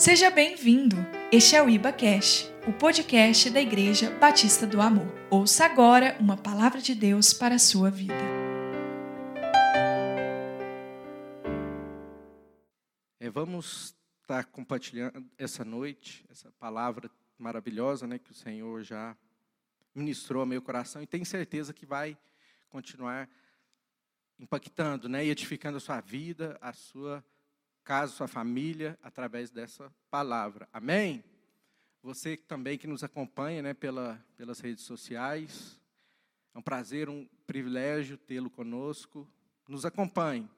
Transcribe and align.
Seja 0.00 0.30
bem-vindo. 0.30 0.96
Este 1.30 1.54
é 1.54 1.62
o 1.62 1.68
Iba 1.68 1.92
Cash, 1.92 2.50
o 2.66 2.72
podcast 2.72 3.50
da 3.50 3.60
Igreja 3.60 4.10
Batista 4.18 4.66
do 4.66 4.80
Amor. 4.80 5.06
Ouça 5.30 5.66
agora 5.66 6.16
uma 6.18 6.38
palavra 6.38 6.80
de 6.80 6.94
Deus 6.94 7.34
para 7.34 7.56
a 7.56 7.58
sua 7.58 7.90
vida. 7.90 8.14
É, 13.20 13.28
vamos 13.28 13.94
estar 14.22 14.44
compartilhando 14.46 15.22
essa 15.36 15.66
noite 15.66 16.24
essa 16.30 16.50
palavra 16.52 17.10
maravilhosa, 17.38 18.06
né, 18.06 18.18
que 18.18 18.30
o 18.30 18.34
Senhor 18.34 18.82
já 18.82 19.14
ministrou 19.94 20.40
ao 20.40 20.46
meu 20.46 20.62
coração 20.62 21.02
e 21.02 21.06
tenho 21.06 21.26
certeza 21.26 21.74
que 21.74 21.84
vai 21.84 22.16
continuar 22.70 23.28
impactando, 24.38 25.10
né, 25.10 25.26
e 25.26 25.28
edificando 25.28 25.76
a 25.76 25.80
sua 25.80 26.00
vida, 26.00 26.56
a 26.62 26.72
sua 26.72 27.22
casa, 27.90 28.12
sua 28.12 28.28
família, 28.28 28.96
através 29.02 29.50
dessa 29.50 29.92
palavra. 30.08 30.68
Amém? 30.72 31.24
Você 32.04 32.36
também 32.36 32.78
que 32.78 32.86
nos 32.86 33.02
acompanha 33.02 33.62
né, 33.62 33.74
pela, 33.74 34.24
pelas 34.36 34.60
redes 34.60 34.84
sociais, 34.84 35.76
é 36.54 36.58
um 36.60 36.62
prazer, 36.62 37.08
um 37.08 37.28
privilégio 37.48 38.16
tê-lo 38.16 38.48
conosco. 38.48 39.28
Nos 39.66 39.84
acompanhe. 39.84 40.48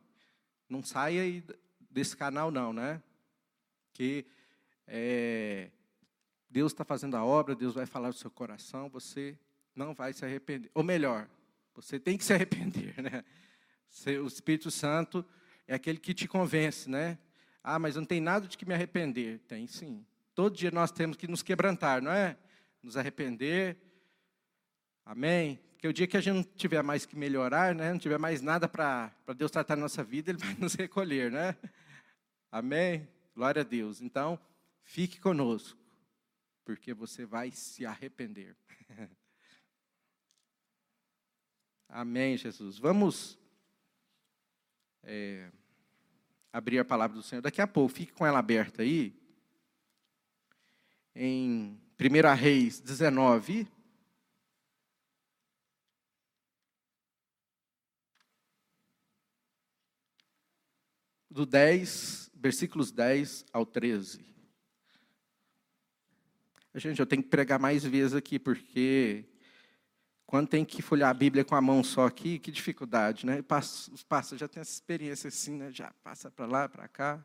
Não 0.69 0.83
saia 0.83 1.23
aí 1.23 1.42
desse 1.91 2.15
canal, 2.15 2.51
não, 2.51 2.70
né? 2.70 3.03
Que 3.95 4.27
é, 4.87 5.70
Deus 6.51 6.73
está 6.73 6.84
fazendo 6.84 7.17
a 7.17 7.25
obra, 7.25 7.55
Deus 7.55 7.73
vai 7.73 7.87
falar 7.87 8.11
do 8.11 8.17
seu 8.17 8.30
coração, 8.30 8.91
você 8.91 9.39
não 9.75 9.95
vai 9.95 10.12
se 10.12 10.23
arrepender. 10.23 10.70
Ou 10.75 10.84
melhor, 10.84 11.27
você 11.75 11.98
tem 11.98 12.19
que 12.19 12.25
se 12.27 12.34
arrepender, 12.34 12.95
né? 13.01 13.25
O 14.23 14.27
Espírito 14.27 14.70
Santo 14.70 15.25
é 15.67 15.75
aquele 15.75 15.98
que 15.98 16.12
te 16.12 16.28
convence, 16.28 16.91
né? 16.91 17.19
Ah, 17.62 17.79
mas 17.79 17.95
não 17.95 18.05
tem 18.05 18.21
nada 18.21 18.48
de 18.48 18.59
que 18.59 18.66
me 18.66 18.75
arrepender. 18.75 19.39
Tem 19.47 19.66
sim. 19.66 20.05
Todo 20.34 20.56
dia 20.56 20.70
nós 20.70 20.91
temos 20.91 21.17
que 21.17 21.28
nos 21.28 21.42
quebrantar, 21.42 22.03
não 22.03 22.11
é? 22.11 22.36
Nos 22.83 22.97
arrepender. 22.97 23.77
Amém? 25.05 25.61
Porque 25.73 25.86
o 25.86 25.92
dia 25.92 26.06
que 26.06 26.17
a 26.17 26.20
gente 26.20 26.34
não 26.34 26.42
tiver 26.42 26.83
mais 26.83 27.06
que 27.06 27.17
melhorar, 27.17 27.75
né? 27.75 27.92
não 27.92 27.98
tiver 27.98 28.19
mais 28.19 28.41
nada 28.41 28.69
para 28.69 29.12
Deus 29.36 29.51
tratar 29.51 29.77
na 29.77 29.83
nossa 29.83 30.03
vida, 30.03 30.31
Ele 30.31 30.39
vai 30.39 30.55
nos 30.59 30.75
recolher, 30.75 31.31
né? 31.31 31.56
Amém? 32.51 33.09
Glória 33.34 33.62
a 33.62 33.64
Deus. 33.64 34.01
Então, 34.01 34.39
fique 34.83 35.20
conosco, 35.20 35.79
porque 36.64 36.95
você 36.95 37.25
vai 37.25 37.51
se 37.51 37.84
arrepender. 37.86 38.56
Amém, 41.89 42.36
Jesus. 42.36 42.79
Vamos. 42.79 43.39
É 45.05 45.51
abrir 46.53 46.78
a 46.78 46.84
palavra 46.84 47.17
do 47.17 47.22
Senhor 47.22 47.41
daqui 47.41 47.61
a 47.61 47.67
pouco. 47.67 47.95
Fique 47.95 48.12
com 48.12 48.27
ela 48.27 48.39
aberta 48.39 48.83
aí. 48.83 49.14
Em 51.14 51.81
1 51.98 52.34
Reis 52.34 52.81
19. 52.81 53.67
Do 61.30 61.47
10, 61.47 62.30
versículos 62.34 62.92
10 62.92 63.47
ao 63.53 63.64
13. 63.64 64.23
Gente, 66.75 67.00
eu 67.00 67.06
tenho 67.06 67.23
que 67.23 67.28
pregar 67.30 67.58
mais 67.58 67.84
vezes 67.84 68.14
aqui, 68.14 68.39
porque 68.39 69.25
quando 70.33 70.48
tem 70.48 70.64
que 70.64 70.80
folhear 70.80 71.11
a 71.11 71.14
Bíblia 71.14 71.44
com 71.44 71.55
a 71.55 71.61
mão 71.61 71.84
só 71.84 72.06
aqui, 72.06 72.38
que 72.38 72.50
dificuldade, 72.50 73.27
né? 73.27 73.44
Os 73.92 74.02
pastores 74.02 74.41
já 74.41 74.48
têm 74.48 74.62
essa 74.62 74.72
experiência 74.72 75.28
assim, 75.28 75.58
né? 75.58 75.70
Já 75.70 75.92
passa 76.02 76.30
para 76.30 76.47
lá, 76.47 76.66
para 76.70 76.89
cá. 76.89 77.22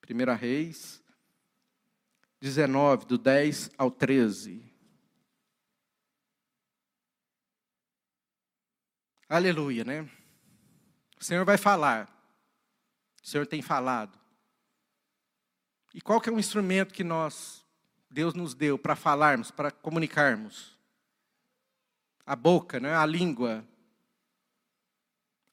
Primeira 0.00 0.34
Reis, 0.34 1.04
19, 2.40 3.04
do 3.04 3.18
10 3.18 3.70
ao 3.76 3.90
13. 3.90 4.64
Aleluia, 9.28 9.84
né? 9.84 10.08
O 11.20 11.22
Senhor 11.22 11.44
vai 11.44 11.58
falar. 11.58 12.15
O 13.26 13.28
Senhor 13.28 13.44
tem 13.44 13.60
falado. 13.60 14.16
E 15.92 16.00
qual 16.00 16.20
que 16.20 16.28
é 16.28 16.32
o 16.32 16.38
instrumento 16.38 16.94
que 16.94 17.02
nós, 17.02 17.66
Deus 18.08 18.34
nos 18.34 18.54
deu 18.54 18.78
para 18.78 18.94
falarmos, 18.94 19.50
para 19.50 19.72
comunicarmos? 19.72 20.78
A 22.24 22.36
boca, 22.36 22.78
né? 22.78 22.94
a 22.94 23.04
língua. 23.04 23.66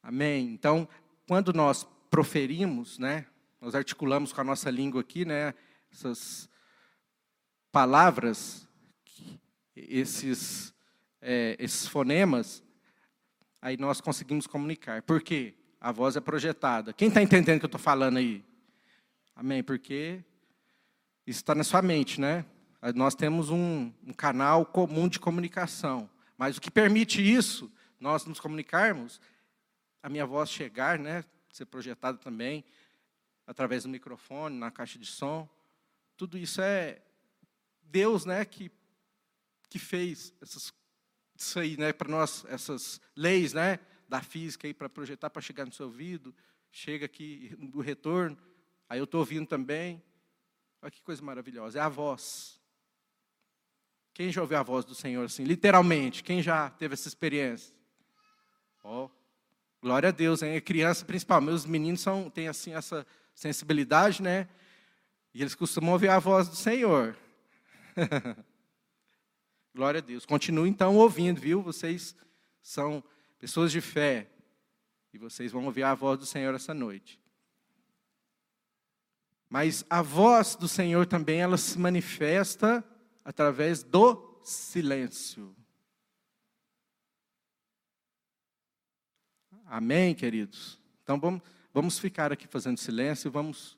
Amém? 0.03 0.53
Então, 0.53 0.87
quando 1.27 1.51
nós 1.51 1.83
proferimos, 2.11 2.99
né? 2.99 3.25
nós 3.59 3.73
articulamos 3.73 4.31
com 4.31 4.41
a 4.41 4.43
nossa 4.43 4.69
língua 4.69 5.01
aqui, 5.01 5.25
né? 5.25 5.55
essas 5.91 6.47
palavras, 7.71 8.67
esses, 9.75 10.71
é, 11.19 11.55
esses 11.57 11.87
fonemas, 11.87 12.61
aí 13.59 13.77
nós 13.77 13.99
conseguimos 13.99 14.45
comunicar. 14.45 15.01
Por 15.01 15.23
quê? 15.23 15.55
A 15.83 15.91
voz 15.91 16.15
é 16.15 16.21
projetada. 16.21 16.93
Quem 16.93 17.09
está 17.09 17.21
entendendo 17.21 17.57
o 17.57 17.59
que 17.59 17.65
eu 17.65 17.67
estou 17.67 17.79
falando 17.79 18.15
aí? 18.15 18.41
Amém? 19.35 19.61
Porque 19.61 20.23
isso 21.27 21.41
está 21.41 21.53
na 21.53 21.65
sua 21.65 21.81
mente, 21.81 22.21
né? 22.21 22.45
Nós 22.95 23.13
temos 23.13 23.49
um, 23.49 23.91
um, 24.07 24.13
canal 24.13 24.65
comum 24.65 25.09
de 25.09 25.19
comunicação. 25.19 26.09
Mas 26.37 26.55
o 26.55 26.61
que 26.61 26.71
permite 26.71 27.21
isso, 27.21 27.69
nós 27.99 28.25
nos 28.25 28.39
comunicarmos, 28.39 29.19
a 30.01 30.07
minha 30.07 30.25
voz 30.25 30.49
chegar, 30.49 30.97
né? 30.97 31.25
Ser 31.51 31.65
projetada 31.65 32.17
também, 32.17 32.63
através 33.45 33.83
do 33.83 33.89
microfone, 33.89 34.57
na 34.57 34.71
caixa 34.71 34.97
de 34.97 35.05
som. 35.05 35.49
Tudo 36.15 36.37
isso 36.37 36.61
é 36.61 37.01
Deus, 37.81 38.23
né? 38.23 38.45
Que, 38.45 38.71
que 39.67 39.79
fez 39.79 40.33
essas, 40.41 40.73
isso 41.35 41.59
aí, 41.59 41.75
né? 41.75 41.91
Para 41.91 42.07
nós, 42.07 42.45
essas 42.47 43.01
leis, 43.17 43.51
né? 43.51 43.79
Da 44.13 44.21
física 44.21 44.67
aí 44.67 44.75
para 44.75 44.87
projetar, 44.87 45.31
para 45.31 45.41
chegar 45.41 45.65
no 45.65 45.71
seu 45.71 45.87
ouvido, 45.87 46.35
chega 46.71 47.07
aqui 47.07 47.55
do 47.57 47.81
retorno, 47.81 48.37
aí 48.87 48.99
eu 48.99 49.05
estou 49.05 49.21
ouvindo 49.21 49.47
também. 49.47 50.03
Olha 50.83 50.91
que 50.91 51.01
coisa 51.01 51.19
maravilhosa, 51.23 51.79
é 51.79 51.81
a 51.81 51.89
voz. 51.89 52.61
Quem 54.13 54.31
já 54.31 54.39
ouviu 54.39 54.59
a 54.59 54.61
voz 54.61 54.85
do 54.85 54.93
Senhor 54.93 55.25
assim, 55.25 55.43
literalmente? 55.43 56.23
Quem 56.23 56.43
já 56.43 56.69
teve 56.69 56.93
essa 56.93 57.07
experiência? 57.07 57.73
Ó, 58.83 59.05
oh, 59.05 59.11
glória 59.81 60.09
a 60.09 60.11
Deus, 60.11 60.43
hein? 60.43 60.57
A 60.57 60.61
criança 60.61 61.03
principalmente, 61.03 61.55
os 61.55 61.65
meninos 61.65 62.01
são, 62.01 62.29
têm 62.29 62.47
assim 62.47 62.75
essa 62.75 63.07
sensibilidade, 63.33 64.21
né? 64.21 64.47
E 65.33 65.41
eles 65.41 65.55
costumam 65.55 65.91
ouvir 65.91 66.09
a 66.09 66.19
voz 66.19 66.47
do 66.47 66.55
Senhor. 66.55 67.17
glória 69.73 69.97
a 69.97 70.01
Deus. 70.01 70.23
Continue 70.23 70.69
então 70.69 70.97
ouvindo, 70.97 71.41
viu? 71.41 71.63
Vocês 71.63 72.15
são 72.61 73.03
pessoas 73.43 73.73
de 73.73 73.81
fé, 73.81 74.29
e 75.11 75.17
vocês 75.17 75.51
vão 75.51 75.65
ouvir 75.65 75.83
a 75.83 75.93
voz 75.93 76.17
do 76.17 76.25
Senhor 76.25 76.55
essa 76.55 76.73
noite. 76.73 77.19
Mas 79.49 79.83
a 79.89 80.01
voz 80.01 80.55
do 80.55 80.65
Senhor 80.65 81.05
também 81.05 81.41
ela 81.41 81.57
se 81.57 81.77
manifesta 81.77 82.81
através 83.21 83.83
do 83.83 84.39
silêncio. 84.45 85.53
Amém, 89.65 90.15
queridos? 90.15 90.79
Então 91.03 91.19
vamos, 91.19 91.41
vamos 91.73 91.99
ficar 91.99 92.31
aqui 92.31 92.47
fazendo 92.47 92.77
silêncio, 92.77 93.29
vamos 93.29 93.77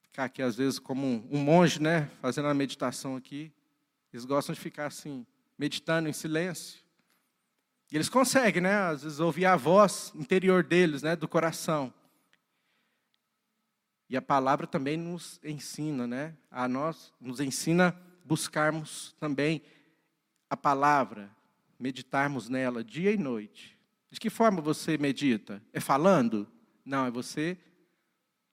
ficar 0.00 0.24
aqui 0.24 0.40
às 0.40 0.56
vezes 0.56 0.78
como 0.78 1.06
um, 1.06 1.28
um 1.30 1.38
monge, 1.38 1.82
né, 1.82 2.10
fazendo 2.22 2.46
uma 2.46 2.54
meditação 2.54 3.14
aqui. 3.14 3.52
Eles 4.10 4.24
gostam 4.24 4.54
de 4.54 4.60
ficar 4.62 4.86
assim, 4.86 5.26
meditando 5.58 6.08
em 6.08 6.14
silêncio. 6.14 6.81
E 7.92 7.96
eles 7.96 8.08
conseguem, 8.08 8.62
né, 8.62 8.74
às 8.74 9.02
vezes, 9.02 9.20
ouvir 9.20 9.44
a 9.44 9.54
voz 9.54 10.12
interior 10.14 10.64
deles, 10.64 11.02
né, 11.02 11.14
do 11.14 11.28
coração. 11.28 11.92
E 14.08 14.16
a 14.16 14.22
palavra 14.22 14.66
também 14.66 14.96
nos 14.96 15.38
ensina, 15.44 16.06
né, 16.06 16.34
a 16.50 16.66
nós, 16.66 17.12
nos 17.20 17.38
ensina 17.38 17.94
buscarmos 18.24 19.14
também 19.20 19.60
a 20.48 20.56
palavra, 20.56 21.30
meditarmos 21.78 22.48
nela 22.48 22.82
dia 22.82 23.12
e 23.12 23.18
noite. 23.18 23.78
De 24.10 24.18
que 24.18 24.30
forma 24.30 24.62
você 24.62 24.96
medita? 24.96 25.62
É 25.70 25.78
falando? 25.78 26.50
Não, 26.86 27.04
é 27.04 27.10
você 27.10 27.58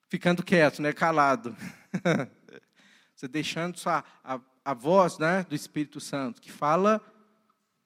ficando 0.09 0.44
quieto, 0.44 0.81
né, 0.81 0.92
calado. 0.92 1.56
você 3.15 3.25
deixando 3.25 3.77
sua, 3.77 4.03
a, 4.21 4.38
a 4.65 4.74
voz 4.74 5.18
né, 5.18 5.45
do 5.47 5.56
Espírito 5.56 6.01
Santo, 6.01 6.42
que 6.42 6.51
fala 6.51 7.01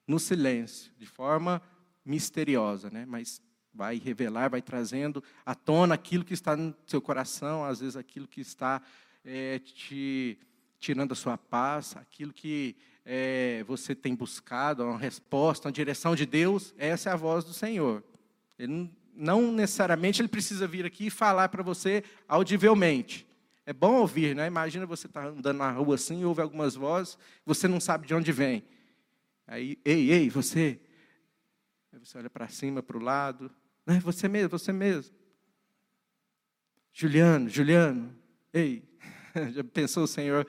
no 0.06 0.18
silêncio, 0.18 0.92
de 0.98 1.06
forma 1.06 1.62
misteriosa, 2.04 2.90
né? 2.90 3.04
mas 3.06 3.40
vai 3.72 3.98
revelar, 3.98 4.48
vai 4.48 4.62
trazendo 4.62 5.22
à 5.44 5.54
tona 5.54 5.94
aquilo 5.94 6.24
que 6.24 6.34
está 6.34 6.56
no 6.56 6.74
seu 6.86 7.00
coração, 7.00 7.64
às 7.64 7.80
vezes 7.80 7.96
aquilo 7.96 8.28
que 8.28 8.40
está 8.40 8.80
é, 9.24 9.58
te 9.58 10.38
tirando 10.78 11.12
a 11.12 11.16
sua 11.16 11.38
paz, 11.38 11.96
aquilo 11.96 12.32
que 12.32 12.76
é, 13.04 13.64
você 13.66 13.94
tem 13.94 14.14
buscado 14.14 14.84
uma 14.84 14.98
resposta, 14.98 15.68
uma 15.68 15.72
direção 15.72 16.14
de 16.14 16.26
Deus, 16.26 16.74
essa 16.76 17.10
é 17.10 17.12
a 17.12 17.16
voz 17.16 17.44
do 17.44 17.52
Senhor. 17.52 18.04
Ele 18.58 18.90
não, 19.16 19.50
necessariamente 19.50 20.20
ele 20.20 20.28
precisa 20.28 20.66
vir 20.66 20.84
aqui 20.84 21.06
e 21.06 21.10
falar 21.10 21.48
para 21.48 21.62
você 21.62 22.04
audivelmente. 22.28 23.26
É 23.66 23.72
bom 23.72 23.94
ouvir, 23.94 24.36
né? 24.36 24.46
Imagina 24.46 24.84
você 24.84 25.06
estar 25.06 25.22
tá 25.22 25.28
andando 25.28 25.56
na 25.56 25.70
rua 25.70 25.94
assim, 25.94 26.24
ouve 26.24 26.42
algumas 26.42 26.74
vozes, 26.74 27.16
você 27.46 27.66
não 27.66 27.80
sabe 27.80 28.06
de 28.06 28.14
onde 28.14 28.30
vem. 28.30 28.62
Aí, 29.46 29.78
ei, 29.84 30.10
ei, 30.10 30.30
você. 30.30 30.80
Aí 31.92 31.98
você 31.98 32.18
olha 32.18 32.30
para 32.30 32.48
cima, 32.48 32.82
para 32.82 32.96
o 32.96 33.00
lado. 33.00 33.50
Não 33.86 33.94
é 33.94 34.00
você 34.00 34.28
mesmo, 34.28 34.48
você 34.48 34.72
mesmo. 34.72 35.14
Juliano, 36.92 37.48
Juliano, 37.48 38.16
ei. 38.52 38.82
Já 39.52 39.64
pensou 39.64 40.04
o 40.04 40.08
Senhor 40.08 40.46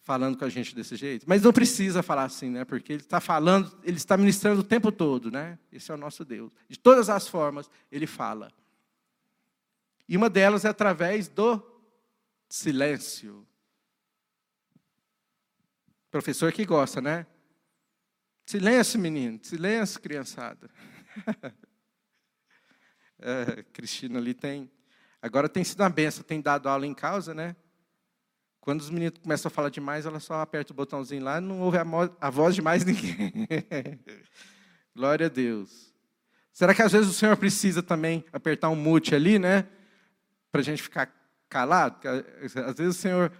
falando 0.00 0.38
com 0.38 0.44
a 0.44 0.48
gente 0.48 0.74
desse 0.74 0.96
jeito? 0.96 1.24
Mas 1.28 1.42
não 1.42 1.52
precisa 1.52 2.02
falar 2.02 2.24
assim, 2.24 2.50
né? 2.50 2.64
Porque 2.64 2.92
Ele 2.92 3.02
está 3.02 3.20
falando, 3.20 3.76
Ele 3.82 3.96
está 3.96 4.16
ministrando 4.16 4.60
o 4.60 4.64
tempo 4.64 4.90
todo, 4.90 5.30
né? 5.30 5.58
Esse 5.72 5.90
é 5.90 5.94
o 5.94 5.98
nosso 5.98 6.24
Deus. 6.24 6.52
De 6.68 6.78
todas 6.78 7.08
as 7.08 7.28
formas, 7.28 7.70
Ele 7.90 8.06
fala. 8.06 8.52
E 10.08 10.16
uma 10.16 10.30
delas 10.30 10.64
é 10.64 10.68
através 10.68 11.28
do 11.28 11.62
silêncio. 12.48 13.46
Professor 16.10 16.52
que 16.52 16.64
gosta, 16.64 17.00
né? 17.00 17.26
Silêncio, 18.50 18.98
menino. 18.98 19.38
Silêncio, 19.44 20.00
criançada. 20.00 20.68
é, 23.20 23.62
Cristina 23.72 24.18
ali 24.18 24.34
tem. 24.34 24.68
Agora 25.22 25.48
tem 25.48 25.62
sido 25.62 25.84
uma 25.84 25.88
benção, 25.88 26.24
tem 26.24 26.40
dado 26.40 26.68
aula 26.68 26.84
em 26.84 26.92
casa, 26.92 27.32
né? 27.32 27.54
Quando 28.60 28.80
os 28.80 28.90
meninos 28.90 29.20
começam 29.22 29.48
a 29.48 29.52
falar 29.52 29.68
demais, 29.68 30.04
ela 30.04 30.18
só 30.18 30.40
aperta 30.40 30.72
o 30.72 30.74
botãozinho 30.74 31.22
lá 31.22 31.38
e 31.38 31.40
não 31.40 31.60
ouve 31.60 31.78
a, 31.78 31.84
a 32.20 32.28
voz 32.28 32.56
de 32.56 32.60
mais 32.60 32.84
ninguém. 32.84 33.46
Glória 34.96 35.26
a 35.26 35.30
Deus. 35.30 35.94
Será 36.52 36.74
que 36.74 36.82
às 36.82 36.90
vezes 36.90 37.08
o 37.08 37.14
Senhor 37.14 37.36
precisa 37.36 37.84
também 37.84 38.24
apertar 38.32 38.68
um 38.68 38.74
mute 38.74 39.14
ali, 39.14 39.38
né? 39.38 39.68
Para 40.50 40.60
a 40.60 40.64
gente 40.64 40.82
ficar 40.82 41.08
calado? 41.48 42.00
Às 42.66 42.74
vezes 42.74 42.96
o 42.96 43.00
Senhor 43.00 43.32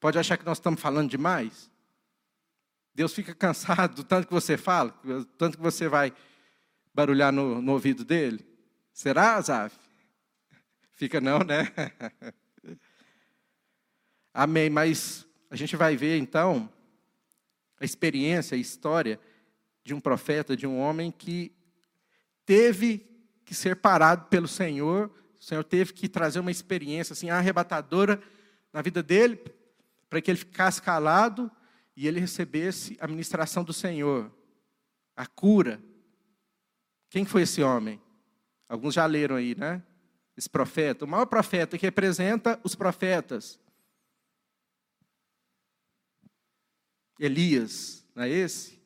pode 0.00 0.18
achar 0.18 0.36
que 0.36 0.44
nós 0.44 0.58
estamos 0.58 0.80
falando 0.80 1.08
demais. 1.08 1.70
Deus 2.98 3.14
fica 3.14 3.32
cansado 3.32 3.94
do 3.94 4.02
tanto 4.02 4.26
que 4.26 4.34
você 4.34 4.56
fala, 4.56 4.92
do 5.04 5.24
tanto 5.24 5.56
que 5.56 5.62
você 5.62 5.86
vai 5.86 6.12
barulhar 6.92 7.30
no, 7.32 7.62
no 7.62 7.70
ouvido 7.74 8.04
dele. 8.04 8.44
Será, 8.92 9.36
Azaf? 9.36 9.78
Fica 10.94 11.20
não, 11.20 11.38
né? 11.38 11.72
Amém. 14.34 14.68
Mas 14.68 15.24
a 15.48 15.54
gente 15.54 15.76
vai 15.76 15.96
ver 15.96 16.18
então 16.18 16.68
a 17.78 17.84
experiência, 17.84 18.56
a 18.56 18.60
história 18.60 19.20
de 19.84 19.94
um 19.94 20.00
profeta, 20.00 20.56
de 20.56 20.66
um 20.66 20.80
homem 20.80 21.12
que 21.12 21.52
teve 22.44 23.06
que 23.44 23.54
ser 23.54 23.76
parado 23.76 24.26
pelo 24.26 24.48
Senhor 24.48 25.08
o 25.38 25.44
Senhor 25.44 25.62
teve 25.62 25.92
que 25.92 26.08
trazer 26.08 26.40
uma 26.40 26.50
experiência 26.50 27.12
assim 27.12 27.30
arrebatadora 27.30 28.20
na 28.72 28.82
vida 28.82 29.04
dele, 29.04 29.40
para 30.10 30.20
que 30.20 30.32
ele 30.32 30.38
ficasse 30.38 30.82
calado 30.82 31.48
e 31.98 32.06
ele 32.06 32.20
recebesse 32.20 32.96
a 33.00 33.08
ministração 33.08 33.64
do 33.64 33.72
Senhor, 33.72 34.32
a 35.16 35.26
cura. 35.26 35.82
Quem 37.10 37.24
foi 37.24 37.42
esse 37.42 37.60
homem? 37.60 38.00
Alguns 38.68 38.94
já 38.94 39.04
leram 39.04 39.34
aí, 39.34 39.56
né? 39.56 39.82
Esse 40.36 40.48
profeta, 40.48 41.04
o 41.04 41.08
maior 41.08 41.26
profeta 41.26 41.76
que 41.76 41.84
representa 41.84 42.60
os 42.62 42.76
profetas. 42.76 43.58
Elias, 47.18 48.06
não 48.14 48.22
é 48.22 48.28
esse? 48.28 48.80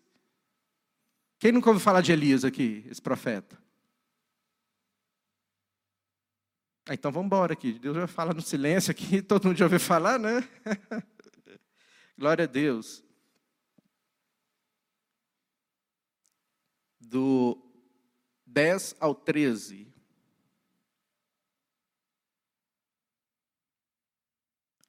Quem 1.39 1.53
nunca 1.53 1.69
ouviu 1.69 1.85
falar 1.85 2.01
de 2.01 2.13
Elias 2.13 2.47
aqui, 2.47 2.83
esse 2.89 3.03
profeta? 3.03 3.63
Ah, 6.89 6.95
então 6.95 7.13
vamos 7.13 7.27
embora 7.27 7.53
aqui. 7.53 7.75
Deus 7.79 7.95
vai 7.95 8.07
falar 8.07 8.33
no 8.33 8.41
silêncio 8.41 8.91
aqui, 8.91 9.21
todo 9.21 9.49
mundo 9.49 9.59
já 9.59 9.67
ouviu 9.67 9.79
falar, 9.79 10.19
né? 10.19 10.49
Glória 12.23 12.45
a 12.45 12.47
Deus. 12.47 13.03
Do 17.01 17.61
10 18.47 18.95
ao 19.01 19.13
13. 19.13 19.93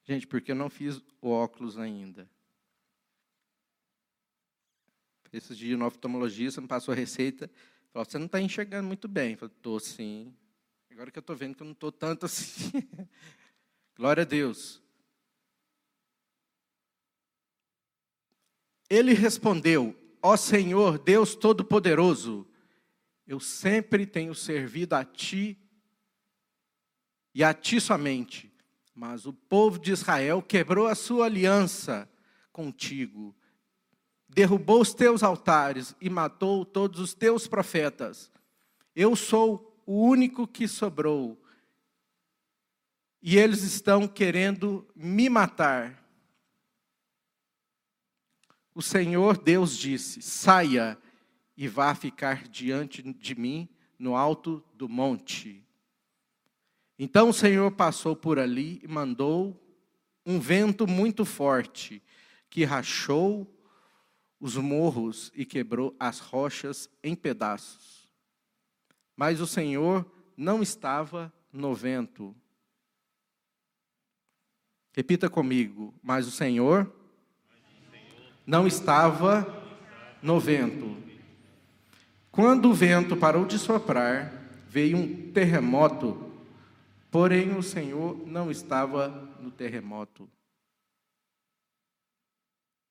Gente, 0.04 0.28
porque 0.28 0.52
eu 0.52 0.56
não 0.56 0.70
fiz 0.70 1.02
o 1.20 1.32
óculos 1.32 1.80
ainda. 1.80 2.30
Esses 5.32 5.58
dias 5.58 5.80
no 5.80 5.88
oftalmologista 5.88 6.62
me 6.62 6.68
passou 6.68 6.92
a 6.92 6.96
receita. 6.96 7.50
Falou, 7.92 8.06
você 8.06 8.20
não 8.20 8.28
está 8.28 8.40
enxergando 8.40 8.88
muito 8.88 9.08
bem. 9.08 9.32
Eu 9.32 9.38
falei, 9.40 9.56
estou 9.56 9.80
sim. 9.80 10.38
Agora 10.92 11.10
que 11.10 11.18
eu 11.18 11.22
estou 11.22 11.36
vendo 11.36 11.56
que 11.56 11.64
eu 11.64 11.66
não 11.66 11.74
estou 11.74 11.92
tanto 11.92 12.28
assim. 12.28 12.70
Glória 13.98 14.22
a 14.22 14.24
Deus. 14.24 14.83
Ele 18.94 19.14
respondeu: 19.14 19.96
Ó 20.22 20.38
Senhor, 20.38 21.00
Deus 21.00 21.34
Todo-Poderoso, 21.34 22.48
eu 23.26 23.40
sempre 23.40 24.06
tenho 24.06 24.36
servido 24.36 24.94
a 24.94 25.04
Ti 25.04 25.58
e 27.34 27.44
a 27.44 27.56
Ti 27.56 27.82
somente. 27.82 28.54
Mas 28.94 29.26
o 29.26 29.34
povo 29.34 29.80
de 29.80 29.92
Israel 29.92 30.44
quebrou 30.44 30.86
a 30.86 30.94
sua 30.94 31.26
aliança 31.26 32.08
contigo, 32.52 33.36
derrubou 34.30 34.80
os 34.80 34.94
teus 34.94 35.24
altares 35.24 35.96
e 36.00 36.08
matou 36.08 36.64
todos 36.64 37.00
os 37.00 37.16
teus 37.16 37.48
profetas. 37.48 38.32
Eu 38.96 39.16
sou 39.16 39.82
o 39.88 40.04
único 40.04 40.48
que 40.48 40.68
sobrou. 40.68 41.44
E 43.24 43.40
eles 43.40 43.64
estão 43.64 44.08
querendo 44.08 44.88
me 44.96 45.30
matar. 45.30 46.03
O 48.76 48.82
Senhor 48.82 49.38
Deus 49.38 49.78
disse: 49.78 50.22
saia 50.22 50.98
e 51.56 51.68
vá 51.68 51.94
ficar 51.94 52.48
diante 52.48 53.02
de 53.02 53.36
mim 53.36 53.70
no 53.98 54.16
alto 54.16 54.64
do 54.74 54.90
monte. 54.90 55.64
Então 56.98 57.30
o 57.30 57.34
Senhor 57.34 57.72
passou 57.72 58.16
por 58.16 58.40
ali 58.40 58.80
e 58.84 58.88
mandou 58.88 59.60
um 60.26 60.40
vento 60.40 60.88
muito 60.88 61.26
forte 61.26 62.02
que 62.50 62.64
rachou 62.64 63.50
os 64.40 64.56
morros 64.58 65.32
e 65.36 65.46
quebrou 65.46 65.96
as 66.00 66.20
rochas 66.20 66.90
em 67.04 67.16
pedaços. 67.16 68.10
Mas 69.16 69.40
o 69.40 69.48
Senhor 69.48 70.10
não 70.36 70.62
estava 70.62 71.32
no 71.52 71.74
vento. 71.74 72.36
Repita 74.92 75.30
comigo. 75.30 75.94
Mas 76.02 76.28
o 76.28 76.32
Senhor 76.32 76.94
não 78.46 78.68
estava 78.68 79.48
no 80.22 80.40
vento. 80.40 80.96
Quando 82.32 82.70
o 82.70 82.74
vento 82.74 83.16
parou 83.16 83.46
de 83.46 83.60
soprar, 83.60 84.34
veio 84.68 84.98
um 84.98 85.32
terremoto, 85.32 86.32
porém 87.12 87.56
o 87.56 87.62
Senhor 87.62 88.18
não 88.26 88.50
estava 88.50 89.10
no 89.40 89.52
terremoto. 89.52 90.28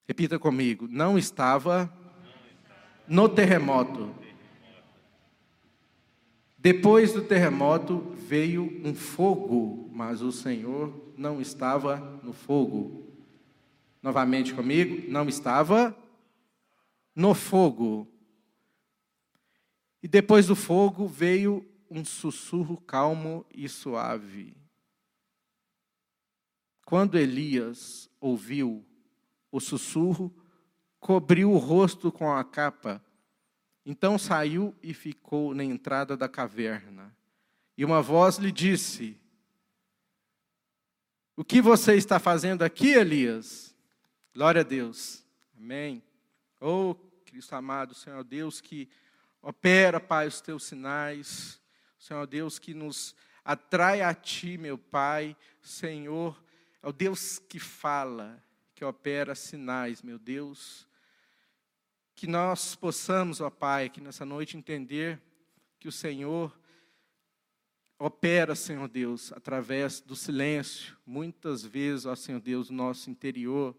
Repita 0.06 0.38
comigo. 0.38 0.86
Não 0.90 1.16
estava 1.16 1.92
no 3.08 3.28
terremoto. 3.28 4.14
Depois 6.58 7.12
do 7.12 7.22
terremoto 7.22 8.14
veio 8.16 8.80
um 8.84 8.94
fogo, 8.94 9.90
mas 9.92 10.22
o 10.22 10.30
Senhor 10.30 10.92
não 11.16 11.40
estava 11.40 11.96
no 12.22 12.32
fogo. 12.32 13.11
Novamente 14.02 14.52
comigo, 14.52 15.10
não 15.10 15.28
estava 15.28 15.96
no 17.14 17.34
fogo. 17.34 18.08
E 20.02 20.08
depois 20.08 20.46
do 20.46 20.56
fogo 20.56 21.06
veio 21.06 21.64
um 21.88 22.04
sussurro 22.04 22.76
calmo 22.80 23.46
e 23.54 23.68
suave. 23.68 24.56
Quando 26.84 27.16
Elias 27.16 28.10
ouviu 28.20 28.84
o 29.50 29.60
sussurro, 29.60 30.34
cobriu 30.98 31.52
o 31.52 31.58
rosto 31.58 32.10
com 32.10 32.32
a 32.32 32.42
capa 32.42 33.00
então 33.84 34.16
saiu 34.16 34.74
e 34.82 34.94
ficou 34.94 35.54
na 35.54 35.64
entrada 35.64 36.16
da 36.16 36.28
caverna. 36.28 37.14
E 37.76 37.84
uma 37.84 38.00
voz 38.00 38.36
lhe 38.36 38.52
disse: 38.52 39.18
O 41.36 41.44
que 41.44 41.60
você 41.60 41.96
está 41.96 42.18
fazendo 42.18 42.62
aqui, 42.62 42.92
Elias? 42.92 43.71
Glória 44.34 44.60
a 44.60 44.64
Deus. 44.64 45.24
Amém. 45.56 46.02
Oh, 46.60 46.94
Cristo 47.24 47.54
amado, 47.54 47.94
Senhor 47.94 48.24
Deus 48.24 48.60
que 48.60 48.88
opera, 49.40 50.00
Pai, 50.00 50.26
os 50.26 50.40
teus 50.40 50.64
sinais. 50.64 51.60
Senhor 51.98 52.26
Deus 52.26 52.58
que 52.58 52.74
nos 52.74 53.14
atrai 53.44 54.00
a 54.00 54.14
Ti, 54.14 54.56
meu 54.56 54.78
Pai. 54.78 55.36
Senhor, 55.60 56.42
é 56.82 56.88
o 56.88 56.92
Deus 56.92 57.38
que 57.38 57.58
fala, 57.58 58.42
que 58.74 58.84
opera 58.84 59.34
sinais, 59.34 60.02
meu 60.02 60.18
Deus 60.18 60.86
que 62.22 62.26
nós 62.28 62.76
possamos, 62.76 63.40
ó 63.40 63.50
Pai, 63.50 63.86
aqui 63.86 64.00
nessa 64.00 64.24
noite 64.24 64.56
entender 64.56 65.20
que 65.80 65.88
o 65.88 65.92
Senhor 65.92 66.56
opera, 67.98 68.54
Senhor 68.54 68.86
Deus, 68.86 69.32
através 69.32 70.00
do 70.00 70.14
silêncio, 70.14 70.96
muitas 71.04 71.64
vezes, 71.64 72.06
ó 72.06 72.14
Senhor 72.14 72.40
Deus, 72.40 72.70
no 72.70 72.76
nosso 72.76 73.10
interior, 73.10 73.76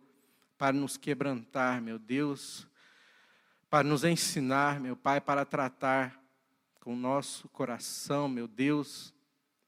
para 0.64 0.72
nos 0.72 0.96
quebrantar, 0.96 1.82
meu 1.82 2.00
Deus, 2.00 2.66
para 3.70 3.86
nos 3.86 4.06
ensinar, 4.06 4.80
meu 4.80 4.96
Pai, 4.96 5.20
para 5.20 5.44
tratar 5.44 6.18
com 6.80 6.94
o 6.94 6.96
nosso 6.96 7.50
coração, 7.50 8.30
meu 8.30 8.48
Deus, 8.48 9.14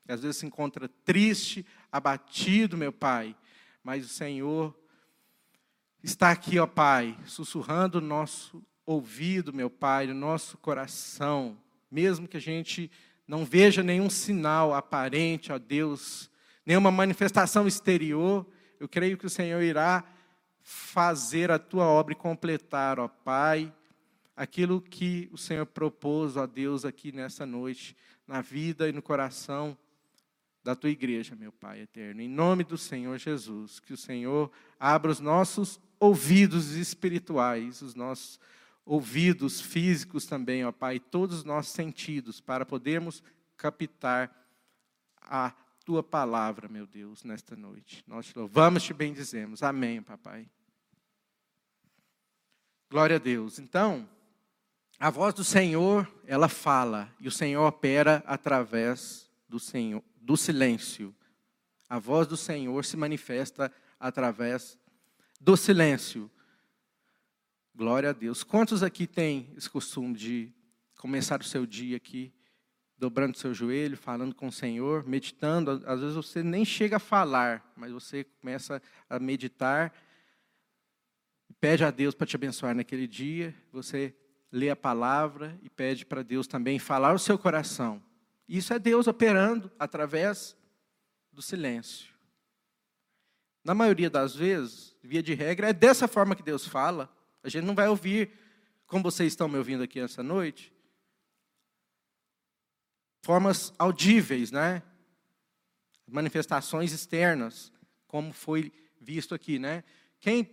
que 0.05 0.13
às 0.13 0.21
vezes 0.21 0.37
se 0.37 0.45
encontra 0.45 0.87
triste, 1.03 1.65
abatido, 1.91 2.77
meu 2.77 2.93
Pai, 2.93 3.35
mas 3.83 4.05
o 4.05 4.07
Senhor 4.07 4.73
está 6.01 6.31
aqui, 6.31 6.57
ó 6.59 6.65
Pai, 6.65 7.17
sussurrando 7.25 7.99
no 7.99 8.07
nosso 8.07 8.65
ouvido, 8.85 9.51
meu 9.51 9.69
Pai, 9.69 10.07
no 10.07 10.13
nosso 10.13 10.57
coração, 10.59 11.61
mesmo 11.91 12.25
que 12.25 12.37
a 12.37 12.41
gente 12.41 12.89
não 13.27 13.43
veja 13.43 13.83
nenhum 13.83 14.09
sinal 14.09 14.73
aparente, 14.73 15.51
ó 15.51 15.59
Deus, 15.59 16.31
nenhuma 16.65 16.89
manifestação 16.89 17.67
exterior, 17.67 18.47
eu 18.79 18.87
creio 18.87 19.17
que 19.17 19.25
o 19.25 19.29
Senhor 19.29 19.61
irá 19.61 20.14
fazer 20.67 21.51
a 21.51 21.59
tua 21.59 21.85
obra 21.85 22.13
e 22.13 22.17
completar, 22.17 22.99
ó 22.99 23.07
Pai, 23.07 23.71
aquilo 24.35 24.81
que 24.81 25.29
o 25.31 25.37
Senhor 25.37 25.67
propôs, 25.67 26.35
ó 26.35 26.47
Deus, 26.47 26.83
aqui 26.83 27.11
nessa 27.11 27.45
noite, 27.45 27.95
na 28.27 28.41
vida 28.41 28.89
e 28.89 28.91
no 28.91 28.99
coração 28.99 29.77
da 30.63 30.75
tua 30.75 30.89
igreja, 30.89 31.35
meu 31.35 31.51
Pai 31.51 31.81
eterno. 31.81 32.19
Em 32.19 32.27
nome 32.27 32.63
do 32.63 32.79
Senhor 32.79 33.15
Jesus, 33.19 33.79
que 33.79 33.93
o 33.93 33.97
Senhor 33.97 34.51
abra 34.79 35.11
os 35.11 35.19
nossos 35.19 35.79
ouvidos 35.99 36.71
espirituais, 36.71 37.83
os 37.83 37.93
nossos 37.93 38.39
ouvidos 38.83 39.61
físicos 39.61 40.25
também, 40.25 40.65
ó 40.65 40.71
Pai, 40.71 40.99
todos 40.99 41.37
os 41.37 41.43
nossos 41.43 41.73
sentidos, 41.73 42.41
para 42.41 42.65
podermos 42.65 43.21
captar 43.55 44.35
a 45.21 45.53
tua 45.85 46.01
palavra, 46.01 46.67
meu 46.67 46.87
Deus, 46.87 47.23
nesta 47.23 47.55
noite. 47.55 48.03
Nós 48.07 48.25
te 48.25 48.37
louvamos, 48.37 48.81
te 48.81 48.91
bendizemos. 48.91 49.61
Amém, 49.61 50.01
papai. 50.01 50.49
Glória 52.89 53.17
a 53.17 53.19
Deus. 53.19 53.59
Então, 53.59 54.09
a 54.99 55.11
voz 55.11 55.35
do 55.35 55.43
Senhor, 55.43 56.11
ela 56.25 56.49
fala, 56.49 57.13
e 57.19 57.27
o 57.27 57.31
Senhor 57.31 57.63
opera 57.67 58.23
através 58.25 59.29
do 59.47 59.59
Senhor, 59.59 60.03
do 60.19 60.35
silêncio. 60.35 61.15
A 61.87 61.99
voz 61.99 62.27
do 62.27 62.35
Senhor 62.35 62.83
se 62.83 62.97
manifesta 62.97 63.71
através 63.99 64.79
do 65.39 65.55
silêncio. 65.55 66.31
Glória 67.75 68.09
a 68.09 68.13
Deus. 68.13 68.43
Quantos 68.43 68.81
aqui 68.81 69.05
têm 69.05 69.53
esse 69.55 69.69
costume 69.69 70.15
de 70.15 70.51
começar 70.97 71.41
o 71.41 71.45
seu 71.45 71.63
dia 71.63 71.97
aqui, 71.97 72.33
dobrando 72.97 73.37
seu 73.37 73.53
joelho, 73.53 73.97
falando 73.97 74.33
com 74.33 74.47
o 74.47 74.51
Senhor, 74.51 75.05
meditando? 75.07 75.83
Às 75.85 75.99
vezes 75.99 76.15
você 76.15 76.41
nem 76.41 76.63
chega 76.63 76.97
a 76.97 76.99
falar, 76.99 77.71
mas 77.75 77.91
você 77.91 78.23
começa 78.23 78.81
a 79.09 79.19
meditar, 79.19 79.93
pede 81.59 81.83
a 81.83 81.91
Deus 81.91 82.15
para 82.15 82.27
te 82.27 82.35
abençoar 82.35 82.75
naquele 82.75 83.07
dia, 83.07 83.53
você 83.71 84.15
lê 84.51 84.69
a 84.69 84.75
palavra 84.75 85.59
e 85.61 85.69
pede 85.69 86.05
para 86.05 86.23
Deus 86.23 86.47
também 86.47 86.79
falar 86.79 87.13
o 87.13 87.19
seu 87.19 87.37
coração. 87.37 88.01
Isso 88.47 88.73
é 88.73 88.79
Deus 88.79 89.07
operando 89.07 89.71
através 89.77 90.55
do 91.31 91.41
silêncio. 91.41 92.13
Na 93.63 93.73
maioria 93.73 94.09
das 94.09 94.35
vezes, 94.35 94.95
via 95.03 95.23
de 95.23 95.33
regra, 95.33 95.69
é 95.69 95.73
dessa 95.73 96.07
forma 96.07 96.35
que 96.35 96.43
Deus 96.43 96.67
fala. 96.67 97.11
A 97.43 97.49
gente 97.49 97.65
não 97.65 97.73
vai 97.73 97.87
ouvir, 97.89 98.31
como 98.85 99.03
vocês 99.03 99.33
estão 99.33 99.47
me 99.47 99.57
ouvindo 99.57 99.83
aqui 99.83 99.99
essa 99.99 100.21
noite, 100.21 100.71
formas 103.25 103.73
audíveis, 103.79 104.51
né? 104.51 104.83
Manifestações 106.07 106.91
externas, 106.91 107.73
como 108.05 108.31
foi 108.31 108.71
visto 109.01 109.33
aqui, 109.33 109.57
né? 109.57 109.83
Quem 110.19 110.43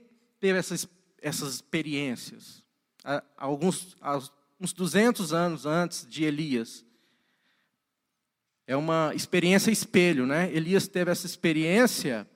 teve 0.41 0.59
essas, 0.59 0.88
essas 1.21 1.57
experiências? 1.57 2.64
Há, 3.05 3.23
alguns, 3.37 3.95
há 4.00 4.17
uns 4.59 4.73
200 4.73 5.35
anos 5.35 5.67
antes 5.67 6.07
de 6.09 6.25
Elias. 6.25 6.83
É 8.67 8.75
uma 8.75 9.12
experiência 9.14 9.71
espelho, 9.71 10.26
né? 10.26 10.50
Elias 10.50 10.88
teve 10.88 11.11
essa 11.11 11.26
experiência 11.26 12.26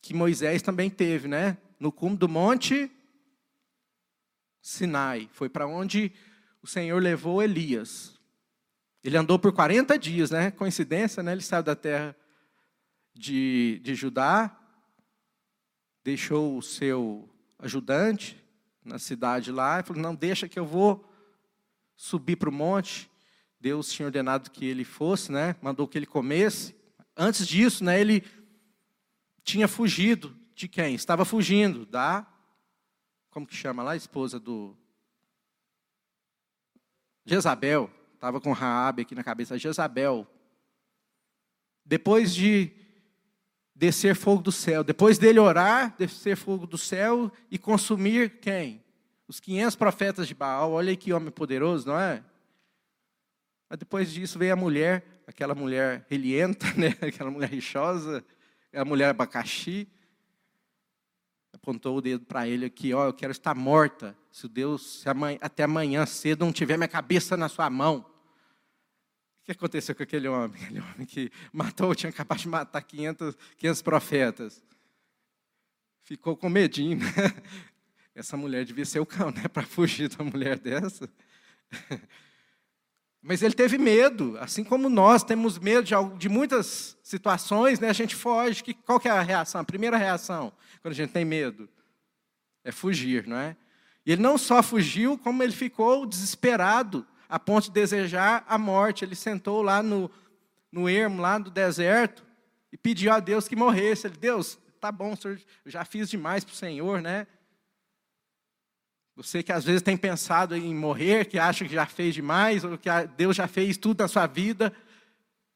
que 0.00 0.14
Moisés 0.14 0.62
também 0.62 0.88
teve, 0.88 1.26
né? 1.26 1.58
No 1.80 1.90
cume 1.90 2.16
do 2.16 2.28
monte 2.28 2.88
Sinai. 4.62 5.28
Foi 5.32 5.48
para 5.48 5.66
onde 5.66 6.12
o 6.62 6.68
Senhor 6.68 7.02
levou 7.02 7.42
Elias. 7.42 8.19
Ele 9.02 9.16
andou 9.16 9.38
por 9.38 9.52
40 9.52 9.98
dias, 9.98 10.30
né? 10.30 10.50
Coincidência, 10.50 11.22
né? 11.22 11.32
Ele 11.32 11.40
saiu 11.40 11.62
da 11.62 11.74
terra 11.74 12.14
de, 13.14 13.80
de 13.82 13.94
Judá, 13.94 14.56
deixou 16.04 16.56
o 16.56 16.62
seu 16.62 17.28
ajudante 17.58 18.42
na 18.84 18.98
cidade 18.98 19.50
lá, 19.50 19.80
e 19.80 19.82
falou: 19.82 20.02
Não, 20.02 20.14
deixa 20.14 20.48
que 20.48 20.58
eu 20.58 20.66
vou 20.66 21.08
subir 21.96 22.36
para 22.36 22.48
o 22.48 22.52
monte. 22.52 23.10
Deus 23.58 23.92
tinha 23.92 24.06
ordenado 24.06 24.50
que 24.50 24.64
ele 24.64 24.84
fosse, 24.84 25.30
né? 25.30 25.56
Mandou 25.60 25.86
que 25.86 25.98
ele 25.98 26.06
comesse. 26.06 26.74
Antes 27.16 27.46
disso, 27.46 27.84
né? 27.84 28.00
Ele 28.00 28.24
tinha 29.44 29.68
fugido 29.68 30.36
de 30.54 30.68
quem? 30.68 30.94
Estava 30.94 31.24
fugindo 31.24 31.84
da 31.84 32.26
como 33.30 33.46
que 33.46 33.54
chama 33.54 33.82
lá, 33.82 33.94
esposa 33.94 34.40
do 34.40 34.76
Jezabel, 37.24 37.90
estava 38.20 38.38
com 38.38 38.52
Raabe 38.52 39.00
aqui 39.00 39.14
na 39.14 39.24
cabeça, 39.24 39.56
Jezabel. 39.56 40.26
Depois 41.86 42.34
de 42.34 42.70
descer 43.74 44.14
fogo 44.14 44.42
do 44.42 44.52
céu, 44.52 44.84
depois 44.84 45.16
dele 45.16 45.38
orar, 45.38 45.96
descer 45.96 46.36
fogo 46.36 46.66
do 46.66 46.76
céu 46.76 47.32
e 47.50 47.56
consumir 47.56 48.38
quem? 48.38 48.84
Os 49.26 49.40
500 49.40 49.74
profetas 49.74 50.28
de 50.28 50.34
Baal. 50.34 50.72
Olha 50.72 50.90
aí 50.90 50.98
que 50.98 51.14
homem 51.14 51.30
poderoso, 51.30 51.88
não 51.88 51.98
é? 51.98 52.22
Mas 53.70 53.78
depois 53.78 54.12
disso 54.12 54.38
veio 54.38 54.52
a 54.52 54.56
mulher, 54.56 55.22
aquela 55.26 55.54
mulher 55.54 56.04
relienta, 56.10 56.66
né? 56.76 56.94
aquela 57.00 57.30
mulher 57.30 57.48
rixosa, 57.48 58.22
a 58.70 58.84
mulher 58.84 59.08
abacaxi, 59.08 59.88
apontou 61.54 61.96
o 61.96 62.02
dedo 62.02 62.26
para 62.26 62.46
ele 62.46 62.66
aqui, 62.66 62.92
ó, 62.92 63.06
eu 63.06 63.14
quero 63.14 63.32
estar 63.32 63.54
morta, 63.54 64.14
se 64.30 64.46
Deus, 64.46 65.00
se 65.00 65.08
amanhã, 65.08 65.38
até 65.40 65.62
amanhã 65.62 66.04
cedo 66.04 66.44
não 66.44 66.52
tiver 66.52 66.76
minha 66.76 66.86
cabeça 66.86 67.34
na 67.34 67.48
sua 67.48 67.70
mão. 67.70 68.09
Que 69.50 69.56
aconteceu 69.56 69.96
com 69.96 70.04
aquele 70.04 70.28
homem? 70.28 70.62
Aquele 70.62 70.80
homem 70.80 71.04
que 71.04 71.28
matou, 71.52 71.92
tinha 71.92 72.12
capaz 72.12 72.40
de 72.40 72.48
matar 72.48 72.80
500, 72.82 73.36
500 73.56 73.82
profetas. 73.82 74.62
Ficou 76.04 76.36
com 76.36 76.48
medinho. 76.48 76.98
Né? 76.98 77.06
Essa 78.14 78.36
mulher 78.36 78.64
devia 78.64 78.84
ser 78.84 79.00
o 79.00 79.06
cão, 79.06 79.32
né? 79.32 79.48
Para 79.48 79.64
fugir 79.64 80.08
de 80.08 80.14
uma 80.14 80.30
mulher 80.30 80.56
dessa. 80.56 81.10
Mas 83.20 83.42
ele 83.42 83.52
teve 83.52 83.76
medo, 83.76 84.38
assim 84.38 84.62
como 84.62 84.88
nós 84.88 85.24
temos 85.24 85.58
medo 85.58 85.82
de, 85.82 85.94
de 86.16 86.28
muitas 86.28 86.96
situações, 87.02 87.80
né? 87.80 87.88
a 87.88 87.92
gente 87.92 88.14
foge. 88.14 88.62
Que, 88.62 88.72
qual 88.72 89.00
que 89.00 89.08
é 89.08 89.10
a 89.10 89.20
reação? 89.20 89.60
A 89.60 89.64
primeira 89.64 89.96
reação, 89.96 90.52
quando 90.80 90.92
a 90.92 90.96
gente 90.96 91.10
tem 91.10 91.24
medo, 91.24 91.68
é 92.62 92.70
fugir, 92.70 93.26
não 93.26 93.36
é? 93.36 93.56
E 94.06 94.12
ele 94.12 94.22
não 94.22 94.38
só 94.38 94.62
fugiu, 94.62 95.18
como 95.18 95.42
ele 95.42 95.52
ficou 95.52 96.06
desesperado, 96.06 97.04
a 97.30 97.38
ponto 97.38 97.64
de 97.64 97.70
desejar 97.70 98.44
a 98.48 98.58
morte. 98.58 99.04
Ele 99.04 99.14
sentou 99.14 99.62
lá 99.62 99.82
no, 99.82 100.10
no 100.70 100.88
ermo, 100.88 101.22
lá 101.22 101.38
no 101.38 101.48
deserto, 101.48 102.26
e 102.72 102.76
pediu 102.76 103.12
a 103.12 103.20
Deus 103.20 103.46
que 103.46 103.54
morresse. 103.54 104.08
Ele, 104.08 104.16
Deus, 104.16 104.58
tá 104.80 104.90
bom, 104.90 105.14
senhor, 105.14 105.40
já 105.64 105.84
fiz 105.84 106.10
demais 106.10 106.44
para 106.44 106.52
o 106.52 106.56
Senhor, 106.56 107.00
né? 107.00 107.26
Você 109.14 109.42
que 109.42 109.52
às 109.52 109.64
vezes 109.64 109.82
tem 109.82 109.96
pensado 109.96 110.56
em 110.56 110.74
morrer, 110.74 111.26
que 111.26 111.38
acha 111.38 111.64
que 111.64 111.74
já 111.74 111.86
fez 111.86 112.14
demais, 112.14 112.64
ou 112.64 112.76
que 112.76 112.88
Deus 113.16 113.36
já 113.36 113.46
fez 113.46 113.76
tudo 113.76 114.00
na 114.00 114.08
sua 114.08 114.26
vida, 114.26 114.74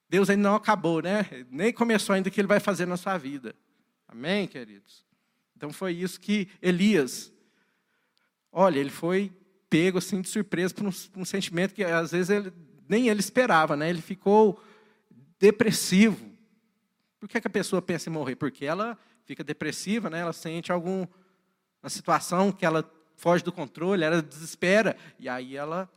Deus 0.09 0.31
ainda 0.31 0.43
não 0.43 0.55
acabou, 0.55 1.03
né? 1.03 1.27
Nem 1.51 1.73
começou 1.73 2.15
ainda 2.15 2.29
o 2.29 2.33
que 2.33 2.41
Ele 2.41 2.49
vai 2.49 2.61
fazer 2.61 2.87
na 2.87 2.97
sua 2.97 3.19
vida. 3.19 3.55
Amém, 4.07 4.47
queridos? 4.47 5.05
Então 5.57 5.73
foi 5.73 5.93
isso 5.93 6.21
que 6.21 6.49
Elias, 6.61 7.33
olha, 8.53 8.79
ele 8.79 8.91
foi 8.91 9.33
pego 9.75 9.99
assim 9.99 10.21
de 10.21 10.29
surpresa 10.29 10.73
por 10.73 10.87
um, 10.87 10.93
um 11.17 11.25
sentimento 11.25 11.75
que 11.75 11.83
às 11.83 12.13
vezes 12.13 12.31
ele, 12.31 12.53
nem 12.89 13.09
ele 13.09 13.19
esperava, 13.19 13.75
né? 13.75 13.91
Ele 13.91 14.01
ficou 14.01 14.63
depressivo. 15.37 16.31
Por 17.19 17.29
que, 17.29 17.41
que 17.41 17.49
a 17.49 17.51
pessoa 17.51 17.83
pensa 17.83 18.09
em 18.09 18.13
morrer? 18.13 18.37
Porque 18.37 18.65
ela 18.65 18.97
fica 19.25 19.43
depressiva, 19.43 20.09
né? 20.09 20.21
Ela 20.21 20.33
sente 20.33 20.71
alguma 20.71 21.09
situação 21.89 22.53
que 22.53 22.65
ela 22.65 22.89
foge 23.17 23.43
do 23.43 23.51
controle, 23.51 24.05
ela 24.05 24.23
desespera. 24.23 24.97
E 25.19 25.29
aí 25.29 25.57
ela. 25.57 25.91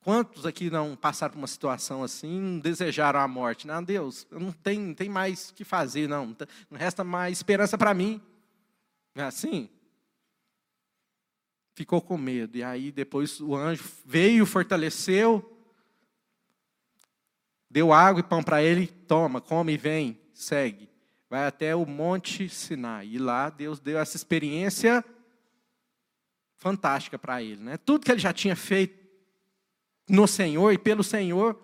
Quantos 0.00 0.44
aqui 0.44 0.70
não 0.70 0.96
passaram 0.96 1.34
por 1.34 1.38
uma 1.38 1.46
situação 1.46 2.02
assim, 2.02 2.40
não 2.40 2.58
desejaram 2.58 3.20
a 3.20 3.28
morte? 3.28 3.64
Não, 3.64 3.80
Deus, 3.80 4.26
não 4.28 4.50
tem, 4.50 4.80
não 4.80 4.94
tem 4.94 5.08
mais 5.08 5.50
o 5.50 5.54
que 5.54 5.62
fazer, 5.62 6.08
não. 6.08 6.36
Não 6.68 6.76
resta 6.76 7.04
mais 7.04 7.38
esperança 7.38 7.78
para 7.78 7.94
mim. 7.94 8.20
Não 9.14 9.22
é 9.22 9.26
assim? 9.28 9.70
Ficou 11.78 12.02
com 12.02 12.18
medo. 12.18 12.58
E 12.58 12.62
aí 12.62 12.90
depois 12.90 13.40
o 13.40 13.54
anjo 13.54 13.84
veio, 14.04 14.44
fortaleceu, 14.44 15.56
deu 17.70 17.92
água 17.92 18.18
e 18.18 18.24
pão 18.24 18.42
para 18.42 18.60
ele, 18.60 18.88
toma, 18.88 19.40
come 19.40 19.74
e 19.74 19.76
vem, 19.76 20.20
segue. 20.34 20.90
Vai 21.30 21.46
até 21.46 21.76
o 21.76 21.86
Monte 21.86 22.48
Sinai. 22.48 23.06
E 23.06 23.18
lá 23.18 23.48
Deus 23.48 23.78
deu 23.78 23.96
essa 23.96 24.16
experiência 24.16 25.04
fantástica 26.56 27.16
para 27.16 27.40
ele. 27.40 27.62
Né? 27.62 27.76
Tudo 27.76 28.04
que 28.04 28.10
ele 28.10 28.18
já 28.18 28.32
tinha 28.32 28.56
feito 28.56 29.06
no 30.08 30.26
Senhor 30.26 30.72
e 30.72 30.78
pelo 30.78 31.04
Senhor, 31.04 31.62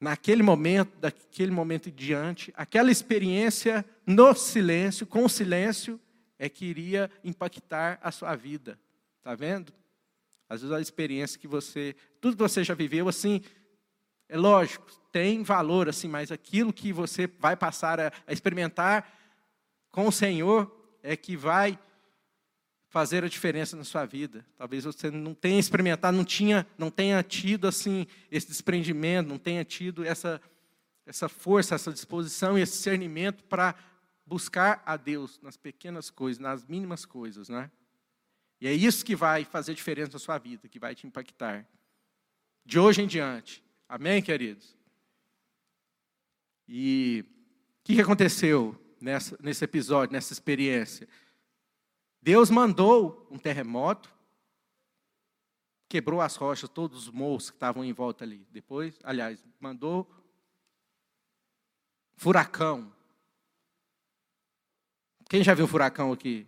naquele 0.00 0.42
momento, 0.42 0.98
daquele 0.98 1.52
momento 1.52 1.88
em 1.88 1.92
diante, 1.92 2.52
aquela 2.56 2.90
experiência 2.90 3.84
no 4.04 4.34
silêncio, 4.34 5.06
com 5.06 5.24
o 5.24 5.28
silêncio, 5.28 6.00
é 6.38 6.48
que 6.48 6.64
iria 6.64 7.10
impactar 7.24 7.98
a 8.02 8.10
sua 8.10 8.34
vida. 8.36 8.78
Está 9.18 9.34
vendo? 9.34 9.72
Às 10.48 10.62
vezes 10.62 10.74
a 10.74 10.80
experiência 10.80 11.38
que 11.38 11.48
você, 11.48 11.94
tudo 12.20 12.36
que 12.36 12.42
você 12.42 12.64
já 12.64 12.74
viveu, 12.74 13.08
assim, 13.08 13.42
é 14.28 14.36
lógico, 14.36 14.86
tem 15.10 15.42
valor, 15.42 15.88
assim, 15.88 16.08
mas 16.08 16.30
aquilo 16.30 16.72
que 16.72 16.92
você 16.92 17.26
vai 17.26 17.56
passar 17.56 18.00
a, 18.00 18.12
a 18.26 18.32
experimentar 18.32 19.10
com 19.90 20.06
o 20.06 20.12
Senhor 20.12 20.70
é 21.02 21.16
que 21.16 21.36
vai 21.36 21.78
fazer 22.88 23.24
a 23.24 23.28
diferença 23.28 23.76
na 23.76 23.84
sua 23.84 24.06
vida. 24.06 24.44
Talvez 24.56 24.84
você 24.84 25.10
não 25.10 25.34
tenha 25.34 25.58
experimentado, 25.58 26.16
não 26.16 26.24
tinha, 26.24 26.66
não 26.78 26.90
tenha 26.90 27.22
tido 27.22 27.66
assim 27.66 28.06
esse 28.30 28.48
desprendimento, 28.48 29.28
não 29.28 29.38
tenha 29.38 29.64
tido 29.64 30.04
essa 30.04 30.40
essa 31.08 31.26
força, 31.26 31.74
essa 31.74 31.90
disposição 31.90 32.58
e 32.58 32.60
esse 32.60 32.74
discernimento 32.74 33.42
para 33.44 33.74
buscar 34.28 34.82
a 34.84 34.96
Deus 34.96 35.40
nas 35.40 35.56
pequenas 35.56 36.10
coisas, 36.10 36.38
nas 36.38 36.66
mínimas 36.66 37.06
coisas, 37.06 37.48
né? 37.48 37.70
E 38.60 38.66
é 38.66 38.72
isso 38.72 39.04
que 39.04 39.16
vai 39.16 39.44
fazer 39.44 39.74
diferença 39.74 40.12
na 40.12 40.18
sua 40.18 40.36
vida, 40.36 40.68
que 40.68 40.78
vai 40.78 40.94
te 40.94 41.06
impactar. 41.06 41.66
De 42.64 42.78
hoje 42.78 43.02
em 43.02 43.06
diante. 43.06 43.64
Amém, 43.88 44.20
queridos? 44.20 44.76
E 46.68 47.24
o 47.80 47.84
que 47.84 48.00
aconteceu 48.00 48.78
nessa, 49.00 49.38
nesse 49.40 49.64
episódio, 49.64 50.12
nessa 50.12 50.32
experiência? 50.32 51.08
Deus 52.20 52.50
mandou 52.50 53.26
um 53.30 53.38
terremoto, 53.38 54.12
quebrou 55.88 56.20
as 56.20 56.36
rochas, 56.36 56.68
todos 56.68 57.06
os 57.06 57.10
morros 57.10 57.48
que 57.48 57.56
estavam 57.56 57.82
em 57.82 57.92
volta 57.92 58.24
ali. 58.24 58.46
Depois, 58.50 58.98
aliás, 59.02 59.42
mandou 59.58 60.06
furacão. 62.16 62.92
Quem 65.28 65.44
já 65.44 65.52
viu 65.52 65.68
furacão 65.68 66.10
aqui? 66.10 66.46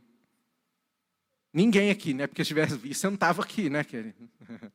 Ninguém 1.52 1.90
aqui, 1.90 2.14
né? 2.14 2.26
Porque 2.26 2.42
se 2.42 2.48
tivesse 2.48 2.76
visto, 2.76 3.00
você 3.00 3.06
não 3.08 3.14
estava 3.14 3.42
aqui, 3.42 3.68
né, 3.68 3.84
querido? 3.84 4.28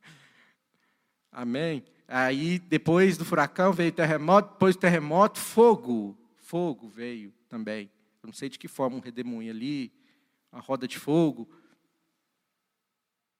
Amém? 1.32 1.84
Aí, 2.06 2.60
depois 2.60 3.18
do 3.18 3.24
furacão, 3.24 3.72
veio 3.72 3.90
terremoto, 3.90 4.52
depois 4.52 4.76
do 4.76 4.80
terremoto, 4.80 5.40
fogo. 5.40 6.16
Fogo 6.36 6.88
veio 6.88 7.32
também. 7.48 7.90
Eu 8.22 8.28
não 8.28 8.32
sei 8.32 8.48
de 8.48 8.58
que 8.58 8.68
forma, 8.68 8.96
um 8.96 9.00
redemoinho 9.00 9.50
ali, 9.50 9.92
uma 10.52 10.60
roda 10.60 10.86
de 10.86 10.98
fogo. 10.98 11.48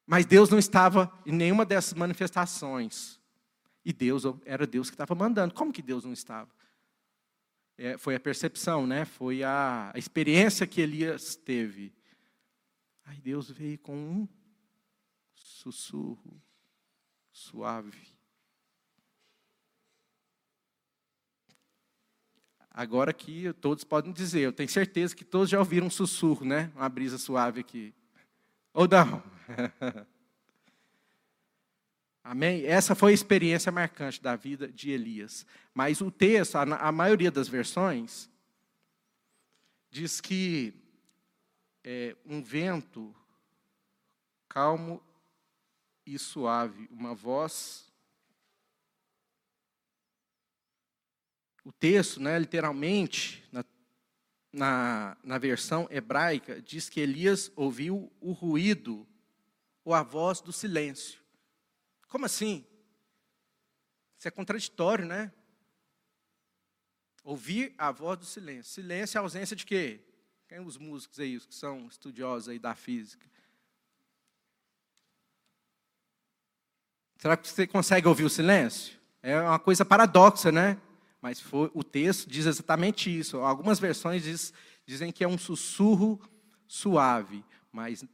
Mas 0.05 0.27
Deus 0.27 0.51
não 0.51 0.59
estava 0.59 1.13
em 1.25 1.33
nenhuma 1.33 1.65
dessas 1.65 1.95
manifestações. 1.95 3.21
E 3.85 3.93
Deus 3.93 4.25
era 4.45 4.67
Deus 4.67 4.91
que 4.91 4.95
estava 4.95 5.15
mandando. 5.15 5.55
Como 5.55 5.73
que 5.73 5.83
Deus 5.83 6.05
não 6.05 6.13
estava? 6.13 6.51
É, 7.79 7.99
foi 7.99 8.15
a 8.15 8.21
percepção, 8.21 8.87
né? 8.87 9.05
Foi 9.05 9.43
a, 9.43 9.91
a 9.95 9.99
experiência 9.99 10.67
que 10.67 10.81
Elias 10.81 11.37
teve. 11.37 11.93
Aí 13.05 13.21
Deus 13.21 13.51
veio 13.51 13.79
com 13.79 13.95
um 13.95 14.29
sussurro 15.35 16.41
suave. 17.31 18.17
Agora 22.71 23.13
que 23.13 23.53
todos 23.55 23.85
podem 23.85 24.13
dizer, 24.13 24.41
eu 24.41 24.53
tenho 24.53 24.69
certeza 24.69 25.15
que 25.15 25.25
todos 25.25 25.49
já 25.49 25.59
ouviram 25.59 25.87
um 25.87 25.91
sussurro, 25.91 26.45
né? 26.45 26.71
Uma 26.75 26.89
brisa 26.89 27.17
suave 27.17 27.61
aqui. 27.61 27.95
Ou 28.73 28.87
não? 28.89 29.23
Amém? 32.29 32.67
Essa 32.67 32.97
foi 32.97 33.13
a 33.13 33.15
experiência 33.15 33.71
marcante 33.71 34.21
da 34.21 34.35
vida 34.35 34.67
de 34.67 34.91
Elias. 34.91 35.47
Mas 35.73 36.01
o 36.01 36.11
texto, 36.11 36.57
a, 36.57 36.91
maioria 36.91 37.31
das 37.31 37.47
versões, 37.47 38.29
diz 39.89 40.21
que 40.21 40.75
é, 41.85 42.17
um 42.27 42.43
vento 42.43 43.15
calmo 44.49 45.01
e 46.05 46.19
suave, 46.19 46.89
uma 46.91 47.15
voz 47.15 47.87
o 51.65 51.71
texto, 51.71 52.21
né, 52.21 52.37
literalmente, 52.41 53.45
na, 53.53 53.65
na, 54.53 55.17
na 55.23 55.39
versão 55.39 55.87
hebraica, 55.91 56.61
diz 56.61 56.89
que 56.89 57.01
Elias 57.01 57.53
ouviu 57.55 58.13
o 58.21 58.33
ruído 58.33 59.07
ou 59.85 59.95
a 59.95 60.03
voz 60.03 60.41
do 60.41 60.53
silêncio. 60.53 61.26
Como 62.09 62.27
assim? 62.27 62.65
Isso 64.19 64.29
é 64.29 64.31
contraditório, 64.31 65.05
né? 65.05 65.33
Ouvir 67.23 67.75
a 67.77 67.91
voz 67.91 68.19
do 68.19 68.25
silêncio. 68.25 68.73
Silêncio 68.73 69.19
é 69.19 69.21
ausência 69.21 69.57
de 69.57 69.67
quê? 69.67 70.01
Quem 70.49 70.61
os 70.61 70.77
músicos 70.77 71.19
aí, 71.19 71.37
os 71.37 71.45
que 71.45 71.55
são 71.55 71.87
estudiosos 71.89 72.49
aí 72.49 72.59
da 72.59 72.75
física? 72.75 73.27
Será 77.19 77.37
que 77.37 77.49
você 77.49 77.67
consegue 77.67 78.07
ouvir 78.07 78.25
o 78.25 78.31
silêncio? 78.31 78.97
É 79.23 79.41
uma 79.41 79.59
coisa 79.59 79.85
paradoxa, 79.85 80.53
né? 80.53 80.81
mas 81.27 81.41
foi, 81.41 81.69
o 81.75 81.83
texto 81.83 82.31
diz 82.31 82.47
exatamente 82.47 83.11
isso. 83.11 83.39
Algumas 83.39 83.81
versões 83.81 84.23
diz, 84.23 84.53
dizem 84.87 85.11
que 85.11 85.25
é 85.25 85.29
um 85.29 85.37
sussurro 85.37 86.21
suave, 86.69 87.45
mas 87.73 88.05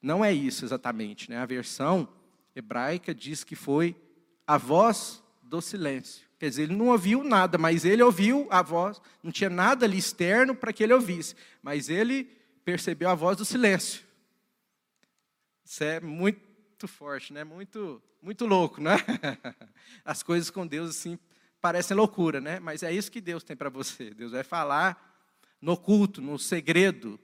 não 0.00 0.24
é 0.24 0.32
isso 0.32 0.64
exatamente. 0.64 1.28
Né? 1.28 1.36
A 1.36 1.44
versão 1.44 2.08
hebraica 2.54 3.14
diz 3.14 3.44
que 3.44 3.56
foi 3.56 3.96
a 4.46 4.56
voz 4.56 5.22
do 5.42 5.60
silêncio. 5.60 6.26
Quer 6.38 6.48
dizer, 6.48 6.62
ele 6.62 6.76
não 6.76 6.88
ouviu 6.88 7.22
nada, 7.22 7.56
mas 7.56 7.84
ele 7.84 8.02
ouviu 8.02 8.48
a 8.50 8.62
voz, 8.62 9.00
não 9.22 9.30
tinha 9.30 9.48
nada 9.48 9.86
ali 9.86 9.96
externo 9.96 10.54
para 10.54 10.72
que 10.72 10.82
ele 10.82 10.92
ouvisse, 10.92 11.36
mas 11.62 11.88
ele 11.88 12.24
percebeu 12.64 13.08
a 13.08 13.14
voz 13.14 13.36
do 13.36 13.44
silêncio. 13.44 14.02
Isso 15.64 15.84
é 15.84 16.00
muito 16.00 16.88
forte, 16.88 17.32
né? 17.32 17.44
Muito, 17.44 18.02
muito 18.20 18.44
louco, 18.44 18.80
né? 18.80 18.96
As 20.04 20.22
coisas 20.22 20.50
com 20.50 20.66
Deus 20.66 20.90
assim 20.90 21.18
parecem 21.60 21.96
loucura, 21.96 22.40
né? 22.40 22.58
Mas 22.58 22.82
é 22.82 22.92
isso 22.92 23.10
que 23.10 23.20
Deus 23.20 23.44
tem 23.44 23.56
para 23.56 23.70
você. 23.70 24.10
Deus 24.10 24.32
vai 24.32 24.42
falar 24.42 25.12
no 25.60 25.76
culto, 25.76 26.20
no 26.20 26.38
segredo, 26.38 27.20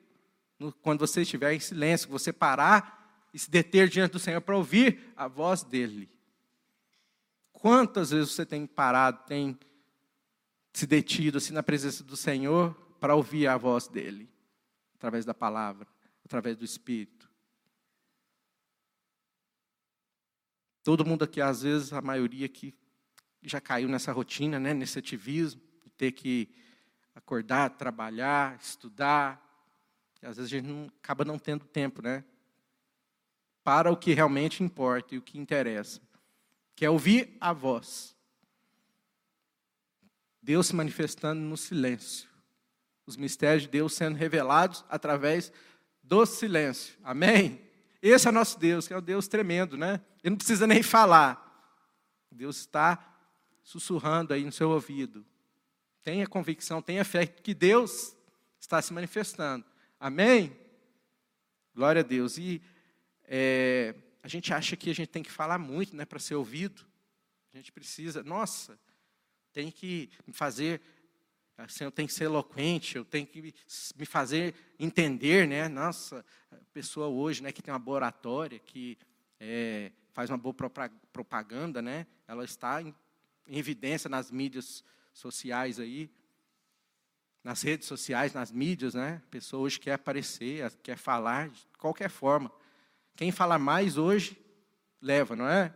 no, 0.59 0.73
quando 0.73 1.01
você 1.01 1.23
estiver 1.23 1.53
em 1.53 1.61
silêncio, 1.61 2.09
você 2.09 2.33
parar 2.33 2.98
e 3.33 3.39
se 3.39 3.51
deter 3.51 3.89
diante 3.89 4.13
do 4.13 4.19
Senhor 4.19 4.41
para 4.41 4.57
ouvir 4.57 5.13
a 5.17 5.29
voz 5.29 5.63
dele. 5.63 6.11
Quantas 7.53 8.11
vezes 8.11 8.33
você 8.33 8.47
tem 8.47 8.67
parado, 8.67 9.25
tem 9.27 9.59
se 10.73 10.87
detido 10.87 11.39
assim 11.39 11.53
na 11.53 11.63
presença 11.63 12.05
do 12.05 12.17
Senhor 12.17 12.73
para 13.01 13.15
ouvir 13.15 13.47
a 13.47 13.57
voz 13.57 13.89
dele, 13.89 14.31
através 14.95 15.25
da 15.25 15.35
palavra, 15.35 15.87
através 16.25 16.57
do 16.57 16.65
Espírito? 16.65 17.29
Todo 20.83 21.05
mundo 21.05 21.25
aqui, 21.25 21.41
às 21.41 21.63
vezes, 21.63 21.93
a 21.93 22.01
maioria 22.01 22.47
aqui 22.47 22.75
já 23.43 23.61
caiu 23.61 23.89
nessa 23.89 24.13
rotina, 24.13 24.59
né, 24.59 24.73
nesse 24.73 24.99
ativismo, 24.99 25.61
de 25.85 25.91
ter 25.91 26.13
que 26.13 26.49
acordar, 27.15 27.71
trabalhar, 27.71 28.57
estudar. 28.59 29.45
E 30.23 30.27
às 30.27 30.37
vezes 30.37 30.53
a 30.53 30.57
gente 30.57 30.67
não, 30.67 30.87
acaba 31.03 31.25
não 31.25 31.39
tendo 31.39 31.65
tempo, 31.65 32.01
né? 32.01 32.25
Para 33.69 33.93
o 33.93 33.97
que 33.99 34.15
realmente 34.15 34.65
importa 34.65 35.15
e 35.15 35.19
o 35.19 35.21
que 35.21 35.39
interessa, 35.39 36.01
que 36.75 36.87
é 36.87 36.91
ouvir 36.91 37.37
a 37.39 37.53
voz. 37.53 38.17
Deus 40.41 40.69
se 40.69 40.75
manifestando 40.75 41.43
no 41.43 41.55
silêncio. 41.55 42.31
Os 43.05 43.15
mistérios 43.15 43.65
de 43.65 43.69
Deus 43.69 43.93
sendo 43.93 44.17
revelados 44.17 44.87
através 44.89 45.53
do 46.03 46.25
silêncio. 46.25 46.97
Amém? 47.05 47.61
Esse 48.01 48.27
é 48.27 48.31
o 48.31 48.33
nosso 48.33 48.59
Deus, 48.59 48.89
que 48.89 48.95
é 48.95 48.97
um 48.97 49.03
Deus 49.03 49.29
tremendo, 49.29 49.77
né? 49.77 50.01
Ele 50.25 50.31
não 50.31 50.39
precisa 50.39 50.67
nem 50.67 50.83
falar. 50.83 51.77
Deus 52.33 52.61
está 52.61 52.99
sussurrando 53.63 54.33
aí 54.33 54.47
no 54.47 54.53
seu 54.53 54.71
ouvido. 54.71 55.27
Tenha 56.03 56.27
convicção, 56.27 56.81
tenha 56.81 57.05
fé 57.05 57.27
que 57.27 57.53
Deus 57.53 58.17
está 58.59 58.81
se 58.81 58.95
manifestando. 58.95 59.67
Amém? 60.01 60.59
Glória 61.75 62.01
a 62.01 62.03
Deus. 62.03 62.39
E 62.39 62.63
é, 63.29 63.95
a 64.23 64.29
gente 64.29 64.53
acha 64.53 64.77
que 64.77 64.91
a 64.91 64.95
gente 64.95 65.09
tem 65.09 65.23
que 65.23 65.31
falar 65.31 65.59
muito 65.59 65.95
né, 65.95 66.05
para 66.05 66.19
ser 66.19 66.35
ouvido. 66.35 66.85
A 67.53 67.57
gente 67.57 67.71
precisa, 67.71 68.23
nossa, 68.23 68.79
tem 69.53 69.71
que 69.71 70.11
fazer 70.33 70.81
Assim, 71.59 71.83
eu 71.83 71.91
tenho 71.91 72.07
que 72.07 72.15
ser 72.15 72.25
eloquente, 72.25 72.95
eu 72.95 73.05
tenho 73.05 73.27
que 73.27 73.53
me 73.97 74.07
fazer 74.07 74.55
entender, 74.79 75.49
né? 75.49 75.67
Nossa, 75.67 76.25
pessoa 76.73 77.09
hoje, 77.09 77.43
né, 77.43 77.51
que 77.51 77.61
tem 77.61 77.75
uma 77.75 77.81
boa 77.81 77.97
oratória, 77.97 78.61
que 78.61 78.97
é, 79.41 79.91
faz 80.13 80.31
uma 80.31 80.39
boa 80.39 80.55
propaganda, 81.13 81.83
né? 81.83 82.07
Ela 82.29 82.45
está 82.45 82.81
em, 82.81 82.95
em 83.45 83.59
evidência 83.59 84.09
nas 84.09 84.31
mídias 84.31 84.85
sociais 85.13 85.81
aí, 85.81 86.09
nas 87.43 87.61
redes 87.63 87.89
sociais, 87.89 88.33
nas 88.33 88.53
mídias, 88.53 88.95
né? 88.95 89.21
A 89.27 89.29
pessoa 89.29 89.65
hoje 89.65 89.81
quer 89.81 89.95
aparecer, 89.95 90.71
quer 90.81 90.97
falar 90.97 91.49
de 91.49 91.67
qualquer 91.77 92.09
forma. 92.09 92.53
Quem 93.19 93.33
fala 93.33 93.59
mais 93.59 93.99
hoje 93.99 94.41
leva, 95.03 95.35
não 95.35 95.49
é? 95.49 95.75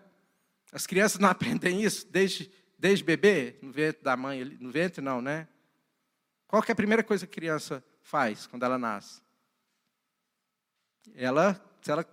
As 0.70 0.86
crianças 0.86 1.18
não 1.18 1.26
aprendem 1.28 1.82
isso 1.82 2.06
desde, 2.06 2.48
desde 2.78 3.04
bebê, 3.04 3.58
no 3.60 3.72
ventre 3.72 4.00
da 4.00 4.16
mãe, 4.16 4.44
no 4.44 4.70
ventre 4.70 5.02
não, 5.02 5.20
né? 5.20 5.48
Qual 6.46 6.62
é 6.64 6.70
a 6.70 6.76
primeira 6.76 7.02
coisa 7.02 7.26
que 7.26 7.32
a 7.32 7.34
criança 7.34 7.84
faz 8.00 8.46
quando 8.46 8.62
ela 8.62 8.78
nasce? 8.78 9.20
Ela, 11.16 11.60
se 11.80 11.90
ela 11.90 12.06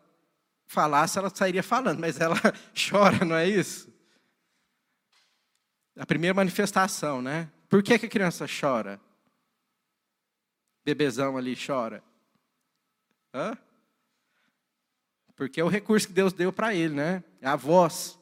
falasse, 0.66 1.20
ela 1.20 1.30
sairia 1.30 1.62
falando, 1.62 2.00
mas 2.00 2.20
ela 2.20 2.36
chora, 2.90 3.24
não 3.24 3.36
é 3.36 3.48
isso? 3.48 3.94
A 5.96 6.08
primeira 6.08 6.34
manifestação, 6.34 7.22
né? 7.22 7.52
Por 7.70 7.84
que, 7.84 8.00
que 8.00 8.08
a 8.08 8.10
criança 8.10 8.48
chora? 8.48 9.00
Bebezão 10.84 11.38
ali 11.38 11.56
chora. 11.56 12.04
Hã? 13.32 13.56
Porque 15.40 15.62
é 15.62 15.64
o 15.64 15.70
recurso 15.70 16.06
que 16.06 16.12
Deus 16.12 16.34
deu 16.34 16.52
para 16.52 16.76
ele, 16.76 16.94
né? 16.94 17.24
É 17.40 17.48
a 17.48 17.56
voz. 17.56 18.20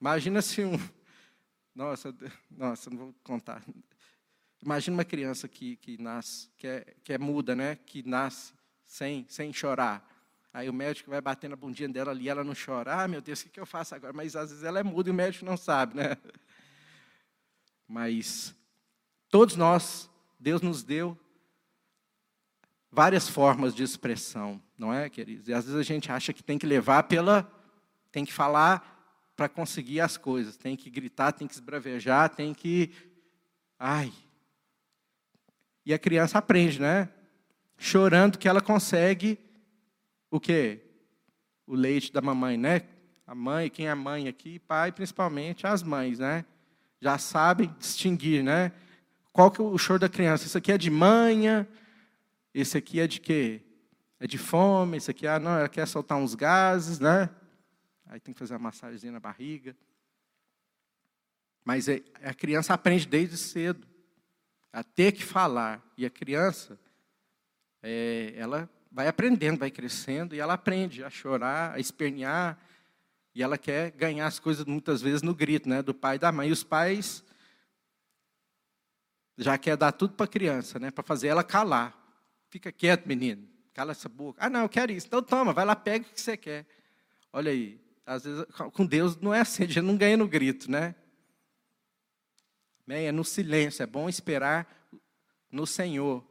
Imagina 0.00 0.40
se 0.40 0.64
um. 0.64 0.78
Nossa, 1.74 2.16
nossa, 2.50 2.88
não 2.88 2.96
vou 2.96 3.14
contar. 3.22 3.62
Imagina 4.62 4.96
uma 4.96 5.04
criança 5.04 5.46
que, 5.46 5.76
que 5.76 6.00
nasce, 6.00 6.48
que 6.56 6.66
é, 6.66 6.94
que 7.04 7.12
é 7.12 7.18
muda, 7.18 7.54
né? 7.54 7.76
Que 7.76 8.02
nasce 8.02 8.54
sem, 8.86 9.26
sem 9.28 9.52
chorar. 9.52 10.02
Aí 10.50 10.70
o 10.70 10.72
médico 10.72 11.10
vai 11.10 11.20
bater 11.20 11.50
na 11.50 11.54
bundinha 11.54 11.90
dela 11.90 12.12
ali, 12.12 12.30
ela 12.30 12.42
não 12.42 12.54
chora. 12.54 13.02
Ah, 13.02 13.06
meu 13.06 13.20
Deus, 13.20 13.42
o 13.42 13.50
que 13.50 13.60
eu 13.60 13.66
faço 13.66 13.94
agora? 13.94 14.14
Mas 14.14 14.34
às 14.34 14.48
vezes 14.48 14.64
ela 14.64 14.80
é 14.80 14.82
muda 14.82 15.10
e 15.10 15.12
o 15.12 15.14
médico 15.14 15.44
não 15.44 15.58
sabe, 15.58 15.96
né? 15.96 16.16
Mas 17.86 18.54
todos 19.28 19.54
nós, 19.54 20.08
Deus 20.40 20.62
nos 20.62 20.82
deu 20.82 21.14
várias 22.90 23.28
formas 23.28 23.74
de 23.74 23.82
expressão, 23.82 24.60
não 24.76 24.92
é, 24.92 25.08
queridos? 25.08 25.48
E 25.48 25.52
às 25.52 25.64
vezes 25.64 25.78
a 25.78 25.82
gente 25.82 26.10
acha 26.10 26.32
que 26.32 26.42
tem 26.42 26.58
que 26.58 26.66
levar 26.66 27.04
pela. 27.04 27.50
tem 28.10 28.24
que 28.24 28.32
falar 28.32 28.96
para 29.36 29.48
conseguir 29.48 30.00
as 30.00 30.16
coisas, 30.16 30.56
tem 30.56 30.76
que 30.76 30.90
gritar, 30.90 31.32
tem 31.32 31.46
que 31.46 31.54
esbravejar, 31.54 32.30
tem 32.30 32.52
que. 32.52 32.90
Ai. 33.78 34.12
E 35.86 35.94
a 35.94 35.98
criança 35.98 36.38
aprende, 36.38 36.80
né? 36.80 37.08
Chorando 37.76 38.38
que 38.38 38.48
ela 38.48 38.60
consegue 38.60 39.38
o 40.30 40.40
quê? 40.40 40.80
O 41.66 41.74
leite 41.74 42.12
da 42.12 42.20
mamãe, 42.20 42.56
né? 42.56 42.82
A 43.26 43.34
mãe, 43.34 43.70
quem 43.70 43.86
é 43.86 43.94
mãe 43.94 44.26
aqui, 44.26 44.58
pai, 44.58 44.90
principalmente 44.90 45.66
as 45.66 45.82
mães, 45.82 46.18
né? 46.18 46.44
Já 47.00 47.16
sabem 47.16 47.72
distinguir, 47.78 48.42
né? 48.42 48.72
Qual 49.32 49.50
que 49.50 49.60
é 49.60 49.64
o 49.64 49.78
choro 49.78 50.00
da 50.00 50.08
criança? 50.08 50.46
Isso 50.46 50.58
aqui 50.58 50.72
é 50.72 50.78
de 50.78 50.90
manha, 50.90 51.68
esse 52.54 52.76
aqui 52.76 53.00
é 53.00 53.06
de 53.06 53.20
quê? 53.20 53.62
É 54.20 54.26
de 54.26 54.38
fome, 54.38 54.96
esse 54.96 55.10
aqui, 55.10 55.26
ah, 55.26 55.38
não, 55.38 55.56
ela 55.58 55.68
quer 55.68 55.86
soltar 55.86 56.18
uns 56.18 56.34
gases, 56.34 56.98
né? 56.98 57.30
Aí 58.06 58.18
tem 58.18 58.32
que 58.32 58.38
fazer 58.38 58.54
uma 58.54 58.60
massagem 58.60 59.10
na 59.10 59.20
barriga. 59.20 59.76
Mas 61.64 61.88
é, 61.88 62.02
a 62.22 62.32
criança 62.32 62.72
aprende 62.72 63.06
desde 63.06 63.36
cedo 63.36 63.86
a 64.72 64.82
ter 64.82 65.12
que 65.12 65.22
falar. 65.22 65.82
E 65.96 66.06
a 66.06 66.10
criança, 66.10 66.78
é, 67.82 68.32
ela 68.36 68.68
vai 68.90 69.06
aprendendo, 69.06 69.58
vai 69.58 69.70
crescendo, 69.70 70.34
e 70.34 70.40
ela 70.40 70.54
aprende 70.54 71.04
a 71.04 71.10
chorar, 71.10 71.74
a 71.74 71.78
espernear, 71.78 72.58
e 73.34 73.42
ela 73.42 73.58
quer 73.58 73.90
ganhar 73.90 74.26
as 74.26 74.38
coisas 74.38 74.64
muitas 74.64 75.02
vezes 75.02 75.22
no 75.22 75.34
grito 75.34 75.68
né, 75.68 75.82
do 75.82 75.94
pai 75.94 76.16
e 76.16 76.18
da 76.18 76.32
mãe. 76.32 76.48
E 76.48 76.52
os 76.52 76.64
pais 76.64 77.22
já 79.36 79.56
quer 79.56 79.76
dar 79.76 79.92
tudo 79.92 80.14
para 80.14 80.24
a 80.24 80.28
criança, 80.28 80.78
né, 80.78 80.90
para 80.90 81.04
fazer 81.04 81.28
ela 81.28 81.44
calar. 81.44 81.97
Fica 82.50 82.72
quieto, 82.72 83.06
menino. 83.06 83.48
Cala 83.74 83.92
essa 83.92 84.08
boca. 84.08 84.44
Ah, 84.44 84.50
não, 84.50 84.62
eu 84.62 84.68
quero 84.68 84.92
isso. 84.92 85.06
Então 85.06 85.22
toma, 85.22 85.52
vai 85.52 85.64
lá, 85.64 85.76
pega 85.76 86.06
o 86.06 86.10
que 86.10 86.20
você 86.20 86.36
quer. 86.36 86.66
Olha 87.32 87.50
aí. 87.50 87.80
Às 88.04 88.24
vezes, 88.24 88.44
com 88.72 88.86
Deus 88.86 89.16
não 89.18 89.34
é 89.34 89.40
assim, 89.40 89.62
a 89.64 89.66
gente 89.66 89.80
não 89.82 89.96
ganha 89.96 90.16
no 90.16 90.26
grito, 90.26 90.70
né? 90.70 90.94
É 92.88 93.12
no 93.12 93.22
silêncio, 93.22 93.82
é 93.82 93.86
bom 93.86 94.08
esperar 94.08 94.66
no 95.52 95.66
Senhor. 95.66 96.26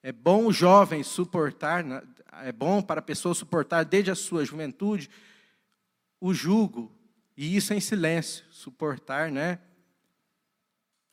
É 0.00 0.12
bom 0.12 0.46
o 0.46 0.52
jovem 0.52 1.02
suportar, 1.02 1.82
né? 1.82 2.02
é 2.44 2.52
bom 2.52 2.80
para 2.80 3.00
a 3.00 3.02
pessoa 3.02 3.34
suportar 3.34 3.84
desde 3.84 4.12
a 4.12 4.14
sua 4.14 4.44
juventude 4.44 5.10
o 6.20 6.34
jugo, 6.34 6.92
e 7.36 7.56
isso 7.56 7.72
em 7.72 7.80
silêncio, 7.80 8.44
suportar, 8.50 9.30
né? 9.30 9.60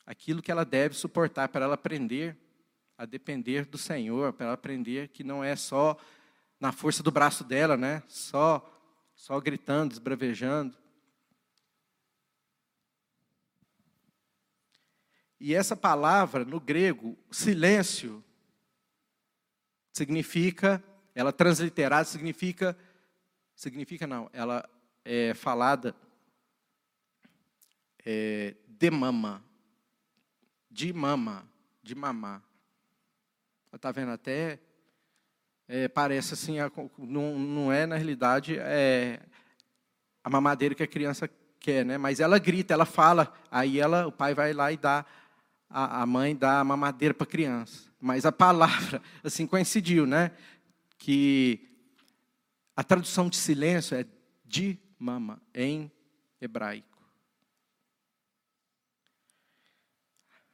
Aquilo 0.04 0.42
que 0.42 0.50
ela 0.50 0.64
deve 0.64 0.94
suportar 0.94 1.48
para 1.48 1.64
ela 1.64 1.74
aprender 1.74 2.36
a 2.96 3.04
depender 3.04 3.64
do 3.66 3.76
Senhor, 3.76 4.32
para 4.32 4.46
ela 4.46 4.54
aprender 4.54 5.08
que 5.08 5.22
não 5.22 5.42
é 5.44 5.54
só 5.54 5.96
na 6.58 6.72
força 6.72 7.02
do 7.02 7.10
braço 7.10 7.44
dela, 7.44 7.76
né? 7.76 8.02
Só 8.08 8.72
só 9.16 9.40
gritando, 9.40 9.92
esbravejando. 9.92 10.76
E 15.40 15.54
essa 15.54 15.74
palavra 15.74 16.44
no 16.44 16.60
grego, 16.60 17.18
silêncio, 17.30 18.22
significa, 19.92 20.82
ela 21.14 21.32
transliterada 21.32 22.04
significa, 22.04 22.76
significa 23.54 24.06
não, 24.06 24.30
ela 24.32 24.68
é 25.04 25.34
falada 25.34 25.94
é, 28.04 28.54
de 28.68 28.90
mama, 28.90 29.42
de 30.70 30.92
mama, 30.92 31.48
de 31.82 31.94
mamar. 31.94 32.42
Está 33.76 33.92
vendo 33.92 34.10
até? 34.10 34.58
É, 35.68 35.86
parece 35.86 36.32
assim, 36.32 36.56
não, 36.96 37.38
não 37.38 37.70
é 37.70 37.84
na 37.84 37.96
realidade 37.96 38.56
é, 38.58 39.20
a 40.24 40.30
mamadeira 40.30 40.74
que 40.74 40.82
a 40.82 40.86
criança 40.86 41.28
quer, 41.60 41.84
né? 41.84 41.98
Mas 41.98 42.18
ela 42.18 42.38
grita, 42.38 42.72
ela 42.72 42.86
fala, 42.86 43.34
aí 43.50 43.78
ela, 43.78 44.06
o 44.06 44.12
pai 44.12 44.34
vai 44.34 44.54
lá 44.54 44.72
e 44.72 44.78
dá, 44.78 45.04
a, 45.68 46.00
a 46.02 46.06
mãe 46.06 46.34
dá 46.34 46.58
a 46.60 46.64
mamadeira 46.64 47.12
para 47.12 47.26
a 47.26 47.30
criança. 47.30 47.90
Mas 48.00 48.24
a 48.24 48.32
palavra, 48.32 49.02
assim, 49.22 49.46
coincidiu, 49.46 50.06
né? 50.06 50.30
Que 50.96 51.68
a 52.74 52.82
tradução 52.82 53.28
de 53.28 53.36
silêncio 53.36 53.94
é 53.94 54.06
de 54.42 54.78
mama, 54.98 55.38
em 55.54 55.92
hebraico. 56.40 56.96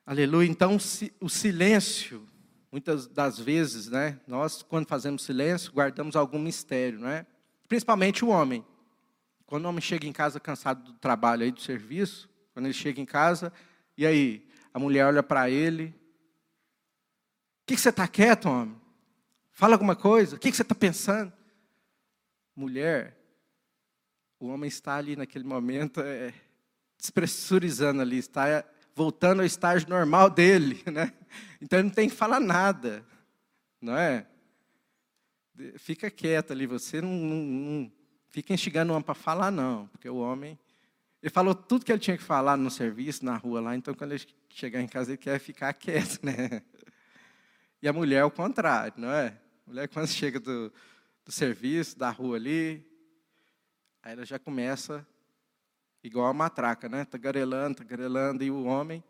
Aleluia. 0.04 0.48
Então, 0.48 0.76
o 1.20 1.28
silêncio 1.28 2.31
Muitas 2.72 3.06
das 3.06 3.38
vezes, 3.38 3.88
né, 3.88 4.18
nós, 4.26 4.62
quando 4.62 4.86
fazemos 4.86 5.24
silêncio, 5.24 5.70
guardamos 5.70 6.16
algum 6.16 6.38
mistério, 6.38 6.98
não 6.98 7.08
é? 7.08 7.26
Principalmente 7.68 8.24
o 8.24 8.28
homem. 8.28 8.64
Quando 9.44 9.66
o 9.66 9.68
homem 9.68 9.82
chega 9.82 10.06
em 10.06 10.12
casa 10.12 10.40
cansado 10.40 10.82
do 10.82 10.94
trabalho 10.94 11.42
aí, 11.42 11.52
do 11.52 11.60
serviço, 11.60 12.30
quando 12.54 12.64
ele 12.64 12.72
chega 12.72 12.98
em 12.98 13.04
casa, 13.04 13.52
e 13.94 14.06
aí, 14.06 14.48
a 14.72 14.78
mulher 14.78 15.04
olha 15.04 15.22
para 15.22 15.50
ele. 15.50 15.94
O 17.62 17.66
que, 17.66 17.74
que 17.74 17.80
você 17.80 17.90
está 17.90 18.08
quieto, 18.08 18.48
homem? 18.48 18.80
Fala 19.50 19.74
alguma 19.74 19.94
coisa. 19.94 20.36
O 20.36 20.38
que, 20.38 20.50
que 20.50 20.56
você 20.56 20.62
está 20.62 20.74
pensando? 20.74 21.30
Mulher, 22.56 23.18
o 24.40 24.46
homem 24.46 24.68
está 24.68 24.96
ali 24.96 25.14
naquele 25.14 25.44
momento 25.44 26.00
é, 26.00 26.32
despressurizando 26.98 28.00
ali, 28.00 28.16
está 28.16 28.64
voltando 28.94 29.40
ao 29.40 29.46
estágio 29.46 29.90
normal 29.90 30.30
dele, 30.30 30.82
né? 30.90 31.12
Então 31.60 31.78
ele 31.78 31.88
não 31.88 31.94
tem 31.94 32.08
que 32.08 32.14
falar 32.14 32.40
nada, 32.40 33.04
não 33.80 33.96
é? 33.96 34.26
Fica 35.76 36.10
quieto 36.10 36.52
ali, 36.52 36.66
você 36.66 37.00
não, 37.00 37.10
não, 37.10 37.36
não 37.36 37.92
fica 38.30 38.54
instigando 38.54 38.92
o 38.92 38.94
homem 38.94 39.04
para 39.04 39.14
falar, 39.14 39.50
não, 39.50 39.86
porque 39.88 40.08
o 40.08 40.16
homem. 40.16 40.58
Ele 41.22 41.30
falou 41.30 41.54
tudo 41.54 41.84
que 41.84 41.92
ele 41.92 42.00
tinha 42.00 42.16
que 42.16 42.22
falar 42.22 42.56
no 42.56 42.70
serviço, 42.70 43.24
na 43.24 43.36
rua 43.36 43.60
lá, 43.60 43.76
então 43.76 43.94
quando 43.94 44.12
ele 44.12 44.26
chegar 44.48 44.80
em 44.80 44.88
casa 44.88 45.10
ele 45.10 45.18
quer 45.18 45.38
ficar 45.38 45.72
quieto, 45.74 46.24
né? 46.24 46.62
E 47.80 47.88
a 47.88 47.92
mulher 47.92 48.18
é 48.18 48.24
o 48.24 48.30
contrário, 48.30 48.94
não 48.96 49.10
é? 49.10 49.28
A 49.66 49.70
mulher, 49.70 49.88
quando 49.88 50.06
chega 50.08 50.40
do, 50.40 50.72
do 51.24 51.32
serviço, 51.32 51.98
da 51.98 52.10
rua 52.10 52.36
ali, 52.36 52.84
aí 54.02 54.12
ela 54.12 54.24
já 54.24 54.38
começa 54.38 55.06
igual 56.02 56.26
a 56.26 56.34
matraca, 56.34 56.88
né? 56.88 57.04
Tagarelando, 57.04 57.76
tagarelando, 57.76 58.42
e 58.42 58.50
o 58.50 58.64
homem. 58.64 59.02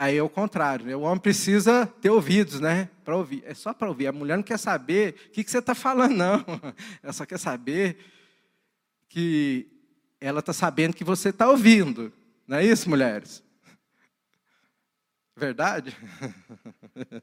Aí 0.00 0.16
é 0.16 0.22
o 0.22 0.30
contrário, 0.30 0.86
né? 0.86 0.96
o 0.96 1.02
homem 1.02 1.20
precisa 1.20 1.86
ter 1.86 2.08
ouvidos, 2.08 2.58
né? 2.58 2.88
Para 3.04 3.14
ouvir. 3.18 3.42
É 3.44 3.52
só 3.52 3.74
para 3.74 3.86
ouvir. 3.86 4.06
A 4.06 4.12
mulher 4.12 4.34
não 4.34 4.42
quer 4.42 4.58
saber 4.58 5.14
o 5.26 5.30
que, 5.30 5.44
que 5.44 5.50
você 5.50 5.58
está 5.58 5.74
falando, 5.74 6.14
não. 6.16 6.42
Ela 7.02 7.12
só 7.12 7.26
quer 7.26 7.38
saber 7.38 7.98
que 9.10 9.70
ela 10.18 10.40
está 10.40 10.54
sabendo 10.54 10.96
que 10.96 11.04
você 11.04 11.28
está 11.28 11.50
ouvindo. 11.50 12.10
Não 12.46 12.56
é 12.56 12.64
isso, 12.64 12.88
mulheres? 12.88 13.42
Verdade? 15.36 15.94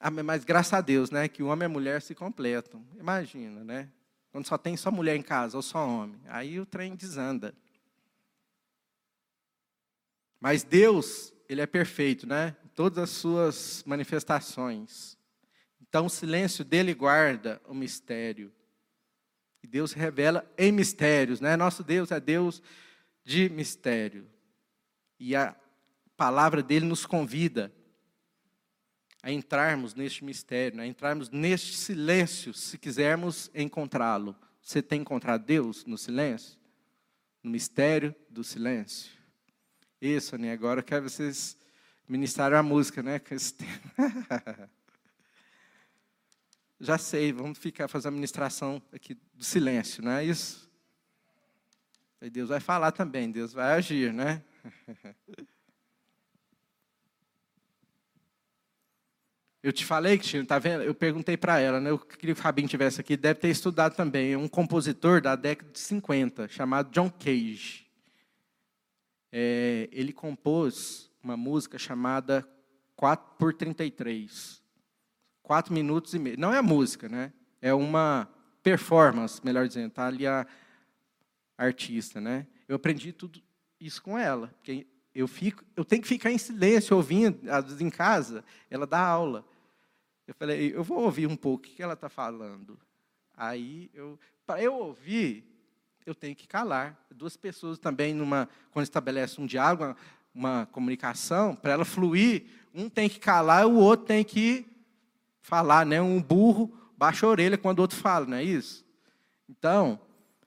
ah, 0.00 0.10
mas 0.10 0.42
graças 0.42 0.72
a 0.72 0.80
Deus, 0.80 1.08
né? 1.08 1.28
Que 1.28 1.40
o 1.40 1.46
homem 1.46 1.66
e 1.66 1.70
a 1.70 1.72
mulher 1.72 2.02
se 2.02 2.16
completam. 2.16 2.84
Imagina, 2.98 3.62
né? 3.62 3.88
Quando 4.32 4.48
só 4.48 4.58
tem 4.58 4.76
só 4.76 4.90
mulher 4.90 5.14
em 5.14 5.22
casa 5.22 5.56
ou 5.56 5.62
só 5.62 5.86
homem. 5.86 6.20
Aí 6.26 6.58
o 6.58 6.66
trem 6.66 6.96
desanda. 6.96 7.54
Mas 10.44 10.62
Deus, 10.62 11.32
Ele 11.48 11.62
é 11.62 11.66
perfeito, 11.66 12.26
né? 12.26 12.54
Todas 12.74 12.98
as 12.98 13.08
suas 13.08 13.82
manifestações. 13.86 15.16
Então 15.80 16.04
o 16.04 16.10
silêncio 16.10 16.62
dele 16.62 16.92
guarda 16.92 17.62
o 17.66 17.72
mistério. 17.72 18.52
E 19.62 19.66
Deus 19.66 19.94
revela 19.94 20.46
em 20.58 20.70
mistérios, 20.70 21.40
né? 21.40 21.56
Nosso 21.56 21.82
Deus 21.82 22.10
é 22.10 22.20
Deus 22.20 22.62
de 23.24 23.48
mistério. 23.48 24.28
E 25.18 25.34
a 25.34 25.56
palavra 26.14 26.62
dele 26.62 26.84
nos 26.84 27.06
convida 27.06 27.72
a 29.22 29.32
entrarmos 29.32 29.94
neste 29.94 30.22
mistério, 30.26 30.76
né? 30.76 30.82
a 30.82 30.86
entrarmos 30.86 31.30
neste 31.30 31.74
silêncio, 31.74 32.52
se 32.52 32.76
quisermos 32.76 33.50
encontrá-lo. 33.54 34.36
Você 34.60 34.82
tem 34.82 35.00
encontrado 35.00 35.42
Deus 35.42 35.86
no 35.86 35.96
silêncio? 35.96 36.58
No 37.42 37.50
mistério 37.50 38.14
do 38.28 38.44
silêncio? 38.44 39.23
Isso, 40.04 40.36
né? 40.36 40.52
Agora 40.52 40.80
eu 40.80 40.84
quero 40.84 41.08
vocês 41.08 41.56
ministrarem 42.06 42.58
a 42.58 42.62
música, 42.62 43.02
né? 43.02 43.18
Já 46.78 46.98
sei, 46.98 47.32
vamos 47.32 47.56
ficar 47.56 47.88
fazendo 47.88 48.12
a 48.12 48.16
ministração 48.16 48.82
aqui 48.92 49.14
do 49.32 49.42
silêncio, 49.42 50.04
não 50.04 50.12
é 50.12 50.22
isso? 50.22 50.70
Aí 52.20 52.28
Deus 52.28 52.50
vai 52.50 52.60
falar 52.60 52.92
também, 52.92 53.30
Deus 53.30 53.54
vai 53.54 53.72
agir, 53.72 54.12
né? 54.12 54.44
Eu 59.62 59.72
te 59.72 59.86
falei, 59.86 60.18
Cristina, 60.18 60.44
tá 60.44 60.58
vendo? 60.58 60.82
Eu 60.82 60.94
perguntei 60.94 61.38
para 61.38 61.58
ela, 61.58 61.80
né? 61.80 61.88
Eu 61.88 61.98
queria 61.98 62.34
que 62.34 62.40
o 62.40 62.42
Fabinho 62.42 62.68
tivesse 62.68 63.00
aqui, 63.00 63.16
deve 63.16 63.40
ter 63.40 63.48
estudado 63.48 63.96
também. 63.96 64.36
Um 64.36 64.48
compositor 64.48 65.22
da 65.22 65.34
década 65.34 65.72
de 65.72 65.78
50, 65.78 66.46
chamado 66.48 66.90
John 66.90 67.08
Cage. 67.08 67.83
É, 69.36 69.88
ele 69.90 70.12
compôs 70.12 71.10
uma 71.20 71.36
música 71.36 71.76
chamada 71.76 72.48
4 72.94 73.34
por 73.36 73.52
33. 73.52 74.62
4 75.42 75.74
minutos 75.74 76.14
e 76.14 76.20
meio. 76.20 76.38
Não 76.38 76.54
é 76.54 76.62
música, 76.62 77.08
né? 77.08 77.32
É 77.60 77.74
uma 77.74 78.32
performance, 78.62 79.44
melhor 79.44 79.66
dizendo. 79.66 79.90
Tá 79.90 80.06
ali 80.06 80.24
a 80.24 80.46
artista, 81.58 82.20
né? 82.20 82.46
Eu 82.68 82.76
aprendi 82.76 83.12
tudo 83.12 83.42
isso 83.80 84.00
com 84.00 84.16
ela, 84.16 84.46
porque 84.58 84.86
eu 85.12 85.26
fico, 85.26 85.64
eu 85.74 85.84
tenho 85.84 86.02
que 86.02 86.08
ficar 86.08 86.30
em 86.30 86.38
silêncio 86.38 86.96
ouvindo, 86.96 87.50
às 87.50 87.64
vezes 87.64 87.80
em 87.80 87.90
casa, 87.90 88.44
ela 88.70 88.86
dá 88.86 89.00
aula. 89.00 89.44
Eu 90.28 90.34
falei, 90.34 90.72
eu 90.72 90.84
vou 90.84 91.00
ouvir 91.00 91.26
um 91.26 91.36
pouco 91.36 91.66
o 91.66 91.68
que 91.68 91.82
ela 91.82 91.94
está 91.94 92.08
falando. 92.08 92.78
Aí, 93.36 93.90
eu, 93.92 94.16
para 94.46 94.62
eu 94.62 94.74
ouvir, 94.74 95.44
eu 96.06 96.14
tenho 96.14 96.36
que 96.36 96.46
calar. 96.46 96.98
Duas 97.10 97.36
pessoas 97.36 97.78
também, 97.78 98.12
numa, 98.14 98.48
quando 98.70 98.84
estabelece 98.84 99.40
um 99.40 99.46
diálogo, 99.46 99.84
uma, 99.84 99.96
uma 100.34 100.66
comunicação, 100.66 101.54
para 101.54 101.72
ela 101.72 101.84
fluir, 101.84 102.44
um 102.74 102.88
tem 102.88 103.08
que 103.08 103.18
calar, 103.18 103.66
o 103.66 103.76
outro 103.76 104.06
tem 104.06 104.24
que 104.24 104.66
falar. 105.40 105.86
Né? 105.86 106.00
Um 106.00 106.20
burro 106.20 106.76
baixa 106.96 107.26
a 107.26 107.28
orelha 107.28 107.58
quando 107.58 107.78
o 107.78 107.82
outro 107.82 107.96
fala, 107.96 108.26
não 108.26 108.36
é 108.36 108.42
isso? 108.42 108.84
Então, 109.48 110.00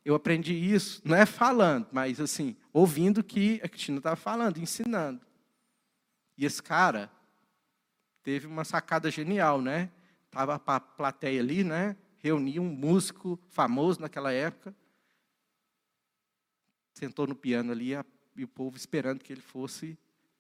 eu 0.03 0.15
aprendi 0.15 0.53
isso, 0.53 1.01
não 1.03 1.15
é 1.15 1.25
falando, 1.25 1.87
mas 1.91 2.19
assim, 2.19 2.55
ouvindo 2.71 3.19
o 3.19 3.23
que 3.23 3.59
a 3.63 3.67
Cristina 3.67 3.97
estava 3.97 4.15
falando, 4.15 4.57
ensinando. 4.57 5.21
E 6.37 6.45
esse 6.45 6.61
cara, 6.61 7.11
teve 8.23 8.45
uma 8.45 8.63
sacada 8.63 9.09
genial, 9.09 9.61
né? 9.61 9.89
Tava 10.29 10.61
a 10.65 10.79
plateia 10.79 11.41
ali, 11.41 11.63
né? 11.63 11.95
Reunia 12.19 12.61
um 12.61 12.69
músico 12.69 13.39
famoso 13.49 14.01
naquela 14.01 14.31
época. 14.31 14.75
Sentou 16.97 17.27
no 17.27 17.35
piano 17.35 17.71
ali 17.71 17.91
e 18.35 18.43
o 18.43 18.47
povo 18.47 18.77
esperando 18.77 19.23
que 19.23 19.31
ele 19.31 19.41
fosse 19.41 19.97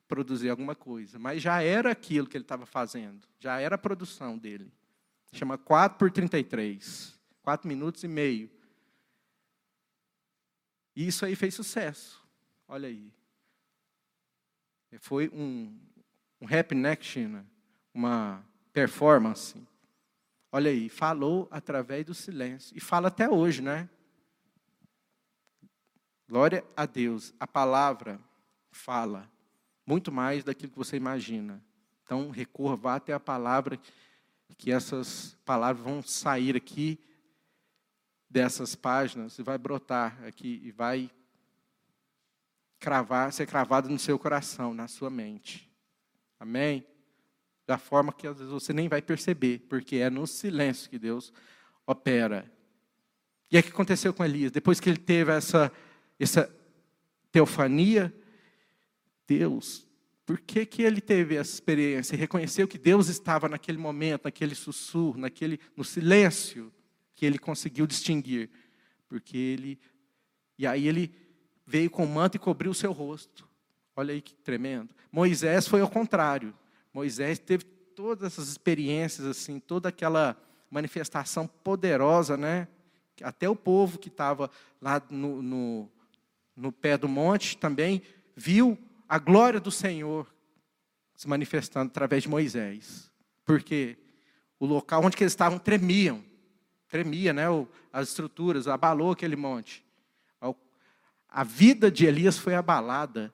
produzir 0.07 0.49
alguma 0.49 0.75
coisa. 0.75 1.19
Mas 1.19 1.41
já 1.41 1.61
era 1.61 1.91
aquilo 1.91 2.27
que 2.27 2.35
ele 2.35 2.43
estava 2.43 2.65
fazendo. 2.65 3.27
Já 3.39 3.59
era 3.59 3.75
a 3.75 3.77
produção 3.77 4.37
dele. 4.37 4.71
Chama 5.31 5.57
4 5.57 5.97
por 5.97 6.09
33. 6.11 7.17
4 7.41 7.67
minutos 7.67 8.03
e 8.03 8.07
meio. 8.07 8.49
E 10.95 11.07
isso 11.07 11.25
aí 11.25 11.35
fez 11.35 11.53
sucesso. 11.53 12.25
Olha 12.67 12.87
aí. 12.87 13.13
Foi 14.99 15.29
um, 15.29 15.77
um 16.41 16.45
rap, 16.45 16.73
né, 16.73 16.97
China? 16.99 17.45
uma 17.97 18.45
performance. 18.71 19.55
Olha 20.51 20.69
aí, 20.69 20.87
falou 20.87 21.47
através 21.49 22.05
do 22.05 22.13
silêncio. 22.13 22.77
E 22.77 22.79
fala 22.79 23.07
até 23.07 23.27
hoje, 23.27 23.61
né? 23.61 23.89
Glória 26.27 26.63
a 26.75 26.85
Deus. 26.85 27.33
A 27.39 27.47
palavra 27.47 28.19
fala 28.71 29.29
muito 29.85 30.11
mais 30.11 30.43
daquilo 30.43 30.71
que 30.71 30.77
você 30.77 30.97
imagina. 30.97 31.63
Então, 32.03 32.29
recorra, 32.29 32.75
vá 32.75 32.95
até 32.95 33.13
a 33.13 33.19
palavra, 33.19 33.79
que 34.57 34.71
essas 34.71 35.37
palavras 35.45 35.83
vão 35.83 36.01
sair 36.01 36.55
aqui 36.55 36.99
dessas 38.29 38.75
páginas 38.75 39.37
e 39.39 39.43
vai 39.43 39.57
brotar 39.57 40.17
aqui 40.25 40.61
e 40.63 40.71
vai 40.71 41.09
cravar, 42.79 43.31
ser 43.31 43.45
cravado 43.45 43.89
no 43.89 43.99
seu 43.99 44.17
coração, 44.19 44.73
na 44.73 44.87
sua 44.87 45.09
mente. 45.09 45.69
Amém? 46.39 46.85
da 47.67 47.77
forma 47.77 48.13
que 48.13 48.25
às 48.25 48.37
vezes 48.37 48.51
você 48.51 48.71
nem 48.71 48.87
vai 48.87 49.01
perceber, 49.01 49.59
porque 49.67 49.97
é 49.97 50.09
no 50.09 50.25
silêncio 50.25 50.89
que 50.89 50.97
Deus 50.97 51.33
opera. 51.85 52.49
E 53.51 53.57
é 53.57 53.59
o 53.59 53.63
que 53.63 53.69
aconteceu 53.69 54.13
com 54.13 54.23
Elias. 54.23 54.51
Depois 54.53 54.79
que 54.79 54.89
ele 54.89 54.97
teve 54.97 55.33
essa, 55.33 55.71
essa 56.19 56.53
teofania, 57.31 58.13
Deus, 59.27 59.87
por 60.25 60.39
que, 60.39 60.65
que 60.65 60.81
ele 60.81 60.99
teve 60.99 61.35
essa 61.35 61.53
experiência? 61.53 62.13
E 62.13 62.17
reconheceu 62.17 62.67
que 62.67 62.77
Deus 62.77 63.07
estava 63.07 63.47
naquele 63.47 63.77
momento, 63.77 64.25
naquele 64.25 64.55
sussurro, 64.55 65.17
naquele, 65.17 65.59
no 65.75 65.85
silêncio, 65.85 66.69
que 67.15 67.25
ele 67.25 67.39
conseguiu 67.39 67.87
distinguir. 67.87 68.49
Porque 69.07 69.37
ele. 69.37 69.79
E 70.57 70.67
aí 70.67 70.85
ele 70.85 71.15
veio 71.65 71.89
com 71.89 72.03
o 72.03 72.09
manto 72.09 72.35
e 72.35 72.39
cobriu 72.39 72.71
o 72.71 72.75
seu 72.75 72.91
rosto. 72.91 73.47
Olha 73.95 74.13
aí 74.13 74.21
que 74.21 74.35
tremendo. 74.35 74.93
Moisés 75.11 75.65
foi 75.65 75.79
ao 75.79 75.89
contrário. 75.89 76.53
Moisés 76.93 77.39
teve 77.39 77.63
todas 77.63 78.33
essas 78.33 78.49
experiências, 78.49 79.25
assim, 79.25 79.59
toda 79.59 79.89
aquela 79.89 80.35
manifestação 80.69 81.47
poderosa, 81.47 82.35
né? 82.35 82.67
Até 83.21 83.49
o 83.49 83.55
povo 83.55 83.97
que 83.97 84.09
estava 84.09 84.51
lá 84.81 85.01
no, 85.09 85.41
no, 85.41 85.91
no 86.57 86.71
pé 86.71 86.97
do 86.97 87.07
monte 87.07 87.57
também 87.57 88.01
viu 88.35 88.77
a 89.07 89.17
glória 89.17 89.59
do 89.59 89.71
Senhor 89.71 90.27
se 91.15 91.27
manifestando 91.27 91.89
através 91.89 92.23
de 92.23 92.29
Moisés. 92.29 93.11
Porque 93.45 93.97
o 94.59 94.65
local 94.65 95.03
onde 95.05 95.15
eles 95.17 95.31
estavam 95.31 95.57
tremiam. 95.57 96.23
Tremia, 96.89 97.31
né? 97.31 97.45
As 97.93 98.09
estruturas, 98.09 98.67
abalou 98.67 99.11
aquele 99.11 99.35
monte. 99.35 99.85
A 101.29 101.43
vida 101.43 101.91
de 101.91 102.05
Elias 102.05 102.37
foi 102.37 102.55
abalada 102.55 103.33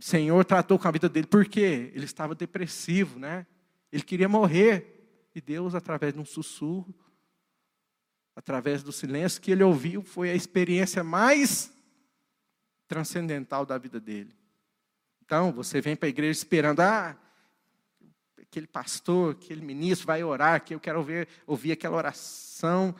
o 0.00 0.02
Senhor 0.02 0.42
tratou 0.46 0.78
com 0.78 0.88
a 0.88 0.90
vida 0.90 1.10
dele. 1.10 1.26
Por 1.26 1.44
quê? 1.44 1.92
Ele 1.94 2.06
estava 2.06 2.34
depressivo, 2.34 3.18
né? 3.18 3.46
Ele 3.92 4.02
queria 4.02 4.28
morrer. 4.28 4.96
E 5.34 5.40
Deus, 5.42 5.74
através 5.74 6.14
de 6.14 6.18
um 6.18 6.24
sussurro, 6.24 6.94
através 8.40 8.82
do 8.82 8.90
silêncio 8.90 9.40
que 9.40 9.50
ele 9.50 9.62
ouviu, 9.62 10.02
foi 10.02 10.30
a 10.30 10.34
experiência 10.34 11.04
mais 11.04 11.70
transcendental 12.88 13.66
da 13.66 13.76
vida 13.76 14.00
dele. 14.00 14.34
Então, 15.22 15.52
você 15.52 15.80
vem 15.80 15.94
para 15.94 16.06
a 16.06 16.10
igreja 16.10 16.38
esperando, 16.38 16.80
ah, 16.80 17.14
aquele 18.40 18.66
pastor, 18.66 19.32
aquele 19.32 19.60
ministro 19.60 20.06
vai 20.06 20.24
orar, 20.24 20.64
que 20.64 20.74
eu 20.74 20.80
quero 20.80 20.98
ouvir, 20.98 21.28
ouvir 21.46 21.72
aquela 21.72 21.96
oração 21.96 22.94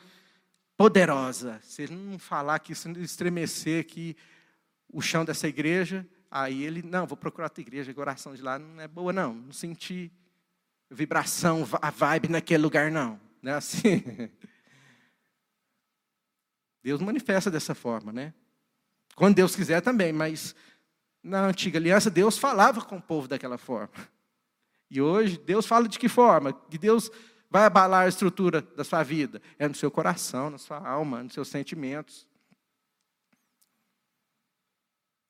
poderosa. 0.77 1.59
Se 1.63 1.81
ele 1.81 1.95
não 1.95 2.19
falar 2.19 2.59
que 2.59 2.73
isso 2.73 2.89
estremecer 2.91 3.81
aqui 3.81 4.15
o 4.87 5.01
chão 5.01 5.25
dessa 5.25 5.47
igreja, 5.47 6.07
Aí 6.33 6.63
ele, 6.63 6.81
não, 6.81 7.05
vou 7.05 7.17
procurar 7.17 7.47
outra 7.47 7.59
igreja, 7.59 7.93
a 7.93 7.99
oração 7.99 8.33
de 8.33 8.41
lá 8.41 8.57
não 8.57 8.79
é 8.79 8.87
boa, 8.87 9.11
não. 9.11 9.33
Não 9.33 9.51
senti 9.51 10.09
vibração, 10.89 11.67
a 11.81 11.89
vibe 11.91 12.29
naquele 12.29 12.63
lugar, 12.63 12.89
não. 12.89 13.19
Não 13.41 13.51
é 13.51 13.55
assim. 13.55 14.01
Deus 16.83 17.01
manifesta 17.01 17.51
dessa 17.51 17.75
forma, 17.75 18.11
né? 18.11 18.33
Quando 19.15 19.35
Deus 19.35 19.55
quiser 19.55 19.81
também, 19.81 20.11
mas 20.11 20.55
na 21.23 21.45
antiga 21.45 21.77
aliança 21.77 22.09
Deus 22.09 22.37
falava 22.37 22.81
com 22.81 22.97
o 22.97 23.01
povo 23.01 23.27
daquela 23.27 23.57
forma. 23.57 23.93
E 24.89 25.01
hoje 25.01 25.37
Deus 25.37 25.65
fala 25.65 25.87
de 25.87 25.99
que 25.99 26.09
forma? 26.09 26.53
Que 26.53 26.77
Deus 26.77 27.11
vai 27.49 27.65
abalar 27.65 28.05
a 28.05 28.09
estrutura 28.09 28.61
da 28.61 28.83
sua 28.83 29.03
vida? 29.03 29.41
É 29.59 29.67
no 29.67 29.75
seu 29.75 29.91
coração, 29.91 30.49
na 30.49 30.57
sua 30.57 30.77
alma, 30.85 31.23
nos 31.23 31.33
seus 31.33 31.47
sentimentos. 31.47 32.27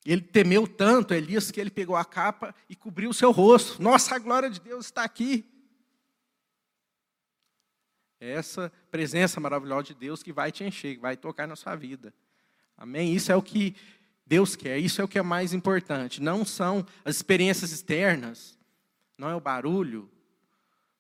Ele 0.03 0.21
temeu 0.21 0.67
tanto, 0.67 1.13
Elias, 1.13 1.51
que 1.51 1.61
ele 1.61 1.69
pegou 1.69 1.95
a 1.95 2.03
capa 2.03 2.55
e 2.67 2.75
cobriu 2.75 3.11
o 3.11 3.13
seu 3.13 3.31
rosto. 3.31 3.81
Nossa, 3.81 4.15
a 4.15 4.19
glória 4.19 4.49
de 4.49 4.59
Deus 4.59 4.85
está 4.85 5.03
aqui. 5.03 5.45
É 8.21 8.29
essa 8.33 8.71
presença 8.91 9.39
maravilhosa 9.39 9.87
de 9.87 9.95
Deus 9.95 10.21
que 10.21 10.31
vai 10.31 10.51
te 10.51 10.63
encher, 10.63 10.93
que 10.93 11.01
vai 11.01 11.17
tocar 11.17 11.47
na 11.47 11.55
sua 11.55 11.75
vida. 11.75 12.13
Amém? 12.77 13.15
Isso 13.15 13.31
é 13.31 13.35
o 13.35 13.41
que 13.41 13.75
Deus 14.23 14.55
quer, 14.55 14.77
isso 14.77 15.01
é 15.01 15.03
o 15.03 15.07
que 15.07 15.17
é 15.17 15.23
mais 15.23 15.53
importante. 15.53 16.21
Não 16.21 16.45
são 16.45 16.85
as 17.03 17.15
experiências 17.15 17.71
externas, 17.71 18.59
não 19.17 19.27
é 19.27 19.35
o 19.35 19.41
barulho, 19.41 20.07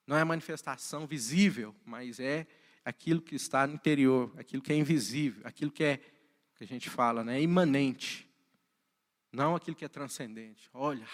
não 0.07 0.17
é 0.17 0.21
a 0.21 0.25
manifestação 0.25 1.05
visível, 1.05 1.75
mas 1.85 2.19
é 2.19 2.47
aquilo 2.83 3.21
que 3.21 3.35
está 3.35 3.67
no 3.67 3.75
interior, 3.75 4.33
aquilo 4.35 4.63
que 4.63 4.73
é 4.73 4.75
invisível, 4.75 5.43
aquilo 5.45 5.69
que 5.71 5.83
é, 5.83 5.97
que 6.55 6.63
a 6.63 6.67
gente 6.67 6.89
fala, 6.89 7.23
né, 7.23 7.39
imanente. 7.39 8.27
Não 9.31 9.55
aquilo 9.55 9.77
que 9.77 9.85
é 9.85 9.87
transcendente. 9.87 10.67
Olha. 10.73 11.07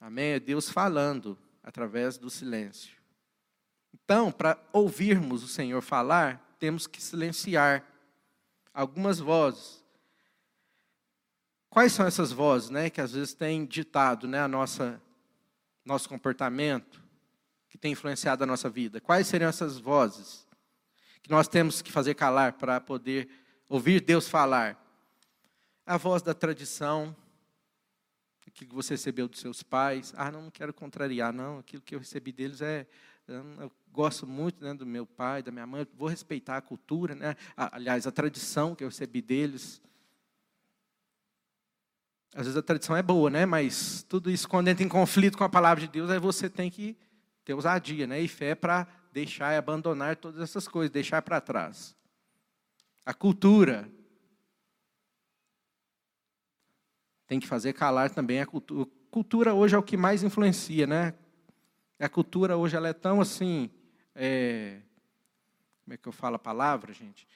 Amém? 0.00 0.32
É 0.32 0.40
Deus 0.40 0.68
falando 0.68 1.38
através 1.62 2.18
do 2.18 2.28
silêncio. 2.28 2.97
Então, 3.92 4.30
para 4.32 4.58
ouvirmos 4.72 5.42
o 5.42 5.48
Senhor 5.48 5.80
falar, 5.82 6.56
temos 6.58 6.86
que 6.86 7.00
silenciar 7.02 7.84
algumas 8.72 9.18
vozes. 9.18 9.84
Quais 11.68 11.92
são 11.92 12.06
essas 12.06 12.32
vozes, 12.32 12.70
né, 12.70 12.88
que 12.88 13.00
às 13.00 13.12
vezes 13.12 13.34
têm 13.34 13.66
ditado, 13.66 14.26
né, 14.26 14.40
a 14.40 14.48
nossa 14.48 15.00
nosso 15.84 16.06
comportamento, 16.06 17.02
que 17.68 17.78
tem 17.78 17.92
influenciado 17.92 18.44
a 18.44 18.46
nossa 18.46 18.68
vida? 18.68 19.00
Quais 19.00 19.26
seriam 19.26 19.48
essas 19.48 19.78
vozes 19.78 20.46
que 21.22 21.30
nós 21.30 21.48
temos 21.48 21.80
que 21.80 21.90
fazer 21.90 22.14
calar 22.14 22.52
para 22.54 22.80
poder 22.80 23.28
ouvir 23.68 24.00
Deus 24.00 24.28
falar? 24.28 24.78
A 25.86 25.96
voz 25.96 26.20
da 26.20 26.34
tradição, 26.34 27.16
aquilo 28.46 28.70
que 28.70 28.74
você 28.74 28.94
recebeu 28.94 29.28
dos 29.28 29.40
seus 29.40 29.62
pais. 29.62 30.12
Ah, 30.16 30.30
não, 30.30 30.42
não 30.42 30.50
quero 30.50 30.74
contrariar, 30.74 31.32
não. 31.32 31.58
Aquilo 31.58 31.82
que 31.82 31.94
eu 31.94 31.98
recebi 31.98 32.32
deles 32.32 32.60
é. 32.60 32.86
Eu 33.28 33.70
gosto 33.92 34.26
muito 34.26 34.64
né, 34.64 34.72
do 34.72 34.86
meu 34.86 35.04
pai, 35.04 35.42
da 35.42 35.52
minha 35.52 35.66
mãe, 35.66 35.86
vou 35.94 36.08
respeitar 36.08 36.56
a 36.56 36.62
cultura, 36.62 37.14
né? 37.14 37.36
aliás, 37.54 38.06
a 38.06 38.10
tradição 38.10 38.74
que 38.74 38.82
eu 38.82 38.88
recebi 38.88 39.20
deles. 39.20 39.82
Às 42.34 42.46
vezes 42.46 42.56
a 42.56 42.62
tradição 42.62 42.96
é 42.96 43.02
boa, 43.02 43.28
né? 43.28 43.44
mas 43.44 44.02
tudo 44.08 44.30
isso, 44.30 44.48
quando 44.48 44.68
entra 44.68 44.82
em 44.82 44.88
conflito 44.88 45.36
com 45.36 45.44
a 45.44 45.48
palavra 45.48 45.82
de 45.82 45.88
Deus, 45.88 46.10
aí 46.10 46.18
você 46.18 46.48
tem 46.48 46.70
que 46.70 46.96
ter 47.44 47.52
ousadia 47.52 48.06
né? 48.06 48.18
e 48.18 48.28
fé 48.28 48.54
para 48.54 48.86
deixar 49.12 49.52
e 49.52 49.56
abandonar 49.58 50.16
todas 50.16 50.40
essas 50.40 50.66
coisas, 50.66 50.90
deixar 50.90 51.20
para 51.20 51.40
trás. 51.40 51.94
A 53.04 53.12
cultura. 53.12 53.90
Tem 57.26 57.38
que 57.38 57.46
fazer 57.46 57.74
calar 57.74 58.08
também 58.10 58.40
a 58.40 58.46
cultura. 58.46 58.88
Cultura 59.10 59.54
hoje 59.54 59.74
é 59.74 59.78
o 59.78 59.82
que 59.82 59.96
mais 59.96 60.22
influencia, 60.22 60.86
né? 60.86 61.14
A 62.00 62.08
cultura 62.08 62.56
hoje 62.56 62.76
ela 62.76 62.88
é 62.88 62.92
tão 62.92 63.20
assim, 63.20 63.70
é, 64.14 64.80
como 65.84 65.94
é 65.94 65.96
que 65.96 66.06
eu 66.06 66.12
falo 66.12 66.36
a 66.36 66.38
palavra, 66.38 66.92
gente? 66.92 67.26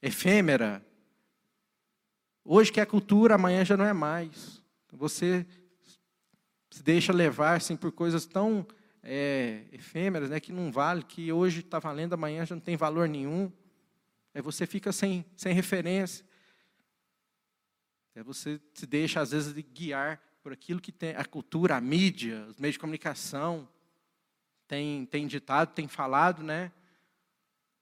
Efêmera. 0.00 0.84
Hoje 2.44 2.72
que 2.72 2.80
é 2.80 2.86
cultura, 2.86 3.34
amanhã 3.34 3.64
já 3.64 3.76
não 3.76 3.84
é 3.84 3.92
mais. 3.92 4.62
Você 4.92 5.46
se 6.70 6.82
deixa 6.82 7.12
levar 7.12 7.56
assim, 7.56 7.76
por 7.76 7.92
coisas 7.92 8.24
tão 8.24 8.66
é, 9.02 9.64
efêmeras, 9.72 10.30
né, 10.30 10.40
que 10.40 10.52
não 10.52 10.72
vale, 10.72 11.02
que 11.02 11.30
hoje 11.30 11.60
está 11.60 11.78
valendo, 11.78 12.14
amanhã 12.14 12.46
já 12.46 12.54
não 12.54 12.62
tem 12.62 12.76
valor 12.76 13.08
nenhum. 13.08 13.52
Aí 14.34 14.40
você 14.40 14.66
fica 14.66 14.90
sem, 14.90 15.24
sem 15.36 15.52
referência. 15.52 16.24
Aí 18.14 18.22
você 18.22 18.60
se 18.72 18.86
deixa, 18.86 19.20
às 19.20 19.32
vezes, 19.32 19.52
de 19.52 19.62
guiar 19.62 20.22
por 20.42 20.52
aquilo 20.52 20.80
que 20.80 20.90
tem 20.90 21.14
a 21.14 21.24
cultura, 21.24 21.76
a 21.76 21.80
mídia, 21.80 22.46
os 22.48 22.56
meios 22.56 22.74
de 22.74 22.78
comunicação, 22.78 23.68
tem, 24.72 25.04
tem 25.04 25.26
ditado, 25.26 25.74
tem 25.74 25.86
falado, 25.86 26.42
né? 26.42 26.72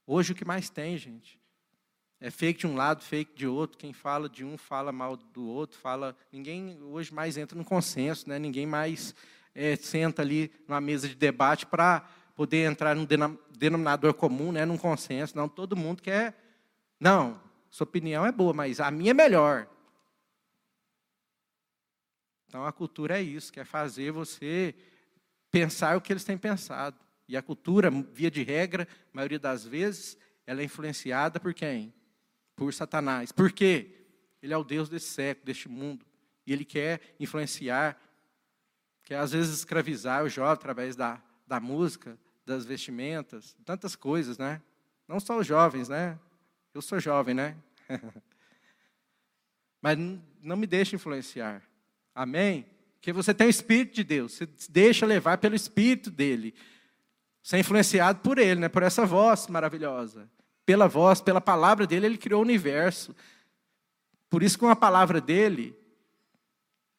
Hoje 0.05 0.33
o 0.33 0.35
que 0.35 0.45
mais 0.45 0.69
tem, 0.69 0.99
gente? 0.99 1.39
É 2.21 2.33
fake 2.33 2.59
de 2.59 2.67
um 2.67 2.75
lado, 2.75 3.01
fake 3.05 3.33
de 3.33 3.47
outro. 3.47 3.79
Quem 3.79 3.93
fala 3.93 4.29
de 4.29 4.45
um 4.45 4.59
fala 4.59 4.91
mal 4.91 5.17
do 5.17 5.47
outro, 5.47 5.79
fala. 5.79 6.17
Ninguém 6.33 6.83
hoje 6.83 7.15
mais 7.15 7.37
entra 7.37 7.57
no 7.57 7.65
consenso, 7.65 8.29
né? 8.29 8.41
Ninguém 8.41 8.67
mais 8.67 9.15
é, 9.55 9.77
senta 9.77 10.21
ali 10.23 10.51
numa 10.67 10.81
mesa 10.81 11.07
de 11.07 11.15
debate 11.15 11.65
para 11.65 12.01
poder 12.35 12.69
entrar 12.69 12.97
num 12.97 13.07
denominador 13.57 14.13
comum, 14.13 14.51
né, 14.51 14.65
num 14.65 14.77
consenso. 14.77 15.37
Não, 15.37 15.49
todo 15.49 15.77
mundo 15.77 16.03
quer. 16.03 16.35
Não, 16.99 17.41
sua 17.71 17.85
opinião 17.85 18.27
é 18.27 18.33
boa, 18.33 18.53
mas 18.53 18.81
a 18.81 18.91
minha 18.91 19.13
é 19.13 19.15
melhor. 19.15 19.69
Então 22.49 22.67
a 22.67 22.73
cultura 22.73 23.21
é 23.21 23.23
isso, 23.23 23.53
quer 23.53 23.65
fazer 23.65 24.11
você 24.11 24.75
pensar 25.51 25.97
o 25.97 26.01
que 26.01 26.13
eles 26.13 26.25
têm 26.25 26.39
pensado. 26.39 26.97
E 27.29 27.37
a 27.37 27.43
cultura, 27.43 27.91
via 27.91 28.31
de 28.31 28.43
regra, 28.43 28.89
a 29.13 29.17
maioria 29.17 29.39
das 29.39 29.65
vezes, 29.65 30.19
ela 30.47 30.61
é 30.61 30.65
influenciada 30.65 31.39
por 31.39 31.55
quem? 31.55 31.93
Por 32.57 32.73
Satanás. 32.75 33.33
Por 33.33 33.53
quê? 33.53 34.07
Ele 34.43 34.53
é 34.53 34.57
o 34.57 34.65
Deus 34.65 34.89
desse 34.89 35.09
século, 35.09 35.47
deste 35.47 35.69
mundo. 35.69 36.05
E 36.47 36.53
ele 36.53 36.65
quer 36.65 37.01
influenciar 37.21 38.01
que 39.05 39.15
é 39.15 39.19
às 39.19 39.33
vezes 39.33 39.59
escravizar 39.59 40.23
o 40.25 40.29
jovem 40.29 40.53
através 40.53 40.95
da, 40.95 41.21
da 41.47 41.59
música, 41.59 42.19
das 42.47 42.65
vestimentas, 42.65 43.57
tantas 43.65 43.97
coisas, 43.97 44.39
né? 44.39 44.63
Não 45.07 45.19
só 45.19 45.39
os 45.39 45.47
jovens, 45.47 45.89
né? 45.89 46.19
Eu 46.73 46.81
sou 46.81 47.01
jovem, 47.01 47.35
né? 47.35 47.57
Mas 49.83 49.99
não 50.41 50.57
me 50.57 50.67
deixe 50.67 50.95
influenciar. 50.95 51.63
Amém? 52.15 52.67
Porque 53.01 53.15
você 53.15 53.33
tem 53.33 53.47
o 53.47 53.51
Espírito 53.51 53.95
de 53.95 54.05
Deus, 54.05 54.35
você 54.35 54.47
se 54.57 54.71
deixa 54.71 55.07
levar 55.07 55.39
pelo 55.39 55.55
Espírito 55.55 56.11
dele. 56.11 56.55
Você 57.43 57.57
é 57.57 57.61
influenciado 57.61 58.21
por 58.21 58.37
ele, 58.37 58.61
né? 58.61 58.69
por 58.69 58.83
essa 58.83 59.07
voz 59.07 59.47
maravilhosa. 59.47 60.31
Pela 60.67 60.87
voz, 60.87 61.23
pela 61.23 61.41
palavra 61.41 61.87
dele, 61.87 62.05
ele 62.05 62.19
criou 62.19 62.41
o 62.41 62.45
universo. 62.45 63.17
Por 64.29 64.43
isso, 64.43 64.59
com 64.59 64.69
a 64.69 64.77
palavra 64.77 65.19
dele, 65.19 65.75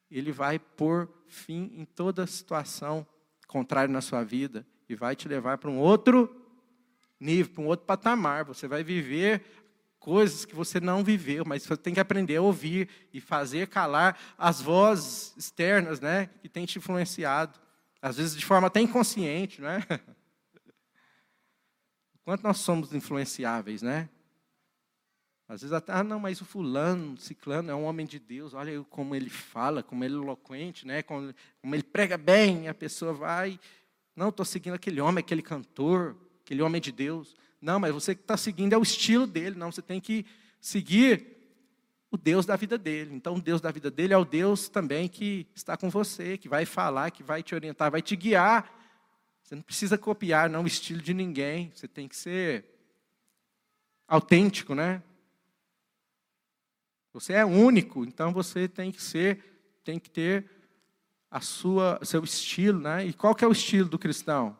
ele 0.09 0.31
vai 0.31 0.57
pôr 0.57 1.07
fim 1.27 1.71
em 1.75 1.85
toda 1.85 2.25
situação 2.25 3.05
contrária 3.47 3.93
na 3.93 4.01
sua 4.01 4.23
vida 4.23 4.65
e 4.89 4.95
vai 4.95 5.15
te 5.15 5.27
levar 5.27 5.59
para 5.59 5.69
um 5.69 5.77
outro 5.77 6.35
nível, 7.19 7.53
para 7.53 7.63
um 7.63 7.67
outro 7.67 7.85
patamar. 7.85 8.43
Você 8.45 8.67
vai 8.67 8.83
viver 8.83 9.43
coisas 10.01 10.45
que 10.45 10.55
você 10.55 10.79
não 10.79 11.03
viveu, 11.03 11.45
mas 11.45 11.61
você 11.63 11.77
tem 11.77 11.93
que 11.93 11.99
aprender 11.99 12.37
a 12.37 12.41
ouvir 12.41 12.89
e 13.13 13.21
fazer 13.21 13.67
calar 13.67 14.19
as 14.35 14.59
vozes 14.59 15.33
externas, 15.37 15.99
né, 16.01 16.27
que 16.41 16.49
têm 16.49 16.65
te 16.65 16.79
influenciado, 16.79 17.57
às 18.01 18.17
vezes 18.17 18.35
de 18.35 18.43
forma 18.43 18.65
até 18.65 18.81
inconsciente, 18.81 19.61
né? 19.61 19.85
Quanto 22.25 22.41
nós 22.41 22.57
somos 22.57 22.93
influenciáveis, 22.95 23.83
né? 23.83 24.09
Às 25.47 25.61
vezes 25.61 25.73
até, 25.73 25.93
ah, 25.93 26.03
não, 26.03 26.19
mas 26.19 26.41
o 26.41 26.45
fulano, 26.45 27.13
o 27.13 27.17
ciclano 27.17 27.69
é 27.69 27.75
um 27.75 27.83
homem 27.83 28.07
de 28.07 28.17
Deus, 28.17 28.55
olha 28.55 28.83
como 28.85 29.13
ele 29.13 29.29
fala, 29.29 29.83
como 29.83 30.03
ele 30.03 30.15
é 30.15 30.17
eloquente, 30.17 30.87
né? 30.87 31.03
como, 31.03 31.31
como 31.61 31.75
ele 31.75 31.83
prega 31.83 32.17
bem, 32.17 32.67
a 32.67 32.73
pessoa 32.73 33.13
vai, 33.13 33.59
não, 34.15 34.29
estou 34.29 34.45
seguindo 34.45 34.73
aquele 34.73 34.99
homem, 34.99 35.19
aquele 35.19 35.43
cantor, 35.43 36.17
aquele 36.43 36.63
homem 36.63 36.81
de 36.81 36.91
Deus. 36.91 37.35
Não, 37.61 37.79
mas 37.79 37.93
você 37.93 38.15
que 38.15 38.21
está 38.21 38.35
seguindo 38.35 38.73
é 38.73 38.77
o 38.77 38.81
estilo 38.81 39.27
dele, 39.27 39.55
não, 39.55 39.71
você 39.71 39.81
tem 39.81 40.01
que 40.01 40.25
seguir 40.59 41.37
o 42.09 42.17
Deus 42.17 42.45
da 42.45 42.55
vida 42.55 42.77
dele. 42.77 43.13
Então, 43.13 43.35
o 43.35 43.41
Deus 43.41 43.61
da 43.61 43.71
vida 43.71 43.89
dele 43.91 44.13
é 44.13 44.17
o 44.17 44.25
Deus 44.25 44.67
também 44.67 45.07
que 45.07 45.47
está 45.55 45.77
com 45.77 45.89
você, 45.89 46.37
que 46.37 46.49
vai 46.49 46.65
falar, 46.65 47.11
que 47.11 47.23
vai 47.23 47.43
te 47.43 47.53
orientar, 47.53 47.91
vai 47.91 48.01
te 48.01 48.15
guiar. 48.15 48.69
Você 49.43 49.55
não 49.55 49.61
precisa 49.61 49.97
copiar 49.97 50.49
não 50.49 50.63
o 50.63 50.67
estilo 50.67 51.01
de 51.01 51.13
ninguém, 51.13 51.71
você 51.73 51.87
tem 51.87 52.07
que 52.07 52.15
ser 52.15 52.65
autêntico, 54.07 54.75
né? 54.75 55.01
Você 57.13 57.33
é 57.33 57.45
único, 57.45 58.03
então 58.05 58.33
você 58.33 58.67
tem 58.67 58.91
que 58.91 59.01
ser, 59.01 59.79
tem 59.83 59.99
que 59.99 60.09
ter 60.09 60.49
a 61.29 61.39
sua, 61.39 61.99
seu 62.03 62.23
estilo, 62.23 62.79
né? 62.79 63.05
E 63.05 63.13
qual 63.13 63.35
que 63.35 63.43
é 63.43 63.47
o 63.47 63.51
estilo 63.51 63.87
do 63.87 63.99
cristão? 63.99 64.57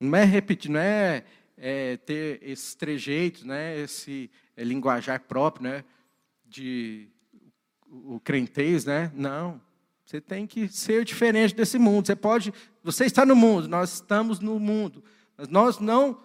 Não 0.00 0.16
é 0.16 0.24
repetir, 0.24 0.70
não 0.70 0.80
é, 0.80 1.22
é 1.56 1.98
ter 1.98 2.40
esses 2.42 2.74
trejeitos, 2.74 3.44
né? 3.44 3.78
Esse 3.78 4.30
é, 4.56 4.64
linguajar 4.64 5.20
próprio, 5.20 5.70
né? 5.70 5.84
De 6.46 7.08
o 7.86 8.18
crentez, 8.18 8.86
né? 8.86 9.12
Não. 9.14 9.60
Você 10.04 10.20
tem 10.20 10.46
que 10.46 10.68
ser 10.68 11.04
diferente 11.04 11.54
desse 11.54 11.78
mundo. 11.78 12.06
Você 12.06 12.16
pode, 12.16 12.52
você 12.82 13.04
está 13.04 13.24
no 13.26 13.36
mundo, 13.36 13.68
nós 13.68 13.94
estamos 13.94 14.40
no 14.40 14.58
mundo, 14.58 15.04
mas 15.36 15.48
nós 15.48 15.78
não 15.78 16.20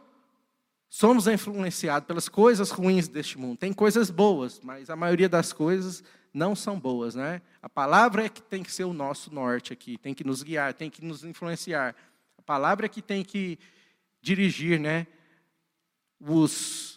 somos 0.89 1.27
influenciados 1.27 2.07
pelas 2.07 2.29
coisas 2.29 2.71
ruins 2.71 3.07
deste 3.07 3.37
mundo. 3.37 3.57
Tem 3.57 3.73
coisas 3.73 4.09
boas, 4.09 4.61
mas 4.63 4.89
a 4.89 4.95
maioria 4.95 5.27
das 5.27 5.51
coisas 5.51 6.03
não 6.33 6.55
são 6.55 6.79
boas, 6.79 7.15
né? 7.15 7.41
A 7.61 7.69
palavra 7.69 8.25
é 8.25 8.29
que 8.29 8.41
tem 8.41 8.63
que 8.63 8.71
ser 8.71 8.85
o 8.85 8.93
nosso 8.93 9.33
norte 9.33 9.71
aqui, 9.71 9.97
tem 9.97 10.13
que 10.13 10.23
nos 10.23 10.41
guiar, 10.41 10.73
tem 10.73 10.89
que 10.89 11.03
nos 11.03 11.23
influenciar. 11.23 11.95
Palavra 12.45 12.85
é 12.85 12.89
que 12.89 13.01
tem 13.01 13.23
que 13.23 13.57
dirigir, 14.21 14.79
né? 14.79 15.07
Os 16.19 16.95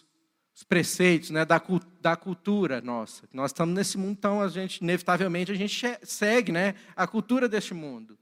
os 0.59 0.63
preceitos 0.63 1.29
né, 1.29 1.45
da, 1.45 1.61
da 2.01 2.17
cultura 2.17 2.81
nossa. 2.81 3.29
Nós 3.31 3.51
estamos 3.51 3.73
nesse 3.73 3.97
mundo, 3.97 4.11
então 4.11 4.41
a 4.41 4.49
gente, 4.49 4.79
inevitavelmente, 4.81 5.53
a 5.53 5.55
gente 5.55 5.81
segue 6.03 6.51
né, 6.51 6.75
a 6.97 7.07
cultura 7.07 7.47
deste 7.47 7.73
mundo. 7.73 8.19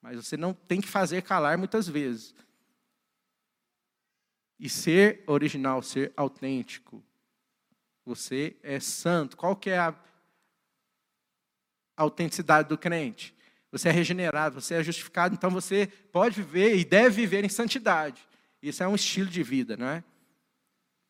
Mas 0.00 0.14
você 0.14 0.36
não 0.36 0.54
tem 0.54 0.80
que 0.80 0.86
fazer 0.86 1.22
calar 1.22 1.58
muitas 1.58 1.88
vezes. 1.88 2.36
E 4.60 4.68
ser 4.68 5.24
original, 5.26 5.82
ser 5.82 6.12
autêntico. 6.16 7.02
Você 8.04 8.56
é 8.62 8.78
santo. 8.78 9.36
Qual 9.36 9.56
que 9.56 9.70
é 9.70 9.78
a 9.78 9.92
autenticidade 11.96 12.68
do 12.68 12.78
crente? 12.78 13.34
Você 13.72 13.88
é 13.88 13.92
regenerado, 13.92 14.60
você 14.60 14.74
é 14.74 14.84
justificado, 14.84 15.34
então 15.34 15.50
você 15.50 15.86
pode 16.12 16.36
viver 16.36 16.76
e 16.76 16.84
deve 16.84 17.22
viver 17.22 17.42
em 17.42 17.48
santidade. 17.48 18.22
Isso 18.62 18.82
é 18.82 18.86
um 18.86 18.94
estilo 18.94 19.30
de 19.30 19.42
vida, 19.42 19.76
não 19.76 19.88
é? 19.88 20.04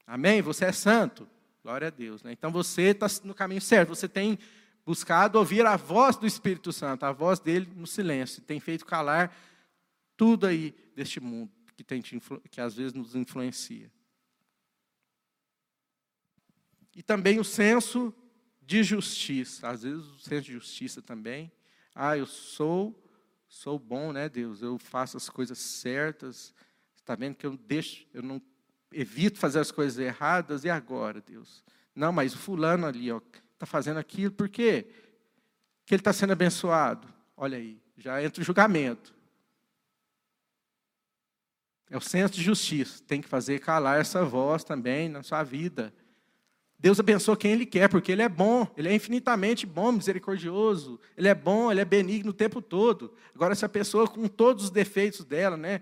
Amém? 0.07 0.41
Você 0.41 0.65
é 0.65 0.73
santo. 0.73 1.29
Glória 1.63 1.89
a 1.89 1.91
Deus. 1.91 2.23
Né? 2.23 2.33
Então 2.33 2.53
você 2.53 2.83
está 2.91 3.07
no 3.25 3.35
caminho 3.35 3.61
certo. 3.61 3.91
Você 3.91 4.09
tem 4.09 4.39
buscado 4.87 5.39
ouvir 5.39 5.67
a 5.67 5.77
voz 5.77 6.17
do 6.17 6.27
Espírito 6.27 6.73
Santo, 6.73 7.05
a 7.05 7.13
voz 7.13 7.41
dele 7.41 7.69
no 7.75 7.87
silêncio. 7.87 8.41
Tem 8.43 8.61
feito 8.61 8.87
calar 8.87 9.37
tudo 10.17 10.47
aí 10.47 10.75
deste 10.95 11.21
mundo 11.21 11.51
que, 11.77 11.83
tem 11.83 12.01
que 12.03 12.61
às 12.61 12.75
vezes 12.75 12.93
nos 12.93 13.15
influencia. 13.15 13.91
E 16.95 17.03
também 17.03 17.41
o 17.41 17.45
senso 17.45 18.15
de 18.61 18.83
justiça. 18.83 19.69
Às 19.69 19.83
vezes 19.83 20.05
o 20.07 20.19
senso 20.19 20.47
de 20.47 20.53
justiça 20.53 21.03
também. 21.03 21.51
Ah, 21.95 22.17
eu 22.17 22.27
sou, 22.27 22.99
sou 23.49 23.79
bom, 23.79 24.13
né, 24.13 24.29
Deus? 24.29 24.63
Eu 24.63 24.79
faço 24.79 25.17
as 25.17 25.29
coisas 25.29 25.59
certas. 25.59 26.55
Está 26.97 27.15
vendo 27.15 27.35
que 27.35 27.47
eu 27.47 27.57
deixo, 27.57 28.07
eu 28.15 28.23
não 28.23 28.41
evito 28.93 29.39
fazer 29.39 29.59
as 29.59 29.71
coisas 29.71 29.99
erradas, 29.99 30.65
e 30.65 30.71
agora, 30.71 31.21
Deus? 31.21 31.65
Não, 31.95 32.13
mas 32.13 32.35
o 32.35 32.39
fulano 32.39 32.87
ali 32.87 33.09
está 33.09 33.67
fazendo 33.67 33.99
aquilo, 33.99 34.33
por 34.33 34.49
quê? 34.49 34.87
Que 35.85 35.95
ele 35.95 36.01
está 36.01 36.13
sendo 36.13 36.33
abençoado. 36.33 37.09
Olha 37.37 37.59
aí, 37.59 37.81
já 37.97 38.23
entra 38.23 38.41
o 38.41 38.45
julgamento. 38.45 39.15
É 41.91 41.97
o 41.97 42.01
senso 42.01 42.35
de 42.35 42.43
justiça. 42.43 43.03
Tem 43.07 43.21
que 43.21 43.29
fazer 43.29 43.59
calar 43.59 44.01
essa 44.01 44.25
voz 44.25 44.65
também 44.65 45.09
na 45.09 45.23
sua 45.23 45.43
vida. 45.43 45.93
Deus 46.83 46.99
abençoa 46.99 47.37
quem 47.37 47.53
Ele 47.53 47.65
quer, 47.65 47.89
porque 47.89 48.11
Ele 48.11 48.23
é 48.23 48.29
bom, 48.29 48.67
Ele 48.77 48.89
é 48.89 48.95
infinitamente 48.95 49.65
bom, 49.65 49.93
misericordioso, 49.93 50.99
Ele 51.17 51.29
é 51.29 51.35
bom, 51.35 51.71
Ele 51.71 51.81
é 51.81 51.85
benigno 51.85 52.31
o 52.31 52.35
tempo 52.35 52.61
todo. 52.61 53.15
Agora, 53.33 53.55
se 53.55 53.65
a 53.65 53.69
pessoa, 53.69 54.09
com 54.09 54.27
todos 54.27 54.65
os 54.65 54.71
defeitos 54.71 55.25
dela, 55.25 55.57
né, 55.57 55.81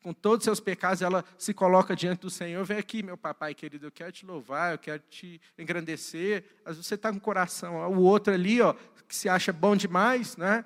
com 0.00 0.12
todos 0.12 0.38
os 0.38 0.44
seus 0.44 0.60
pecados, 0.60 1.02
ela 1.02 1.24
se 1.36 1.52
coloca 1.52 1.96
diante 1.96 2.20
do 2.20 2.30
Senhor. 2.30 2.64
Vem 2.64 2.78
aqui, 2.78 3.02
meu 3.02 3.16
papai 3.18 3.56
querido, 3.56 3.88
eu 3.88 3.90
quero 3.90 4.12
te 4.12 4.24
louvar, 4.24 4.70
eu 4.72 4.78
quero 4.78 5.02
te 5.10 5.40
engrandecer. 5.58 6.44
Vezes 6.64 6.86
você 6.86 6.94
está 6.94 7.10
com 7.10 7.18
o 7.18 7.20
coração, 7.20 7.76
o 7.90 8.00
outro 8.02 8.32
ali, 8.32 8.62
ó, 8.62 8.72
que 9.08 9.16
se 9.16 9.28
acha 9.28 9.52
bom 9.52 9.74
demais, 9.74 10.36
né? 10.36 10.64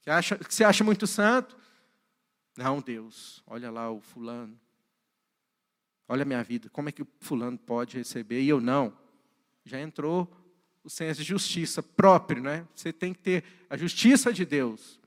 que, 0.00 0.10
acha, 0.10 0.36
que 0.36 0.54
se 0.54 0.62
acha 0.62 0.84
muito 0.84 1.08
santo. 1.08 1.58
Não, 2.56 2.80
Deus, 2.80 3.42
olha 3.48 3.68
lá 3.68 3.90
o 3.90 4.00
fulano. 4.00 4.56
Olha 6.12 6.22
a 6.22 6.24
minha 6.24 6.42
vida, 6.42 6.68
como 6.70 6.88
é 6.88 6.92
que 6.92 7.02
o 7.02 7.08
fulano 7.20 7.56
pode 7.56 7.96
receber 7.96 8.40
e 8.40 8.48
eu 8.48 8.60
não? 8.60 8.92
Já 9.64 9.80
entrou 9.80 10.28
o 10.82 10.90
senso 10.90 11.20
de 11.20 11.28
justiça 11.28 11.84
próprio, 11.84 12.42
né? 12.42 12.66
Você 12.74 12.92
tem 12.92 13.14
que 13.14 13.20
ter 13.20 13.44
a 13.70 13.76
justiça 13.76 14.32
de 14.32 14.44
Deus. 14.44 14.98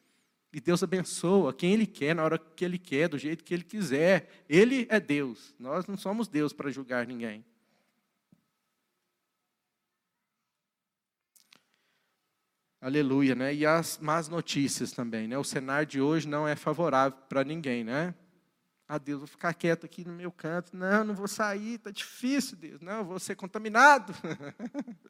E 0.54 0.62
Deus 0.62 0.82
abençoa 0.82 1.54
quem 1.54 1.74
Ele 1.74 1.86
quer, 1.86 2.16
na 2.16 2.24
hora 2.24 2.40
que 2.40 2.64
Ele 2.64 2.78
quer, 2.78 3.10
do 3.10 3.18
jeito 3.18 3.44
que 3.44 3.54
Ele 3.54 3.66
quiser. 3.66 4.46
Ele 4.48 4.88
é 4.90 4.98
Deus. 4.98 5.54
Nós 5.60 5.86
não 5.88 5.98
somos 5.98 6.30
Deus 6.30 6.54
para 6.54 6.72
julgar 6.72 7.06
ninguém. 7.06 7.44
Aleluia, 12.80 13.36
né? 13.36 13.54
E 13.54 13.66
as 13.66 13.98
más 13.98 14.30
notícias 14.30 14.94
também, 14.94 15.28
né? 15.28 15.38
O 15.38 15.44
cenário 15.44 15.86
de 15.86 16.00
hoje 16.00 16.30
não 16.30 16.48
é 16.48 16.56
favorável 16.56 17.20
para 17.28 17.44
ninguém, 17.44 17.84
né? 17.84 18.16
Ah, 18.94 19.00
Deus, 19.00 19.22
vou 19.22 19.28
ficar 19.28 19.52
quieto 19.56 19.88
aqui 19.88 20.06
no 20.06 20.14
meu 20.14 20.32
canto. 20.32 20.78
Não, 20.78 21.04
não 21.04 21.16
vou 21.16 21.28
sair, 21.28 21.78
está 21.78 21.90
difícil, 21.90 22.56
Deus. 22.56 22.80
Não, 22.80 23.04
vou 23.04 23.20
ser 23.20 23.36
contaminado. 23.36 24.14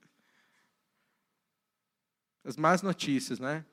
As 2.46 2.56
más 2.56 2.82
notícias, 2.82 3.40
né? 3.40 3.66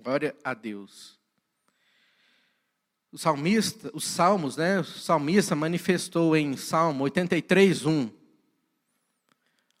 Glória 0.00 0.36
a 0.44 0.54
Deus. 0.54 1.18
O 3.10 3.18
salmista, 3.18 3.90
os 3.92 4.04
salmos, 4.04 4.56
né? 4.56 4.78
O 4.78 4.84
salmista 4.84 5.56
manifestou 5.56 6.36
em 6.36 6.56
Salmo 6.56 7.02
83, 7.02 7.84
1. 7.84 8.06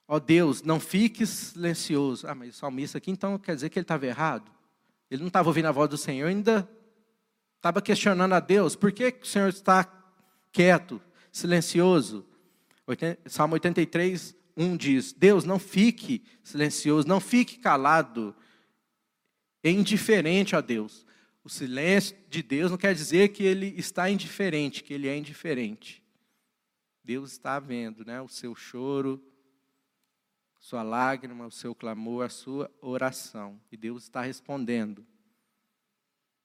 Ó 0.08 0.16
oh 0.16 0.18
Deus, 0.18 0.60
não 0.62 0.80
fiques 0.80 1.28
silencioso. 1.28 2.26
Ah, 2.26 2.34
mas 2.34 2.56
o 2.56 2.58
salmista 2.58 2.98
aqui 2.98 3.12
então 3.12 3.38
quer 3.38 3.54
dizer 3.54 3.70
que 3.70 3.78
ele 3.78 3.84
estava 3.84 4.04
errado? 4.04 4.50
Ele 5.08 5.20
não 5.20 5.28
estava 5.28 5.48
ouvindo 5.48 5.66
a 5.66 5.72
voz 5.72 5.88
do 5.88 5.96
Senhor, 5.96 6.26
ainda 6.26 6.68
estava 7.60 7.82
questionando 7.82 8.32
a 8.32 8.40
Deus. 8.40 8.74
Por 8.74 8.90
que 8.90 9.14
o 9.22 9.26
Senhor 9.26 9.48
está 9.48 9.84
quieto, 10.50 11.00
silencioso? 11.30 12.26
Salmo 13.26 13.54
83, 13.54 14.34
1 14.56 14.76
diz: 14.76 15.12
Deus, 15.12 15.44
não 15.44 15.58
fique 15.58 16.24
silencioso, 16.42 17.06
não 17.06 17.20
fique 17.20 17.58
calado 17.58 18.34
é 19.62 19.70
indiferente 19.70 20.56
a 20.56 20.60
Deus. 20.60 21.06
O 21.44 21.48
silêncio 21.48 22.16
de 22.28 22.42
Deus 22.42 22.70
não 22.70 22.78
quer 22.78 22.94
dizer 22.94 23.28
que 23.28 23.42
ele 23.42 23.74
está 23.76 24.10
indiferente, 24.10 24.82
que 24.82 24.92
ele 24.92 25.08
é 25.08 25.16
indiferente. 25.16 26.02
Deus 27.02 27.32
está 27.32 27.58
vendo 27.58 28.04
né, 28.04 28.20
o 28.20 28.28
seu 28.28 28.54
choro, 28.54 29.22
sua 30.58 30.82
lágrima, 30.82 31.46
o 31.46 31.50
seu 31.50 31.74
clamor, 31.74 32.24
a 32.24 32.28
sua 32.28 32.70
oração. 32.80 33.60
E 33.72 33.76
Deus 33.76 34.04
está 34.04 34.22
respondendo. 34.22 35.06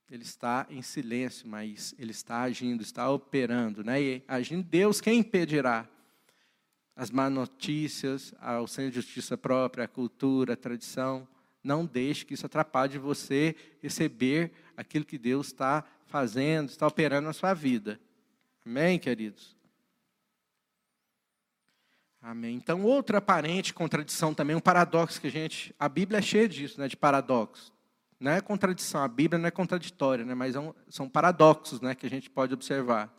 Ele 0.10 0.24
está 0.24 0.68
em 0.70 0.82
silêncio, 0.82 1.48
mas 1.48 1.96
ele 1.98 2.12
está 2.12 2.42
agindo, 2.42 2.82
está 2.82 3.10
operando. 3.10 3.84
Né? 3.84 4.02
E 4.02 4.24
agindo 4.28 4.64
Deus, 4.64 5.02
quem 5.02 5.20
impedirá? 5.20 5.88
As 6.96 7.12
más 7.12 7.32
notícias, 7.32 8.34
o 8.62 8.68
senso 8.68 8.90
de 8.90 8.96
justiça 8.96 9.38
própria, 9.38 9.84
a 9.86 9.88
cultura, 9.88 10.54
a 10.54 10.58
tradição 10.58 11.28
não 11.66 11.86
deixe 11.86 12.24
que 12.24 12.36
isso 12.36 12.46
atrapalhe 12.46 12.98
você 13.00 13.56
receber 13.82 14.52
aquilo 14.78 15.04
que 15.04 15.18
Deus 15.18 15.48
está 15.48 15.84
fazendo, 16.06 16.70
está 16.70 16.86
operando 16.86 17.26
na 17.26 17.34
sua 17.34 17.54
vida. 17.54 18.00
Amém, 18.64 19.00
queridos? 19.00 19.56
Amém. 22.22 22.56
Então, 22.56 22.84
outra 22.84 23.18
aparente 23.18 23.74
contradição 23.74 24.34
também, 24.34 24.56
um 24.56 24.62
paradoxo 24.62 25.20
que 25.20 25.28
a 25.28 25.32
gente. 25.32 25.76
A 25.78 25.90
Bíblia 25.90 26.20
é 26.20 26.22
cheia 26.22 26.48
disso, 26.48 26.80
né, 26.80 26.88
de 26.88 26.96
paradoxos. 26.96 27.75
Não 28.20 28.32
é 28.32 28.42
contradição, 28.42 29.04
a 29.04 29.08
Bíblia 29.08 29.38
não 29.38 29.48
é 29.48 29.52
contraditória, 29.52 30.24
né, 30.24 30.34
mas 30.34 30.56
é 30.56 30.74
são 30.90 31.10
paradoxos 31.10 31.82
né, 31.82 31.94
que 31.94 32.06
a 32.06 32.10
gente 32.10 32.30
pode 32.30 32.54
observar. 32.54 33.14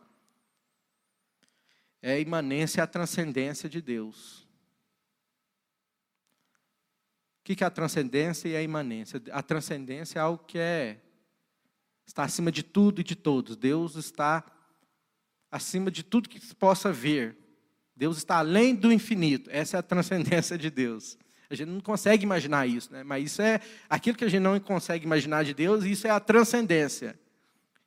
É 2.01 2.13
a 2.13 2.19
imanência 2.19 2.79
e 2.79 2.81
a 2.81 2.87
transcendência 2.87 3.69
de 3.69 3.81
Deus. 3.81 4.47
O 7.39 7.55
que 7.55 7.63
é 7.63 7.67
a 7.67 7.71
transcendência 7.71 8.49
e 8.49 8.55
a 8.55 8.61
imanência? 8.61 9.21
A 9.31 9.41
transcendência 9.41 10.19
é 10.19 10.21
algo 10.21 10.43
que 10.43 10.59
é, 10.59 11.01
está 12.05 12.23
acima 12.23 12.51
de 12.51 12.63
tudo 12.63 13.01
e 13.01 13.03
de 13.03 13.15
todos. 13.15 13.55
Deus 13.55 13.95
está 13.95 14.43
acima 15.49 15.89
de 15.89 16.03
tudo 16.03 16.29
que 16.29 16.39
possa 16.55 16.91
ver. 16.91 17.37
Deus 17.95 18.17
está 18.17 18.37
além 18.37 18.75
do 18.75 18.91
infinito. 18.91 19.49
Essa 19.51 19.77
é 19.77 19.79
a 19.79 19.83
transcendência 19.83 20.57
de 20.57 20.69
Deus. 20.69 21.17
A 21.49 21.55
gente 21.55 21.69
não 21.69 21.79
consegue 21.79 22.23
imaginar 22.23 22.67
isso, 22.67 22.91
né? 22.91 23.03
mas 23.03 23.31
isso 23.31 23.41
é 23.41 23.61
aquilo 23.89 24.17
que 24.17 24.25
a 24.25 24.29
gente 24.29 24.41
não 24.41 24.59
consegue 24.59 25.05
imaginar 25.05 25.43
de 25.43 25.53
Deus, 25.53 25.83
isso 25.85 26.05
é 26.05 26.09
a 26.09 26.19
transcendência. 26.19 27.17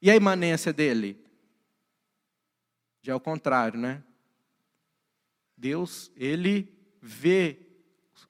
E 0.00 0.10
a 0.10 0.16
imanência 0.16 0.72
dele? 0.72 1.22
Já 3.02 3.12
é 3.12 3.14
o 3.14 3.20
contrário, 3.20 3.78
né? 3.78 4.02
Deus, 5.56 6.10
ele 6.16 6.72
vê 7.02 7.58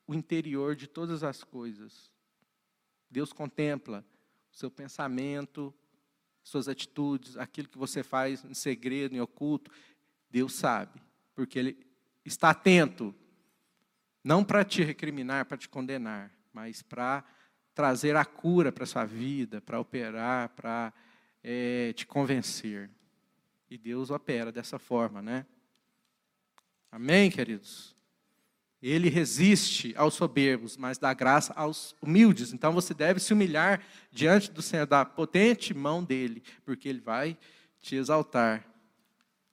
o 0.06 0.14
interior 0.14 0.74
de 0.74 0.88
todas 0.88 1.22
as 1.22 1.44
coisas. 1.44 2.10
Deus 3.08 3.32
contempla 3.32 4.04
o 4.52 4.56
seu 4.56 4.68
pensamento, 4.68 5.72
suas 6.42 6.68
atitudes, 6.68 7.36
aquilo 7.36 7.68
que 7.68 7.78
você 7.78 8.02
faz 8.02 8.44
em 8.44 8.54
segredo, 8.54 9.14
em 9.14 9.20
oculto. 9.20 9.70
Deus 10.28 10.54
sabe, 10.54 11.00
porque 11.34 11.58
Ele 11.58 11.86
está 12.24 12.50
atento, 12.50 13.14
não 14.22 14.44
para 14.44 14.64
te 14.64 14.82
recriminar, 14.82 15.46
para 15.46 15.56
te 15.56 15.68
condenar, 15.68 16.30
mas 16.52 16.82
para 16.82 17.24
trazer 17.74 18.16
a 18.16 18.24
cura 18.24 18.70
para 18.70 18.84
a 18.84 18.86
sua 18.86 19.04
vida, 19.04 19.60
para 19.60 19.80
operar, 19.80 20.50
para 20.50 20.92
é, 21.42 21.92
te 21.94 22.06
convencer. 22.06 22.90
E 23.70 23.78
Deus 23.78 24.10
opera 24.10 24.50
dessa 24.50 24.78
forma, 24.78 25.22
né? 25.22 25.46
Amém, 26.90 27.30
queridos? 27.30 27.94
Ele 28.82 29.08
resiste 29.08 29.94
aos 29.96 30.14
soberbos, 30.14 30.76
mas 30.76 30.98
dá 30.98 31.12
graça 31.12 31.52
aos 31.54 31.94
humildes. 32.00 32.52
Então 32.52 32.72
você 32.72 32.94
deve 32.94 33.20
se 33.20 33.32
humilhar 33.32 33.82
diante 34.10 34.50
do 34.50 34.62
Senhor, 34.62 34.86
da 34.86 35.04
potente 35.04 35.74
mão 35.74 36.02
dele, 36.02 36.42
porque 36.64 36.88
ele 36.88 37.00
vai 37.00 37.36
te 37.78 37.94
exaltar. 37.94 38.66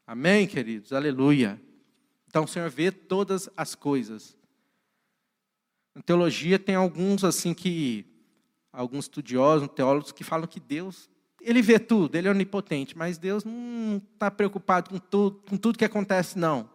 Amém, 0.05 0.47
queridos? 0.47 0.93
Aleluia. 0.93 1.61
Então 2.27 2.45
o 2.45 2.47
Senhor 2.47 2.69
vê 2.69 2.91
todas 2.91 3.49
as 3.57 3.75
coisas. 3.75 4.36
Na 5.97 6.03
teologia 6.03 6.59
tem 6.59 6.75
alguns 6.75 7.23
assim 7.23 7.55
que 7.55 8.05
alguns 8.71 9.05
estudiosos, 9.05 9.67
teólogos 9.69 10.11
que 10.11 10.23
falam 10.23 10.45
que 10.45 10.59
Deus 10.59 11.09
ele 11.41 11.59
vê 11.59 11.79
tudo, 11.79 12.15
ele 12.15 12.27
é 12.27 12.31
onipotente, 12.31 12.95
mas 12.95 13.17
Deus 13.17 13.43
não 13.43 13.99
está 14.13 14.29
preocupado 14.29 14.91
com 14.91 14.99
tudo, 14.99 15.41
com 15.49 15.57
tudo 15.57 15.77
que 15.77 15.85
acontece, 15.85 16.37
não. 16.37 16.69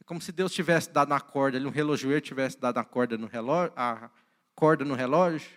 É 0.00 0.04
como 0.04 0.20
se 0.20 0.32
Deus 0.32 0.52
tivesse 0.52 0.90
dado 0.90 1.12
uma 1.12 1.20
corda, 1.20 1.56
um 1.60 1.70
relojoeiro 1.70 2.20
tivesse 2.20 2.58
dado 2.58 2.78
a 2.78 2.84
corda 2.84 3.16
no 3.16 3.28
relógio, 3.28 3.72
a 3.76 4.10
corda 4.56 4.84
no 4.84 4.94
relógio. 4.94 5.48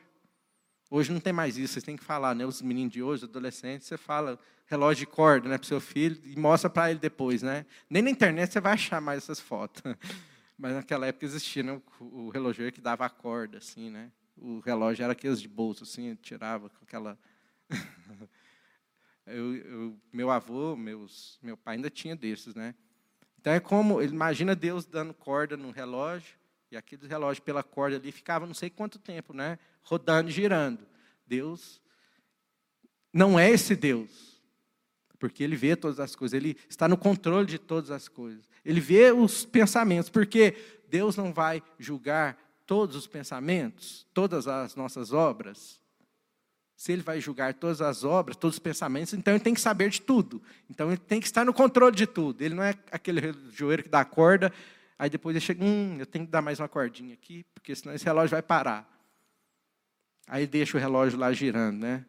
Hoje 0.92 1.12
não 1.12 1.20
tem 1.20 1.34
mais 1.34 1.58
isso, 1.58 1.74
vocês 1.74 1.84
têm 1.84 1.98
que 1.98 2.04
falar, 2.04 2.36
né? 2.36 2.46
Os 2.46 2.62
meninos 2.62 2.94
de 2.94 3.02
hoje, 3.02 3.24
adolescentes, 3.24 3.88
você 3.88 3.98
fala 3.98 4.38
relógio 4.68 5.08
de 5.08 5.12
corda, 5.12 5.50
né, 5.50 5.58
para 5.58 5.68
seu 5.68 5.82
filho 5.82 6.22
e 6.24 6.38
mostra 6.38 6.70
para 6.70 6.92
ele 6.92 7.00
depois, 7.00 7.42
né? 7.42 7.66
Nem 7.90 8.04
na 8.04 8.12
internet 8.12 8.54
você 8.54 8.62
vai 8.62 8.74
achar 8.74 9.02
mais 9.02 9.24
essas 9.24 9.40
fotos. 9.40 9.82
Mas 10.60 10.74
naquela 10.74 11.08
época 11.08 11.26
existia 11.26 11.64
né, 11.64 11.82
o, 12.02 12.04
o 12.04 12.30
relojoeiro 12.30 12.74
que 12.74 12.82
dava 12.82 13.06
a 13.06 13.10
corda, 13.10 13.60
assim, 13.60 13.90
né? 13.90 14.12
O 14.36 14.60
relógio 14.60 15.04
era 15.04 15.14
aqueles 15.14 15.42
de 15.42 15.48
bolso, 15.48 15.84
assim, 15.84 16.14
tirava 16.16 16.70
com 16.70 16.84
aquela 16.84 17.18
eu, 19.26 19.56
eu, 19.56 20.00
meu 20.12 20.30
avô, 20.30 20.76
meus, 20.76 21.40
meu 21.42 21.56
pai 21.56 21.76
ainda 21.76 21.90
tinha 21.90 22.14
desses, 22.14 22.56
né? 22.56 22.76
Então 23.40 23.54
é 23.54 23.60
como, 23.62 24.02
imagina 24.02 24.54
Deus 24.54 24.86
dando 24.86 25.14
corda 25.14 25.56
no 25.56 25.72
relógio, 25.72 26.38
e 26.70 26.76
aquele 26.76 27.08
relógio 27.08 27.42
pela 27.42 27.64
corda 27.64 27.96
ali 27.96 28.12
ficava 28.12 28.46
não 28.46 28.54
sei 28.54 28.70
quanto 28.70 29.00
tempo, 29.00 29.34
né? 29.34 29.58
Rodando 29.82 30.30
girando. 30.30 30.86
Deus 31.26 31.82
não 33.14 33.40
é 33.40 33.50
esse 33.50 33.78
Deus, 33.78 34.29
porque 35.20 35.44
Ele 35.44 35.56
vê 35.56 35.76
todas 35.76 36.00
as 36.00 36.16
coisas, 36.16 36.34
Ele 36.34 36.58
está 36.70 36.88
no 36.88 36.98
controle 36.98 37.46
de 37.46 37.60
todas 37.60 37.92
as 37.92 38.08
coisas. 38.08 38.50
Ele 38.64 38.80
vê 38.80 39.12
os 39.12 39.46
pensamentos, 39.46 40.10
porque 40.10 40.56
Deus 40.88 41.16
não 41.16 41.34
vai 41.34 41.62
julgar 41.78 42.38
todos 42.66 42.96
os 42.96 43.06
pensamentos, 43.06 44.08
todas 44.14 44.48
as 44.48 44.76
nossas 44.76 45.12
obras 45.12 45.80
se 46.80 46.94
ele 46.94 47.02
vai 47.02 47.20
julgar 47.20 47.54
todas 47.54 47.82
as 47.82 48.06
obras, 48.06 48.38
todos 48.38 48.56
os 48.56 48.60
pensamentos, 48.60 49.14
então 49.14 49.34
ele 49.34 49.44
tem 49.44 49.54
que 49.54 49.60
saber 49.60 49.90
de 49.90 50.02
tudo. 50.02 50.42
Então 50.70 50.88
ele 50.88 50.98
tem 50.98 51.20
que 51.20 51.26
estar 51.26 51.44
no 51.44 51.54
controle 51.54 51.94
de 51.94 52.08
tudo. 52.08 52.42
Ele 52.42 52.56
não 52.56 52.64
é 52.64 52.74
aquele 52.90 53.34
joelho 53.52 53.84
que 53.84 53.90
dá 53.90 54.06
corda, 54.06 54.50
aí 54.98 55.10
depois 55.10 55.36
ele 55.36 55.44
chega, 55.44 55.62
hum, 55.62 55.98
eu 56.00 56.06
tenho 56.06 56.26
que 56.26 56.32
dar 56.32 56.42
mais 56.42 56.58
uma 56.58 56.70
cordinha 56.70 57.14
aqui, 57.14 57.44
porque 57.54 57.76
senão 57.76 57.94
esse 57.94 58.06
relógio 58.06 58.30
vai 58.30 58.42
parar. 58.42 58.90
Aí 60.26 60.48
deixa 60.48 60.78
o 60.78 60.80
relógio 60.80 61.20
lá 61.20 61.34
girando, 61.34 61.80
né? 61.80 62.06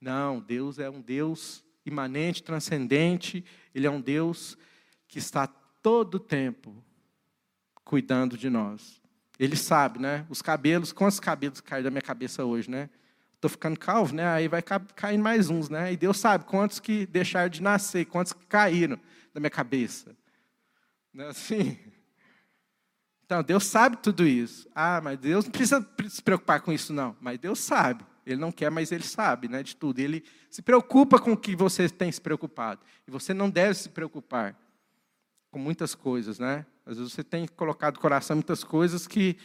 Não, 0.00 0.40
Deus 0.40 0.80
é 0.80 0.90
um 0.90 1.00
Deus 1.00 1.64
imanente, 1.88 2.42
transcendente, 2.42 3.44
ele 3.74 3.86
é 3.86 3.90
um 3.90 4.00
Deus 4.00 4.56
que 5.06 5.18
está 5.18 5.46
todo 5.46 6.16
o 6.16 6.20
tempo 6.20 6.84
cuidando 7.84 8.36
de 8.36 8.50
nós. 8.50 9.00
Ele 9.38 9.56
sabe, 9.56 9.98
né? 9.98 10.26
Os 10.28 10.42
cabelos, 10.42 10.92
quantos 10.92 11.20
cabelos 11.20 11.60
caem 11.60 11.82
da 11.82 11.90
minha 11.90 12.02
cabeça 12.02 12.44
hoje, 12.44 12.70
né? 12.70 12.90
estou 13.38 13.48
ficando 13.48 13.78
calvo, 13.78 14.14
né? 14.14 14.26
Aí 14.26 14.48
vai 14.48 14.62
cair 14.62 15.16
mais 15.16 15.48
uns, 15.48 15.68
né? 15.68 15.92
E 15.92 15.96
Deus 15.96 16.18
sabe 16.18 16.44
quantos 16.44 16.80
que 16.80 17.06
deixaram 17.06 17.48
de 17.48 17.62
nascer, 17.62 18.04
quantos 18.04 18.32
que 18.32 18.44
caíram 18.46 18.98
da 19.32 19.40
minha 19.40 19.50
cabeça. 19.50 20.14
Não 21.12 21.26
é 21.26 21.28
assim? 21.28 21.78
Então, 23.24 23.42
Deus 23.42 23.64
sabe 23.64 23.98
tudo 23.98 24.26
isso. 24.26 24.68
Ah, 24.74 25.00
mas 25.02 25.18
Deus 25.18 25.44
não 25.44 25.52
precisa 25.52 25.86
se 26.08 26.22
preocupar 26.22 26.60
com 26.60 26.72
isso, 26.72 26.92
não. 26.92 27.16
Mas 27.20 27.38
Deus 27.38 27.60
sabe. 27.60 28.04
Ele 28.32 28.40
não 28.40 28.52
quer, 28.52 28.70
mas 28.70 28.92
Ele 28.92 29.04
sabe 29.04 29.48
né, 29.48 29.62
de 29.62 29.76
tudo. 29.76 29.98
Ele 29.98 30.24
se 30.50 30.62
preocupa 30.62 31.18
com 31.18 31.32
o 31.32 31.36
que 31.36 31.56
você 31.56 31.88
tem 31.88 32.10
se 32.10 32.20
preocupado. 32.20 32.80
E 33.06 33.10
você 33.10 33.32
não 33.32 33.48
deve 33.48 33.74
se 33.74 33.88
preocupar 33.88 34.56
com 35.50 35.58
muitas 35.58 35.94
coisas, 35.94 36.38
né? 36.38 36.66
Às 36.84 36.96
vezes 36.96 37.12
você 37.12 37.24
tem 37.24 37.46
colocado 37.46 37.94
no 37.94 38.00
coração 38.00 38.36
muitas 38.36 38.64
coisas 38.64 39.06
que 39.06 39.36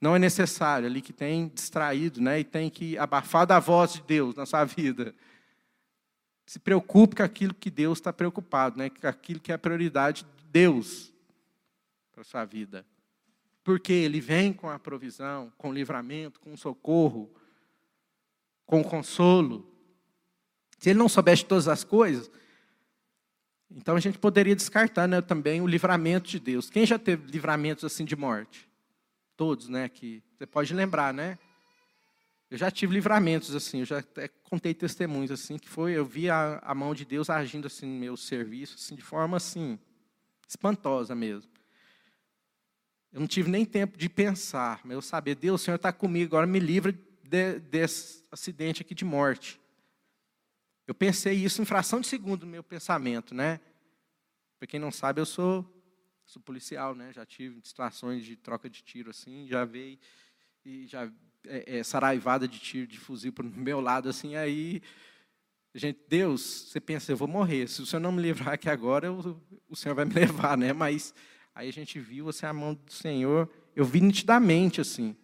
não 0.00 0.14
é 0.14 0.18
necessário, 0.18 0.86
ali 0.86 1.00
que 1.00 1.12
tem 1.12 1.48
distraído, 1.48 2.20
né, 2.20 2.40
e 2.40 2.44
tem 2.44 2.68
que 2.68 2.98
abafar 2.98 3.46
da 3.46 3.58
voz 3.58 3.94
de 3.94 4.02
Deus 4.02 4.34
na 4.34 4.44
sua 4.44 4.64
vida. 4.64 5.14
Se 6.46 6.58
preocupe 6.58 7.16
com 7.16 7.22
aquilo 7.22 7.54
que 7.54 7.70
Deus 7.70 7.98
está 7.98 8.12
preocupado, 8.12 8.76
né, 8.76 8.90
com 8.90 9.06
aquilo 9.06 9.40
que 9.40 9.50
é 9.50 9.54
a 9.54 9.58
prioridade 9.58 10.26
de 10.36 10.44
Deus 10.44 11.10
para 12.12 12.20
a 12.20 12.24
sua 12.24 12.44
vida. 12.44 12.84
Porque 13.64 13.94
Ele 13.94 14.20
vem 14.20 14.52
com 14.52 14.68
a 14.68 14.78
provisão, 14.78 15.50
com 15.56 15.70
o 15.70 15.72
livramento, 15.72 16.38
com 16.38 16.52
o 16.52 16.58
socorro, 16.58 17.34
com 18.66 18.80
o 18.80 18.84
consolo. 18.84 19.70
Se 20.78 20.90
Ele 20.90 20.98
não 20.98 21.08
soubesse 21.08 21.44
todas 21.44 21.68
as 21.68 21.84
coisas, 21.84 22.30
então 23.70 23.96
a 23.96 24.00
gente 24.00 24.18
poderia 24.18 24.54
descartar 24.54 25.08
né, 25.08 25.20
também 25.20 25.60
o 25.60 25.66
livramento 25.66 26.28
de 26.28 26.38
Deus. 26.38 26.70
Quem 26.70 26.86
já 26.86 26.98
teve 26.98 27.30
livramentos 27.30 27.84
assim 27.84 28.04
de 28.04 28.14
morte? 28.14 28.68
Todos, 29.36 29.68
né? 29.68 29.88
Que 29.88 30.22
você 30.36 30.46
pode 30.46 30.72
lembrar, 30.72 31.12
né? 31.12 31.38
Eu 32.50 32.58
já 32.58 32.70
tive 32.70 32.94
livramentos 32.94 33.54
assim, 33.54 33.80
eu 33.80 33.84
já 33.84 33.98
até 33.98 34.28
contei 34.28 34.72
testemunhos 34.72 35.32
assim 35.32 35.58
que 35.58 35.68
foi, 35.68 35.92
eu 35.92 36.04
vi 36.04 36.30
a, 36.30 36.60
a 36.62 36.72
mão 36.74 36.94
de 36.94 37.04
Deus 37.04 37.28
agindo 37.28 37.66
assim 37.66 37.86
no 37.86 37.98
meu 37.98 38.16
serviço, 38.16 38.76
assim 38.76 38.94
de 38.94 39.02
forma 39.02 39.36
assim 39.36 39.76
espantosa 40.48 41.14
mesmo. 41.16 41.50
Eu 43.12 43.20
não 43.20 43.26
tive 43.26 43.50
nem 43.50 43.64
tempo 43.64 43.98
de 43.98 44.08
pensar, 44.08 44.80
mas 44.84 44.94
eu 44.94 45.02
sabia, 45.02 45.34
Deus, 45.34 45.62
o 45.62 45.64
Senhor 45.64 45.76
está 45.76 45.92
comigo, 45.92 46.36
agora 46.36 46.46
me 46.46 46.60
livra 46.60 46.96
de, 47.28 47.58
desse 47.60 48.24
acidente 48.30 48.82
aqui 48.82 48.94
de 48.94 49.04
morte. 49.04 49.60
Eu 50.86 50.94
pensei 50.94 51.34
isso 51.34 51.62
em 51.62 51.64
fração 51.64 52.00
de 52.00 52.06
segundo 52.06 52.44
no 52.44 52.52
meu 52.52 52.62
pensamento, 52.62 53.34
né? 53.34 53.60
Para 54.58 54.66
quem 54.66 54.78
não 54.78 54.90
sabe, 54.90 55.20
eu 55.20 55.26
sou 55.26 55.70
sou 56.26 56.40
policial, 56.40 56.94
né? 56.94 57.12
Já 57.12 57.26
tive 57.26 57.60
situações 57.62 58.24
de 58.24 58.36
troca 58.36 58.68
de 58.68 58.82
tiro 58.82 59.10
assim, 59.10 59.46
já 59.46 59.64
veio 59.64 59.98
e 60.64 60.86
já 60.86 61.10
é, 61.46 61.78
é, 61.78 61.82
saraivada 61.82 62.48
de 62.48 62.58
tiro 62.58 62.86
de 62.86 62.98
fuzil 62.98 63.32
para 63.32 63.46
o 63.46 63.50
meu 63.50 63.80
lado 63.80 64.08
assim, 64.08 64.34
aí 64.36 64.82
gente, 65.74 66.00
Deus, 66.08 66.68
você 66.68 66.80
pensa, 66.80 67.12
eu 67.12 67.16
vou 67.16 67.28
morrer. 67.28 67.68
Se 67.68 67.82
o 67.82 67.86
Senhor 67.86 68.00
não 68.00 68.12
me 68.12 68.22
livrar 68.22 68.54
aqui 68.54 68.68
agora, 68.68 69.06
eu, 69.08 69.40
o 69.68 69.76
Senhor 69.76 69.94
vai 69.94 70.04
me 70.04 70.14
levar, 70.14 70.56
né? 70.56 70.72
Mas 70.72 71.14
aí 71.54 71.68
a 71.68 71.72
gente 71.72 71.98
viu 71.98 72.28
assim 72.28 72.46
a 72.46 72.52
mão 72.52 72.74
do 72.74 72.92
Senhor, 72.92 73.50
eu 73.74 73.84
vi 73.84 74.00
nitidamente 74.00 74.80
assim, 74.80 75.16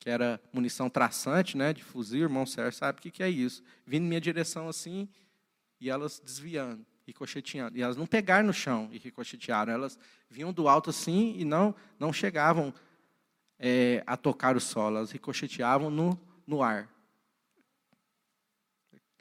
que 0.00 0.10
era 0.10 0.40
munição 0.52 0.90
traçante, 0.90 1.56
né, 1.56 1.72
de 1.72 1.84
fuzil, 1.84 2.22
irmão 2.22 2.44
Sérgio 2.46 2.78
sabe 2.78 2.98
o 2.98 3.02
que 3.02 3.10
que 3.10 3.22
é 3.22 3.28
isso. 3.28 3.62
Vindo 3.86 4.04
em 4.04 4.08
minha 4.08 4.20
direção 4.20 4.68
assim, 4.68 5.08
e 5.78 5.88
elas 5.88 6.18
desviando 6.18 6.84
ricocheteando. 7.06 7.76
E 7.76 7.82
elas 7.82 7.96
não 7.96 8.06
pegaram 8.06 8.46
no 8.46 8.52
chão 8.52 8.88
e 8.92 8.98
ricochetearam, 8.98 9.72
elas 9.72 9.98
vinham 10.28 10.52
do 10.52 10.68
alto 10.68 10.90
assim 10.90 11.34
e 11.36 11.44
não, 11.44 11.74
não 11.98 12.12
chegavam 12.12 12.72
é, 13.58 14.02
a 14.06 14.16
tocar 14.16 14.56
o 14.56 14.60
solo, 14.60 14.96
elas 14.96 15.10
ricocheteavam 15.10 15.90
no, 15.90 16.18
no 16.46 16.62
ar. 16.62 16.88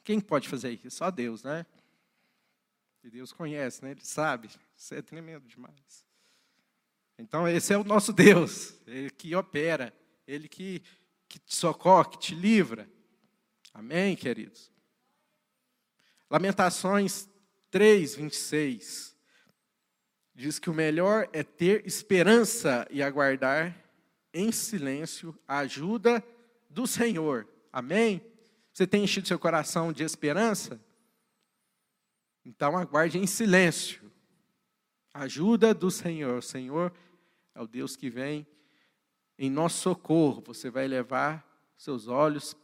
Quem 0.03 0.19
pode 0.19 0.47
fazer 0.47 0.71
isso? 0.71 0.91
Só 0.91 1.11
Deus, 1.11 1.43
né? 1.43 1.65
E 3.03 3.09
Deus 3.09 3.31
conhece, 3.31 3.83
né? 3.83 3.91
Ele 3.91 4.03
sabe. 4.03 4.49
Isso 4.75 4.93
é 4.93 5.01
tremendo 5.01 5.47
demais. 5.47 6.05
Então, 7.17 7.47
esse 7.47 7.73
é 7.73 7.77
o 7.77 7.83
nosso 7.83 8.13
Deus, 8.13 8.73
Ele 8.87 9.09
que 9.09 9.35
opera, 9.35 9.93
Ele 10.29 10.47
que, 10.47 10.83
que 11.27 11.39
te 11.39 11.55
socorre, 11.55 12.11
que 12.11 12.19
te 12.19 12.35
livra. 12.35 12.87
Amém, 13.73 14.15
queridos? 14.15 14.71
Lamentações 16.29 17.27
3, 17.71 18.15
26, 18.15 19.17
diz 20.35 20.59
que 20.59 20.69
o 20.69 20.73
melhor 20.73 21.27
é 21.33 21.41
ter 21.41 21.83
esperança 21.87 22.87
e 22.91 23.01
aguardar 23.01 23.75
em 24.31 24.51
silêncio 24.51 25.35
a 25.47 25.59
ajuda 25.59 26.23
do 26.69 26.85
Senhor. 26.85 27.47
Amém? 27.73 28.21
Você 28.71 28.85
tem 28.85 29.03
enchido 29.03 29.27
seu 29.27 29.39
coração 29.39 29.91
de 29.91 30.03
esperança? 30.03 30.79
Então 32.45 32.77
aguarde 32.77 33.17
em 33.17 33.25
silêncio. 33.25 34.11
A 35.11 35.23
ajuda 35.23 35.73
do 35.73 35.89
Senhor. 35.89 36.37
O 36.37 36.43
Senhor 36.43 36.93
é 37.55 37.61
o 37.61 37.67
Deus 37.67 37.95
que 37.95 38.11
vem 38.11 38.45
em 39.39 39.49
nosso 39.49 39.79
socorro. 39.79 40.43
Você 40.45 40.69
vai 40.69 40.85
levar 40.85 41.47
seus 41.77 42.09
olhos 42.09 42.55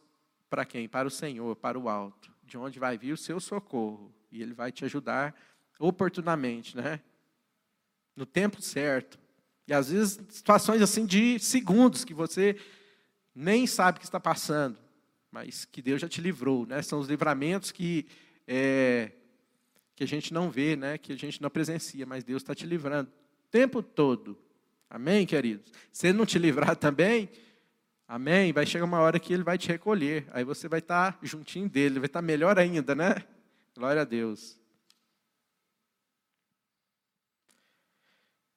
para 0.49 0.65
quem? 0.65 0.89
Para 0.89 1.07
o 1.07 1.11
Senhor, 1.11 1.55
para 1.55 1.80
o 1.80 1.88
alto, 1.88 2.30
de 2.43 2.57
onde 2.57 2.78
vai 2.78 2.97
vir 2.97 3.13
o 3.13 3.17
seu 3.17 3.39
socorro 3.39 4.13
e 4.30 4.41
Ele 4.41 4.53
vai 4.53 4.73
te 4.73 4.84
ajudar 4.84 5.34
oportunamente, 5.80 6.76
né? 6.76 6.99
No 8.13 8.26
tempo 8.26 8.61
certo. 8.61 9.17
E 9.65 9.73
às 9.73 9.89
vezes 9.89 10.19
situações 10.30 10.82
assim 10.82 11.05
de 11.05 11.39
segundos 11.39 12.03
que 12.03 12.13
você 12.13 12.59
nem 13.34 13.65
sabe 13.65 13.99
que 13.99 14.05
está 14.05 14.19
passando, 14.19 14.78
mas 15.32 15.65
que 15.65 15.82
Deus 15.82 16.01
já 16.01 16.09
te 16.09 16.19
livrou, 16.19 16.65
né? 16.65 16.82
São 16.82 16.99
os 16.99 17.07
livramentos 17.07 17.71
que 17.71 18.05
é, 18.47 19.11
que 19.95 20.03
a 20.03 20.07
gente 20.07 20.34
não 20.34 20.51
vê, 20.51 20.76
né? 20.76 20.97
Que 20.97 21.13
a 21.13 21.17
gente 21.17 21.41
não 21.41 21.49
presencia, 21.49 22.05
mas 22.05 22.23
Deus 22.23 22.43
está 22.43 22.53
te 22.53 22.65
livrando 22.65 23.09
o 23.09 23.49
tempo 23.49 23.82
todo. 23.82 24.38
Amém, 24.96 25.26
queridos? 25.26 25.74
Se 25.91 26.08
ele 26.08 26.18
não 26.18 26.26
te 26.26 26.39
livrar 26.39 26.74
também, 26.78 27.30
amém, 28.08 28.54
vai 28.54 28.66
chegar 28.66 28.86
uma 28.86 29.02
hora 29.02 29.20
que 29.20 29.34
ele 29.34 29.43
vai 29.43 29.58
te 29.58 29.68
recolher. 29.68 30.26
Aí 30.32 30.46
você 30.46 30.70
vai 30.70 30.80
estar 30.80 31.20
juntinho 31.22 31.68
dele, 31.68 32.00
vai 32.00 32.06
estar 32.06 32.22
melhor 32.22 32.58
ainda, 32.58 32.96
né? 32.96 33.16
Glória 33.76 34.04
a 34.04 34.06
Deus. 34.06 34.58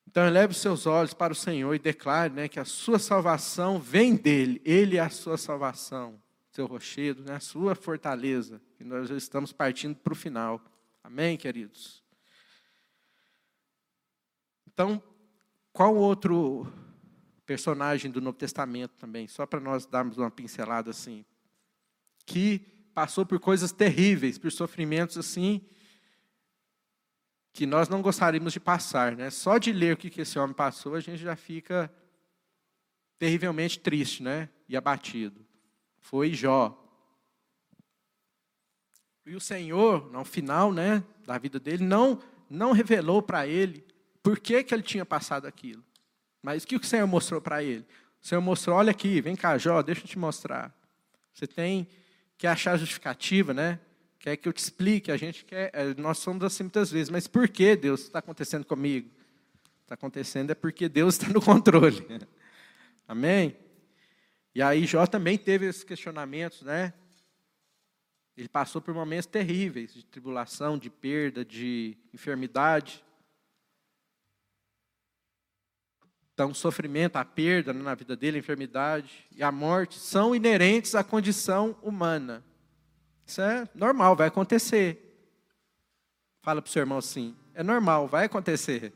Então 0.06 0.24
eleve 0.24 0.52
os 0.52 0.58
seus 0.58 0.86
olhos 0.86 1.12
para 1.12 1.32
o 1.32 1.36
Senhor 1.36 1.74
e 1.74 1.78
declare 1.80 2.32
né, 2.32 2.46
que 2.46 2.60
a 2.60 2.64
sua 2.64 3.00
salvação 3.00 3.80
vem 3.80 4.14
dele. 4.14 4.62
Ele 4.64 4.96
é 4.96 5.00
a 5.00 5.10
sua 5.10 5.36
salvação, 5.36 6.22
seu 6.52 6.66
rochedo, 6.66 7.24
né, 7.24 7.34
a 7.34 7.40
sua 7.40 7.74
fortaleza. 7.74 8.62
E 8.78 8.84
nós 8.84 9.10
estamos 9.10 9.52
partindo 9.52 9.96
para 9.96 10.12
o 10.12 10.16
final. 10.16 10.64
Amém, 11.02 11.36
queridos? 11.36 12.00
Então, 14.68 15.02
qual 15.78 15.94
outro 15.94 16.66
personagem 17.46 18.10
do 18.10 18.20
Novo 18.20 18.36
Testamento 18.36 18.96
também, 18.98 19.28
só 19.28 19.46
para 19.46 19.60
nós 19.60 19.86
darmos 19.86 20.18
uma 20.18 20.28
pincelada 20.28 20.90
assim, 20.90 21.24
que 22.26 22.58
passou 22.92 23.24
por 23.24 23.38
coisas 23.38 23.70
terríveis, 23.70 24.38
por 24.38 24.50
sofrimentos 24.50 25.16
assim, 25.16 25.64
que 27.52 27.64
nós 27.64 27.88
não 27.88 28.02
gostaríamos 28.02 28.52
de 28.52 28.58
passar. 28.58 29.14
Né? 29.14 29.30
Só 29.30 29.56
de 29.56 29.70
ler 29.70 29.94
o 29.94 29.96
que 29.96 30.20
esse 30.20 30.36
homem 30.36 30.52
passou, 30.52 30.96
a 30.96 31.00
gente 31.00 31.18
já 31.22 31.36
fica 31.36 31.88
terrivelmente 33.16 33.78
triste 33.78 34.20
né? 34.20 34.48
e 34.68 34.76
abatido. 34.76 35.46
Foi 36.00 36.34
Jó. 36.34 36.76
E 39.24 39.36
o 39.36 39.40
Senhor, 39.40 40.10
no 40.10 40.24
final 40.24 40.72
né, 40.72 41.04
da 41.24 41.38
vida 41.38 41.60
dele, 41.60 41.84
não, 41.84 42.18
não 42.50 42.72
revelou 42.72 43.22
para 43.22 43.46
ele 43.46 43.86
por 44.22 44.38
que, 44.38 44.62
que 44.62 44.74
ele 44.74 44.82
tinha 44.82 45.04
passado 45.04 45.46
aquilo. 45.46 45.84
Mas 46.42 46.64
o 46.64 46.66
que 46.66 46.76
o 46.76 46.84
Senhor 46.84 47.06
mostrou 47.06 47.40
para 47.40 47.62
ele? 47.62 47.84
O 48.22 48.26
Senhor 48.26 48.40
mostrou, 48.40 48.76
olha 48.76 48.90
aqui, 48.90 49.20
vem 49.20 49.36
cá, 49.36 49.56
Jó, 49.58 49.82
deixa 49.82 50.02
eu 50.02 50.06
te 50.08 50.18
mostrar. 50.18 50.74
Você 51.32 51.46
tem 51.46 51.88
que 52.36 52.46
achar 52.46 52.76
justificativa, 52.76 53.54
né? 53.54 53.78
Quer 54.18 54.36
que 54.36 54.48
eu 54.48 54.52
te 54.52 54.58
explique, 54.58 55.12
a 55.12 55.16
gente 55.16 55.44
quer, 55.44 55.70
é, 55.72 55.94
nós 55.94 56.18
somos 56.18 56.42
assim 56.42 56.64
muitas 56.64 56.90
vezes, 56.90 57.08
mas 57.08 57.26
por 57.26 57.48
que 57.48 57.76
Deus 57.76 58.02
está 58.02 58.18
acontecendo 58.18 58.64
comigo? 58.64 59.08
Está 59.82 59.94
acontecendo 59.94 60.50
é 60.50 60.54
porque 60.54 60.88
Deus 60.88 61.14
está 61.14 61.32
no 61.32 61.40
controle. 61.40 62.06
Amém? 63.06 63.56
E 64.54 64.60
aí 64.60 64.84
Jó 64.84 65.06
também 65.06 65.38
teve 65.38 65.66
esses 65.66 65.84
questionamentos, 65.84 66.62
né? 66.62 66.92
Ele 68.36 68.48
passou 68.48 68.80
por 68.80 68.92
momentos 68.92 69.26
terríveis 69.26 69.94
de 69.94 70.04
tribulação, 70.04 70.76
de 70.76 70.90
perda, 70.90 71.44
de 71.44 71.96
enfermidade. 72.12 73.04
Então, 76.38 76.52
o 76.52 76.54
sofrimento, 76.54 77.16
a 77.16 77.24
perda 77.24 77.72
né, 77.72 77.82
na 77.82 77.96
vida 77.96 78.14
dele, 78.14 78.36
a 78.36 78.38
enfermidade 78.38 79.26
e 79.34 79.42
a 79.42 79.50
morte 79.50 79.98
são 79.98 80.36
inerentes 80.36 80.94
à 80.94 81.02
condição 81.02 81.74
humana. 81.82 82.44
Isso 83.26 83.40
é 83.40 83.68
normal, 83.74 84.14
vai 84.14 84.28
acontecer. 84.28 85.18
Fala 86.40 86.62
para 86.62 86.68
o 86.68 86.72
seu 86.72 86.78
irmão 86.78 86.98
assim: 86.98 87.34
é 87.54 87.64
normal, 87.64 88.06
vai 88.06 88.26
acontecer. 88.26 88.92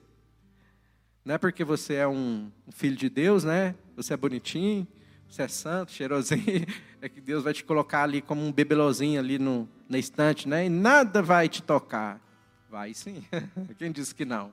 Não 1.24 1.34
é 1.34 1.38
porque 1.38 1.64
você 1.64 1.94
é 1.94 2.06
um, 2.06 2.48
filho 2.70 2.94
de 2.94 3.10
Deus, 3.10 3.42
né? 3.42 3.74
Você 3.96 4.14
é 4.14 4.16
bonitinho, 4.16 4.86
você 5.28 5.42
é 5.42 5.48
santo, 5.48 5.90
cheirosinho, 5.90 6.64
é 7.02 7.08
que 7.08 7.20
Deus 7.20 7.42
vai 7.42 7.52
te 7.52 7.64
colocar 7.64 8.04
ali 8.04 8.22
como 8.22 8.40
um 8.40 8.52
bebelozinho 8.52 9.18
ali 9.18 9.36
no, 9.36 9.68
na 9.88 9.98
estante, 9.98 10.48
né? 10.48 10.66
E 10.66 10.68
nada 10.68 11.20
vai 11.20 11.48
te 11.48 11.60
tocar. 11.60 12.20
Vai 12.70 12.94
sim. 12.94 13.24
Quem 13.78 13.90
disse 13.90 14.14
que 14.14 14.24
não? 14.24 14.52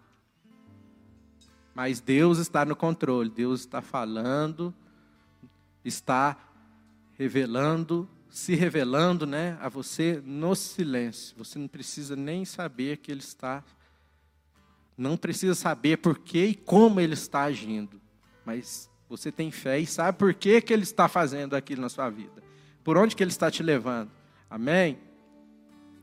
Mas 1.79 2.01
Deus 2.01 2.39
está 2.39 2.65
no 2.65 2.75
controle, 2.75 3.29
Deus 3.29 3.61
está 3.61 3.81
falando, 3.81 4.75
está 5.81 6.37
revelando, 7.17 8.05
se 8.29 8.53
revelando 8.53 9.25
né, 9.25 9.57
a 9.61 9.69
você 9.69 10.21
no 10.25 10.53
silêncio. 10.55 11.37
Você 11.37 11.57
não 11.57 11.69
precisa 11.69 12.17
nem 12.17 12.43
saber 12.43 12.97
que 12.97 13.09
Ele 13.09 13.21
está, 13.21 13.63
não 14.97 15.15
precisa 15.15 15.55
saber 15.55 15.99
por 15.99 16.19
que 16.19 16.47
e 16.47 16.53
como 16.53 16.99
Ele 16.99 17.13
está 17.13 17.43
agindo, 17.43 18.01
mas 18.43 18.89
você 19.07 19.31
tem 19.31 19.49
fé 19.49 19.79
e 19.79 19.85
sabe 19.85 20.17
por 20.17 20.33
que, 20.33 20.59
que 20.59 20.73
Ele 20.73 20.83
está 20.83 21.07
fazendo 21.07 21.55
aquilo 21.55 21.81
na 21.81 21.87
sua 21.87 22.09
vida, 22.09 22.43
por 22.83 22.97
onde 22.97 23.15
que 23.15 23.23
Ele 23.23 23.31
está 23.31 23.49
te 23.49 23.63
levando. 23.63 24.11
Amém? 24.49 24.99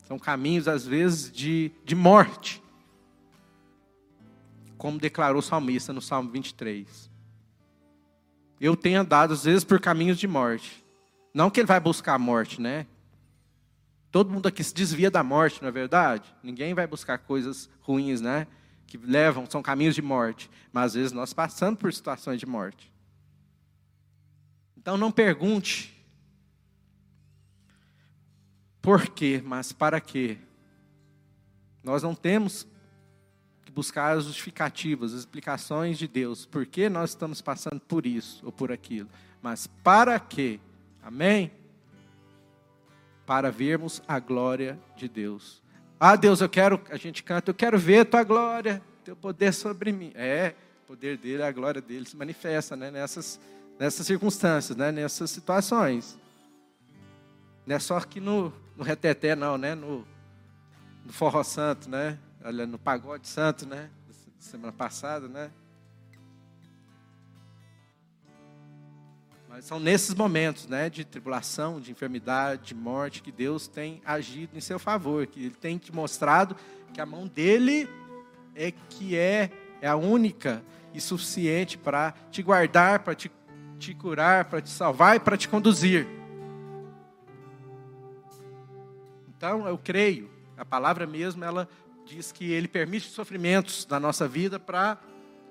São 0.09 0.19
caminhos, 0.19 0.69
às 0.69 0.87
vezes, 0.87 1.31
de, 1.31 1.71
de 1.85 1.95
morte 1.95 2.63
como 4.87 5.01
declarou 5.01 5.41
o 5.41 5.43
salmista 5.43 5.93
no 5.93 6.01
Salmo 6.01 6.31
23. 6.31 7.11
Eu 8.61 8.77
tenho 8.77 9.01
andado, 9.01 9.33
às 9.33 9.43
vezes, 9.43 9.65
por 9.65 9.81
caminhos 9.81 10.17
de 10.17 10.29
morte. 10.29 10.87
Não 11.35 11.51
que 11.51 11.59
ele 11.59 11.67
vai 11.67 11.81
buscar 11.81 12.15
a 12.15 12.19
morte, 12.21 12.61
né? 12.61 12.87
Todo 14.13 14.31
mundo 14.31 14.47
aqui 14.47 14.63
se 14.63 14.73
desvia 14.73 15.11
da 15.11 15.25
morte, 15.25 15.61
não 15.61 15.69
é 15.69 15.73
verdade? 15.73 16.33
Ninguém 16.41 16.73
vai 16.73 16.87
buscar 16.87 17.19
coisas 17.19 17.69
ruins, 17.81 18.21
né? 18.21 18.47
Que 18.87 18.97
levam, 18.97 19.45
são 19.51 19.61
caminhos 19.61 19.97
de 19.97 20.03
morte. 20.03 20.49
Mas 20.73 20.85
às 20.85 20.95
vezes 20.95 21.13
nós 21.13 21.33
passamos 21.33 21.81
por 21.81 21.93
situações 21.93 22.39
de 22.39 22.47
morte. 22.47 22.95
Então 24.77 24.97
não 24.97 25.11
pergunte 25.11 26.01
por 28.81 29.09
quê, 29.09 29.43
mas 29.45 29.73
para 29.73 30.01
quê. 30.01 30.39
Nós 31.83 32.05
não 32.05 32.15
temos 32.15 32.69
buscar 33.73 34.17
as 34.17 34.25
justificativas, 34.25 35.13
as 35.13 35.21
explicações 35.21 35.99
de 35.99 36.07
Deus, 36.07 36.47
por 36.47 36.67
que 36.67 36.89
nós 36.89 37.11
estamos 37.11 37.41
passando 37.41 37.81
por 37.81 38.07
isso 38.07 38.45
ou 38.45 38.53
por 38.53 38.73
aquilo, 38.73 39.09
mas 39.43 39.67
para 39.67 40.19
quê? 40.19 40.59
Amém? 41.03 41.53
Para 43.25 43.51
vermos 43.51 44.03
a 44.07 44.19
glória 44.19 44.79
de 44.97 45.09
Deus. 45.09 45.63
Ah, 45.99 46.17
Deus, 46.17 46.41
eu 46.41 46.49
quero, 46.49 46.81
a 46.91 46.97
gente 46.97 47.23
canta, 47.23 47.51
eu 47.51 47.55
quero 47.55 47.79
ver 47.79 48.01
a 48.01 48.05
tua 48.05 48.23
glória, 48.23 48.83
teu 49.05 49.17
poder 49.17 49.53
sobre 49.53 49.93
mim. 49.93 50.13
É, 50.15 50.55
o 50.85 50.89
poder 50.89 51.17
dele, 51.17 51.43
a 51.43 51.51
glória 51.51 51.81
dele 51.81 52.07
se 52.07 52.17
manifesta 52.17 52.77
né, 52.77 52.91
nessas, 52.91 53.41
nessas 53.79 54.07
circunstâncias, 54.07 54.77
né, 54.77 54.93
nessas 54.93 55.31
situações. 55.31 56.19
Não 57.67 57.75
é 57.75 57.79
só 57.79 57.97
aqui 57.97 58.21
no, 58.21 58.53
no 58.77 58.85
reteté, 58.85 59.35
não, 59.35 59.59
né? 59.59 59.75
No, 59.75 60.07
no 61.05 61.13
forró 61.13 61.43
santo, 61.43 61.89
né? 61.89 62.19
Olha, 62.47 62.65
no 62.65 62.79
pagode 62.79 63.27
santo, 63.27 63.67
né? 63.67 63.91
Semana 64.39 64.73
passada, 64.73 65.27
né? 65.27 65.51
Mas 69.49 69.65
são 69.65 69.81
nesses 69.81 70.15
momentos, 70.15 70.69
né, 70.69 70.89
de 70.89 71.05
tribulação, 71.05 71.81
de 71.81 71.91
enfermidade, 71.91 72.69
de 72.69 72.75
morte, 72.75 73.23
que 73.23 73.33
Deus 73.33 73.67
tem 73.67 74.01
agido 74.05 74.57
em 74.57 74.61
seu 74.61 74.79
favor, 74.79 75.27
que 75.27 75.41
Ele 75.47 75.55
tem 75.55 75.79
te 75.79 75.93
mostrado 75.93 76.55
que 76.93 77.01
a 77.01 77.07
mão 77.07 77.27
dele 77.27 77.89
é 78.55 78.71
que 78.71 79.17
é, 79.17 79.51
é 79.81 79.89
a 79.89 79.97
única 79.97 80.63
e 80.95 81.01
suficiente 81.01 81.77
para 81.77 82.15
te 82.31 82.43
guardar, 82.43 83.01
para 83.01 83.15
te, 83.15 83.31
te 83.79 83.93
curar, 83.95 84.45
para 84.45 84.61
te 84.61 84.71
salvar 84.71 85.17
e 85.17 85.21
para 85.21 85.37
te 85.37 85.49
conduzir. 85.49 86.07
Então, 89.29 89.67
eu 89.67 89.77
creio, 89.77 90.31
a 90.57 90.65
palavra 90.65 91.07
mesmo, 91.07 91.45
ela 91.45 91.69
diz 92.07 92.31
que 92.31 92.53
ele 92.53 92.69
permite 92.69 93.09
sofrimentos 93.09 93.87
na 93.89 93.99
nossa 93.99 94.29
vida 94.29 94.61
para 94.61 94.97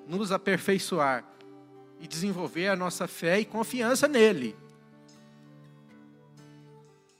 nos 0.08 0.32
aperfeiçoar 0.32 1.26
e 1.99 2.08
desenvolver 2.08 2.70
a 2.70 2.76
nossa 2.76 3.08
fé 3.08 3.39
e 3.39 3.45
confiança 3.45 4.08
nele. 4.08 4.56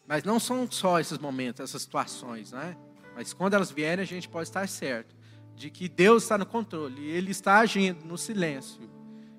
Mas 0.07 0.23
não 0.23 0.39
são 0.39 0.69
só 0.71 0.99
esses 0.99 1.17
momentos, 1.17 1.59
essas 1.61 1.81
situações, 1.81 2.51
né? 2.51 2.77
Mas 3.15 3.33
quando 3.33 3.55
elas 3.55 3.71
vierem, 3.71 4.03
a 4.03 4.07
gente 4.07 4.29
pode 4.29 4.47
estar 4.47 4.67
certo 4.67 5.15
de 5.55 5.69
que 5.69 5.89
Deus 5.89 6.23
está 6.23 6.38
no 6.38 6.45
controle, 6.45 7.05
Ele 7.05 7.31
está 7.31 7.59
agindo 7.59 8.05
no 8.05 8.17
silêncio. 8.17 8.89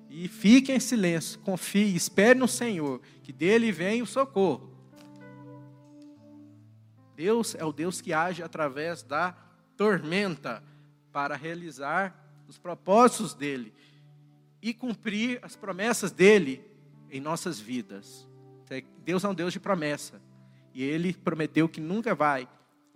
E 0.09 0.27
fique 0.27 0.71
em 0.71 0.79
silêncio, 0.79 1.39
confie, 1.39 1.95
espere 1.95 2.37
no 2.37 2.47
Senhor, 2.47 3.01
que 3.23 3.31
dele 3.31 3.71
vem 3.71 4.01
o 4.01 4.05
socorro. 4.05 4.71
Deus 7.15 7.55
é 7.55 7.65
o 7.65 7.71
Deus 7.71 7.99
que 7.99 8.13
age 8.13 8.43
através 8.43 9.03
da 9.03 9.35
tormenta 9.77 10.63
para 11.13 11.35
realizar 11.35 12.43
os 12.47 12.57
propósitos 12.57 13.33
dele 13.33 13.73
e 14.61 14.73
cumprir 14.73 15.39
as 15.43 15.55
promessas 15.55 16.11
dele 16.11 16.65
em 17.09 17.21
nossas 17.21 17.59
vidas. 17.59 18.27
Deus 19.05 19.23
é 19.23 19.27
um 19.29 19.33
Deus 19.33 19.53
de 19.53 19.59
promessa. 19.59 20.21
E 20.73 20.83
ele 20.83 21.13
prometeu 21.13 21.69
que 21.69 21.79
nunca 21.79 22.13
vai 22.13 22.47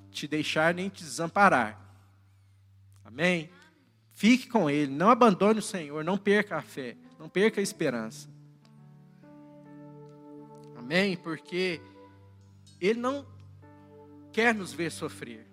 te 0.09 0.27
deixar 0.27 0.73
nem 0.73 0.89
te 0.89 1.03
desamparar. 1.03 1.79
Amém? 3.05 3.49
Fique 4.11 4.47
com 4.47 4.69
ele, 4.69 4.91
não 4.91 5.09
abandone 5.09 5.59
o 5.59 5.63
Senhor, 5.63 6.03
não 6.03 6.17
perca 6.17 6.57
a 6.57 6.61
fé, 6.61 6.97
não 7.17 7.29
perca 7.29 7.59
a 7.59 7.63
esperança. 7.63 8.29
Amém? 10.75 11.15
Porque 11.15 11.81
ele 12.79 12.99
não 12.99 13.25
quer 14.31 14.53
nos 14.53 14.73
ver 14.73 14.91
sofrer. 14.91 15.50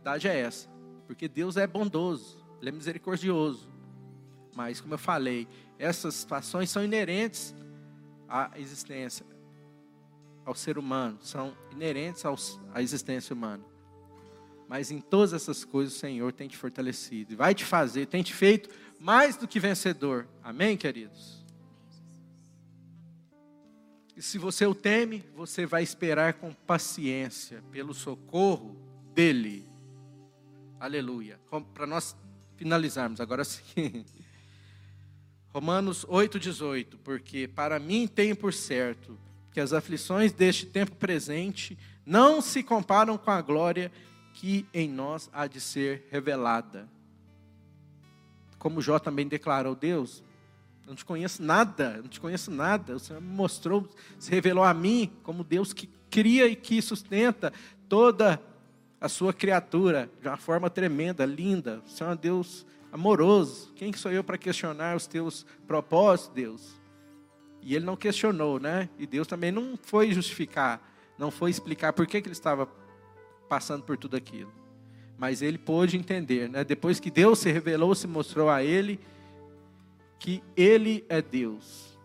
Realidade 0.00 0.28
é 0.28 0.40
essa. 0.40 0.68
Porque 1.06 1.28
Deus 1.28 1.56
é 1.56 1.66
bondoso, 1.66 2.42
Ele 2.60 2.70
é 2.70 2.72
misericordioso. 2.72 3.68
Mas, 4.54 4.80
como 4.80 4.94
eu 4.94 4.98
falei, 4.98 5.46
essas 5.78 6.14
situações 6.14 6.70
são 6.70 6.82
inerentes 6.82 7.54
à 8.28 8.50
existência, 8.56 9.26
ao 10.44 10.54
ser 10.54 10.78
humano, 10.78 11.18
são 11.20 11.54
inerentes 11.70 12.24
aos, 12.24 12.58
à 12.72 12.82
existência 12.82 13.34
humana. 13.34 13.62
Mas 14.66 14.90
em 14.90 15.00
todas 15.00 15.32
essas 15.32 15.64
coisas 15.64 15.94
o 15.94 15.98
Senhor 15.98 16.32
tem 16.32 16.48
te 16.48 16.56
fortalecido 16.56 17.32
e 17.32 17.36
vai 17.36 17.54
te 17.54 17.64
fazer, 17.64 18.06
tem 18.06 18.22
te 18.22 18.32
feito 18.32 18.70
mais 18.98 19.36
do 19.36 19.46
que 19.46 19.60
vencedor. 19.60 20.26
Amém, 20.42 20.76
queridos? 20.76 21.44
E 24.16 24.22
se 24.22 24.38
você 24.38 24.64
o 24.66 24.74
teme, 24.74 25.24
você 25.34 25.66
vai 25.66 25.82
esperar 25.82 26.34
com 26.34 26.52
paciência 26.52 27.62
pelo 27.70 27.92
socorro 27.92 28.76
dele. 29.12 29.69
Aleluia. 30.80 31.38
Para 31.74 31.86
nós 31.86 32.16
finalizarmos 32.56 33.20
agora 33.20 33.44
sim. 33.44 34.02
Romanos 35.52 36.06
8,18. 36.06 36.96
Porque 37.04 37.46
para 37.46 37.78
mim 37.78 38.08
tenho 38.08 38.34
por 38.34 38.54
certo 38.54 39.18
que 39.52 39.60
as 39.60 39.74
aflições 39.74 40.32
deste 40.32 40.64
tempo 40.64 40.96
presente 40.96 41.76
não 42.06 42.40
se 42.40 42.62
comparam 42.62 43.18
com 43.18 43.30
a 43.30 43.42
glória 43.42 43.92
que 44.32 44.66
em 44.72 44.88
nós 44.88 45.28
há 45.34 45.46
de 45.46 45.60
ser 45.60 46.08
revelada. 46.10 46.88
Como 48.58 48.80
Jó 48.80 48.98
também 48.98 49.28
declarou, 49.28 49.74
Deus, 49.74 50.24
não 50.86 50.94
te 50.94 51.04
conheço 51.04 51.42
nada, 51.42 51.98
não 51.98 52.08
te 52.08 52.18
conheço 52.18 52.50
nada. 52.50 52.96
O 52.96 52.98
Senhor 52.98 53.20
me 53.20 53.28
mostrou, 53.28 53.86
se 54.18 54.30
revelou 54.30 54.64
a 54.64 54.72
mim 54.72 55.12
como 55.22 55.44
Deus 55.44 55.74
que 55.74 55.86
cria 56.08 56.46
e 56.46 56.56
que 56.56 56.80
sustenta 56.80 57.52
toda 57.86 58.42
a 59.00 59.08
sua 59.08 59.32
criatura 59.32 60.10
de 60.20 60.28
uma 60.28 60.36
forma 60.36 60.68
tremenda, 60.68 61.24
linda. 61.24 61.82
Senhor 61.86 62.10
é 62.10 62.12
um 62.12 62.16
Deus 62.16 62.66
amoroso. 62.92 63.72
Quem 63.74 63.92
sou 63.92 64.12
eu 64.12 64.22
para 64.22 64.36
questionar 64.36 64.94
os 64.94 65.06
teus 65.06 65.46
propósitos, 65.66 66.34
Deus? 66.34 66.80
E 67.62 67.74
ele 67.74 67.84
não 67.84 67.96
questionou, 67.96 68.60
né? 68.60 68.88
E 68.98 69.06
Deus 69.06 69.26
também 69.26 69.50
não 69.50 69.78
foi 69.82 70.12
justificar, 70.12 70.80
não 71.18 71.30
foi 71.30 71.50
explicar 71.50 71.92
por 71.92 72.06
que, 72.06 72.20
que 72.20 72.28
ele 72.28 72.32
estava 72.32 72.68
passando 73.48 73.82
por 73.82 73.96
tudo 73.96 74.16
aquilo. 74.16 74.52
Mas 75.18 75.42
ele 75.42 75.58
pôde 75.58 75.96
entender, 75.96 76.48
né? 76.48 76.64
Depois 76.64 77.00
que 77.00 77.10
Deus 77.10 77.38
se 77.38 77.50
revelou, 77.50 77.94
se 77.94 78.06
mostrou 78.06 78.48
a 78.48 78.62
ele 78.62 79.00
que 80.18 80.42
ele 80.54 81.04
é 81.08 81.22
Deus. 81.22 81.98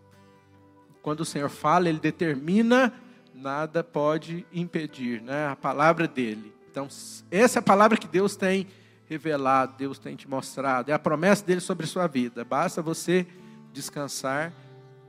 Quando 1.02 1.20
o 1.20 1.24
Senhor 1.24 1.48
fala, 1.50 1.88
ele 1.88 2.00
determina, 2.00 2.92
nada 3.34 3.84
pode 3.84 4.46
impedir, 4.52 5.20
né? 5.22 5.46
A 5.48 5.56
palavra 5.56 6.08
dele. 6.08 6.55
Então, 6.76 6.88
essa 7.30 7.58
é 7.58 7.60
a 7.60 7.62
palavra 7.62 7.96
que 7.96 8.06
Deus 8.06 8.36
tem 8.36 8.66
revelado, 9.06 9.78
Deus 9.78 9.98
tem 9.98 10.14
te 10.14 10.28
mostrado, 10.28 10.90
é 10.90 10.92
a 10.92 10.98
promessa 10.98 11.42
dele 11.42 11.62
sobre 11.62 11.86
a 11.86 11.88
sua 11.88 12.06
vida. 12.06 12.44
Basta 12.44 12.82
você 12.82 13.26
descansar 13.72 14.52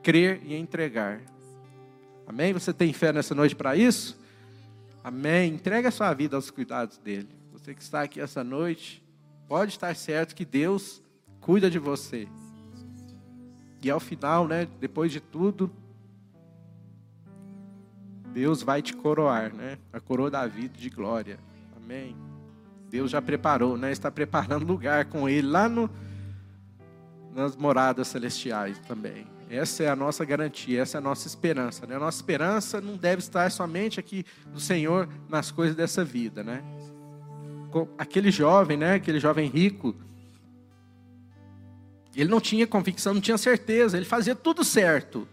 crer 0.01 0.39
e 0.45 0.55
entregar. 0.55 1.19
Amém? 2.25 2.53
Você 2.53 2.71
tem 2.71 2.93
fé 2.93 3.11
nessa 3.11 3.35
noite 3.35 3.53
para 3.53 3.75
isso? 3.75 4.17
Amém. 5.03 5.55
Entrega 5.55 5.89
a 5.89 5.91
sua 5.91 6.13
vida 6.13 6.37
aos 6.37 6.49
cuidados 6.49 6.99
dele. 6.99 7.27
Você 7.51 7.75
que 7.75 7.81
está 7.81 8.03
aqui 8.03 8.21
essa 8.21 8.45
noite, 8.45 9.03
pode 9.45 9.73
estar 9.73 9.93
certo 9.93 10.33
que 10.33 10.45
Deus 10.45 11.03
cuida 11.41 11.69
de 11.69 11.79
você. 11.79 12.29
E 13.83 13.91
ao 13.91 13.99
final, 13.99 14.47
né, 14.47 14.69
depois 14.79 15.11
de 15.11 15.19
tudo, 15.19 15.69
Deus 18.31 18.63
vai 18.63 18.81
te 18.81 18.93
coroar, 18.93 19.53
né? 19.53 19.77
A 19.91 19.99
coroa 19.99 20.31
da 20.31 20.47
vida 20.47 20.77
de 20.77 20.89
glória. 20.89 21.37
Amém. 21.87 22.17
Deus 22.89 23.09
já 23.09 23.21
preparou, 23.21 23.77
né? 23.77 23.93
Está 23.93 24.11
preparando 24.11 24.65
lugar 24.67 25.05
com 25.05 25.29
ele 25.29 25.47
lá 25.47 25.69
no 25.69 25.89
nas 27.33 27.55
moradas 27.55 28.09
celestiais 28.09 28.77
também. 28.79 29.25
Essa 29.49 29.83
é 29.83 29.87
a 29.87 29.95
nossa 29.95 30.25
garantia, 30.25 30.81
essa 30.81 30.97
é 30.97 30.99
a 30.99 31.01
nossa 31.01 31.27
esperança. 31.27 31.85
Né? 31.87 31.95
A 31.95 31.99
nossa 31.99 32.17
esperança 32.17 32.81
não 32.81 32.97
deve 32.97 33.19
estar 33.19 33.49
somente 33.51 34.01
aqui 34.01 34.25
do 34.51 34.59
Senhor 34.59 35.07
nas 35.29 35.49
coisas 35.49 35.77
dessa 35.77 36.03
vida, 36.03 36.43
né? 36.43 36.61
Aquele 37.97 38.31
jovem, 38.31 38.75
né? 38.75 38.95
Aquele 38.95 39.19
jovem 39.19 39.47
rico, 39.47 39.95
ele 42.13 42.29
não 42.29 42.41
tinha 42.41 42.67
convicção, 42.67 43.13
não 43.13 43.21
tinha 43.21 43.37
certeza, 43.37 43.95
ele 43.95 44.05
fazia 44.05 44.35
tudo 44.35 44.61
certo. 44.61 45.25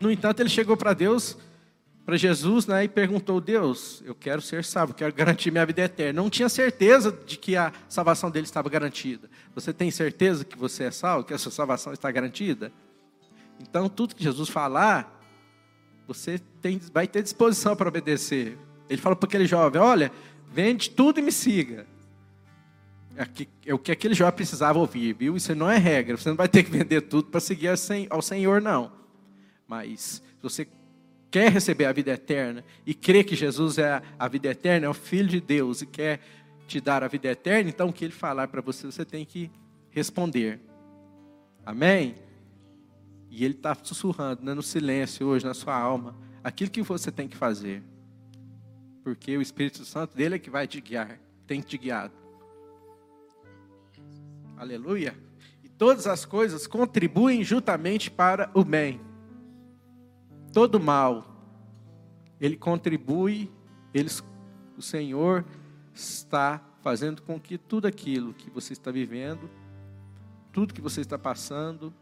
No 0.00 0.12
entanto, 0.12 0.38
ele 0.38 0.48
chegou 0.48 0.76
para 0.76 0.92
Deus 0.92 1.36
para 2.10 2.16
Jesus 2.16 2.66
né, 2.66 2.82
e 2.82 2.88
perguntou: 2.88 3.40
Deus, 3.40 4.02
eu 4.04 4.16
quero 4.16 4.42
ser 4.42 4.64
salvo, 4.64 4.92
quero 4.92 5.14
garantir 5.14 5.52
minha 5.52 5.64
vida 5.64 5.82
eterna. 5.82 6.20
Não 6.20 6.28
tinha 6.28 6.48
certeza 6.48 7.16
de 7.24 7.38
que 7.38 7.56
a 7.56 7.72
salvação 7.88 8.32
dele 8.32 8.46
estava 8.46 8.68
garantida. 8.68 9.30
Você 9.54 9.72
tem 9.72 9.92
certeza 9.92 10.44
que 10.44 10.58
você 10.58 10.84
é 10.84 10.90
salvo, 10.90 11.24
que 11.24 11.32
a 11.32 11.38
sua 11.38 11.52
salvação 11.52 11.92
está 11.92 12.10
garantida? 12.10 12.72
Então, 13.60 13.88
tudo 13.88 14.16
que 14.16 14.24
Jesus 14.24 14.48
falar, 14.48 15.22
você 16.08 16.40
tem, 16.60 16.80
vai 16.92 17.06
ter 17.06 17.22
disposição 17.22 17.76
para 17.76 17.88
obedecer. 17.88 18.58
Ele 18.88 19.00
falou 19.00 19.14
para 19.14 19.28
aquele 19.28 19.46
jovem: 19.46 19.80
Olha, 19.80 20.10
vende 20.52 20.90
tudo 20.90 21.20
e 21.20 21.22
me 21.22 21.30
siga. 21.30 21.86
É 23.64 23.72
o 23.72 23.78
que 23.78 23.92
aquele 23.92 24.14
jovem 24.14 24.34
precisava 24.34 24.80
ouvir, 24.80 25.14
viu? 25.14 25.36
Isso 25.36 25.54
não 25.54 25.70
é 25.70 25.76
regra. 25.76 26.16
Você 26.16 26.28
não 26.28 26.36
vai 26.36 26.48
ter 26.48 26.64
que 26.64 26.72
vender 26.72 27.02
tudo 27.02 27.28
para 27.28 27.38
seguir 27.38 27.70
ao 28.08 28.20
Senhor, 28.20 28.60
não. 28.60 28.90
Mas, 29.68 30.00
se 30.40 30.42
você 30.42 30.66
quer 31.30 31.50
receber 31.50 31.84
a 31.84 31.92
vida 31.92 32.10
eterna 32.10 32.64
e 32.84 32.92
crê 32.92 33.22
que 33.22 33.36
Jesus 33.36 33.78
é 33.78 34.02
a 34.18 34.28
vida 34.28 34.48
eterna, 34.48 34.86
é 34.86 34.88
o 34.88 34.94
Filho 34.94 35.28
de 35.28 35.40
Deus 35.40 35.80
e 35.80 35.86
quer 35.86 36.20
te 36.66 36.80
dar 36.80 37.02
a 37.02 37.08
vida 37.08 37.28
eterna, 37.28 37.68
então 37.70 37.88
o 37.88 37.92
que 37.92 38.04
ele 38.04 38.12
falar 38.12 38.48
para 38.48 38.60
você, 38.60 38.86
você 38.86 39.04
tem 39.04 39.24
que 39.24 39.50
responder. 39.90 40.60
Amém? 41.64 42.14
E 43.28 43.44
ele 43.44 43.54
está 43.54 43.76
sussurrando 43.80 44.44
né, 44.44 44.54
no 44.54 44.62
silêncio 44.62 45.26
hoje, 45.26 45.44
na 45.44 45.54
sua 45.54 45.76
alma, 45.76 46.16
aquilo 46.42 46.70
que 46.70 46.82
você 46.82 47.10
tem 47.10 47.28
que 47.28 47.36
fazer. 47.36 47.82
Porque 49.02 49.36
o 49.36 49.42
Espírito 49.42 49.84
Santo 49.84 50.16
dele 50.16 50.36
é 50.36 50.38
que 50.38 50.50
vai 50.50 50.66
te 50.66 50.80
guiar, 50.80 51.18
tem 51.46 51.60
te 51.60 51.78
guiado. 51.78 52.14
Aleluia. 54.56 55.16
E 55.64 55.68
todas 55.68 56.06
as 56.06 56.24
coisas 56.24 56.66
contribuem 56.66 57.42
juntamente 57.42 58.10
para 58.10 58.50
o 58.54 58.64
bem 58.64 59.00
todo 60.52 60.80
mal, 60.80 61.24
ele 62.40 62.56
contribui, 62.56 63.50
o 64.76 64.82
Senhor 64.82 65.44
está 65.94 66.60
fazendo 66.80 67.22
com 67.22 67.38
que 67.38 67.58
tudo 67.58 67.86
aquilo 67.86 68.32
que 68.32 68.50
você 68.50 68.72
está 68.72 68.90
vivendo, 68.90 69.50
tudo 70.52 70.74
que 70.74 70.80
você 70.80 71.00
está 71.00 71.18
passando, 71.18 71.92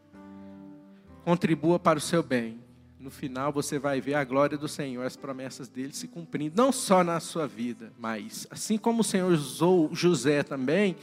contribua 1.24 1.78
para 1.78 1.98
o 1.98 2.02
seu 2.02 2.22
bem. 2.22 2.60
No 2.98 3.10
final 3.10 3.52
você 3.52 3.78
vai 3.78 4.00
ver 4.00 4.14
a 4.14 4.24
glória 4.24 4.56
do 4.56 4.68
Senhor, 4.68 5.04
as 5.04 5.16
promessas 5.16 5.68
dele 5.68 5.92
se 5.92 6.08
cumprindo, 6.08 6.56
não 6.56 6.72
só 6.72 7.04
na 7.04 7.20
sua 7.20 7.46
vida, 7.46 7.92
mas 7.98 8.46
assim 8.50 8.76
como 8.76 9.02
o 9.02 9.04
Senhor 9.04 9.30
usou 9.30 9.94
José 9.94 10.42
também, 10.42 10.96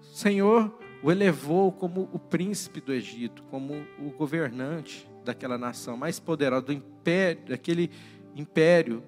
o 0.00 0.14
Senhor 0.14 0.72
o 1.02 1.10
elevou 1.10 1.72
como 1.72 2.08
o 2.12 2.18
príncipe 2.18 2.80
do 2.80 2.92
Egito, 2.92 3.42
como 3.44 3.84
o 3.98 4.10
governante 4.10 5.08
daquela 5.24 5.56
nação 5.56 5.96
mais 5.96 6.18
poderosa, 6.18 6.62
do 6.62 6.72
império, 6.72 7.42
daquele 7.48 7.90
império 8.34 9.02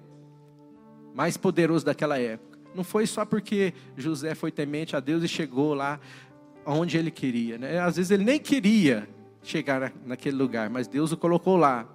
mais 1.13 1.37
poderoso 1.37 1.85
daquela 1.85 2.19
época. 2.19 2.59
Não 2.73 2.83
foi 2.83 3.07
só 3.07 3.25
porque 3.25 3.73
José 3.95 4.35
foi 4.35 4.51
temente 4.51 4.95
a 4.95 4.99
Deus 4.99 5.23
e 5.23 5.27
chegou 5.27 5.73
lá 5.73 5.99
onde 6.65 6.97
ele 6.97 7.09
queria. 7.09 7.57
Né? 7.57 7.79
Às 7.79 7.95
vezes 7.95 8.11
ele 8.11 8.23
nem 8.23 8.39
queria 8.39 9.07
chegar 9.41 9.93
naquele 10.05 10.35
lugar, 10.35 10.69
mas 10.69 10.87
Deus 10.87 11.11
o 11.11 11.17
colocou 11.17 11.55
lá. 11.55 11.87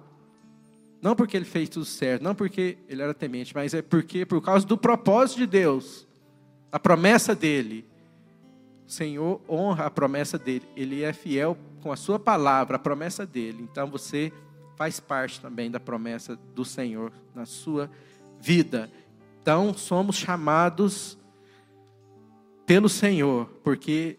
Não 1.01 1.15
porque 1.15 1.35
ele 1.35 1.45
fez 1.45 1.69
tudo 1.69 1.85
certo, 1.85 2.23
não 2.23 2.33
porque 2.33 2.77
ele 2.87 3.01
era 3.01 3.13
temente, 3.13 3.53
mas 3.53 3.73
é 3.73 3.81
porque 3.81 4.25
por 4.25 4.41
causa 4.41 4.65
do 4.65 4.77
propósito 4.77 5.39
de 5.39 5.47
Deus, 5.47 6.07
a 6.71 6.79
promessa 6.79 7.35
dele. 7.35 7.85
O 8.87 8.91
Senhor 8.91 9.41
honra 9.47 9.85
a 9.85 9.91
promessa 9.91 10.37
dele. 10.37 10.65
Ele 10.75 11.03
é 11.03 11.13
fiel 11.13 11.57
com 11.81 11.91
a 11.91 11.95
sua 11.95 12.19
palavra, 12.19 12.77
a 12.77 12.79
promessa 12.79 13.25
dele. 13.25 13.67
Então 13.69 13.89
você 13.89 14.31
faz 14.77 14.99
parte 14.99 15.41
também 15.41 15.69
da 15.69 15.79
promessa 15.79 16.35
do 16.55 16.63
Senhor 16.63 17.11
na 17.35 17.45
sua 17.45 17.89
vida. 18.39 18.89
Então 19.41 19.73
somos 19.73 20.15
chamados 20.15 21.17
pelo 22.65 22.87
Senhor, 22.87 23.47
porque 23.63 24.17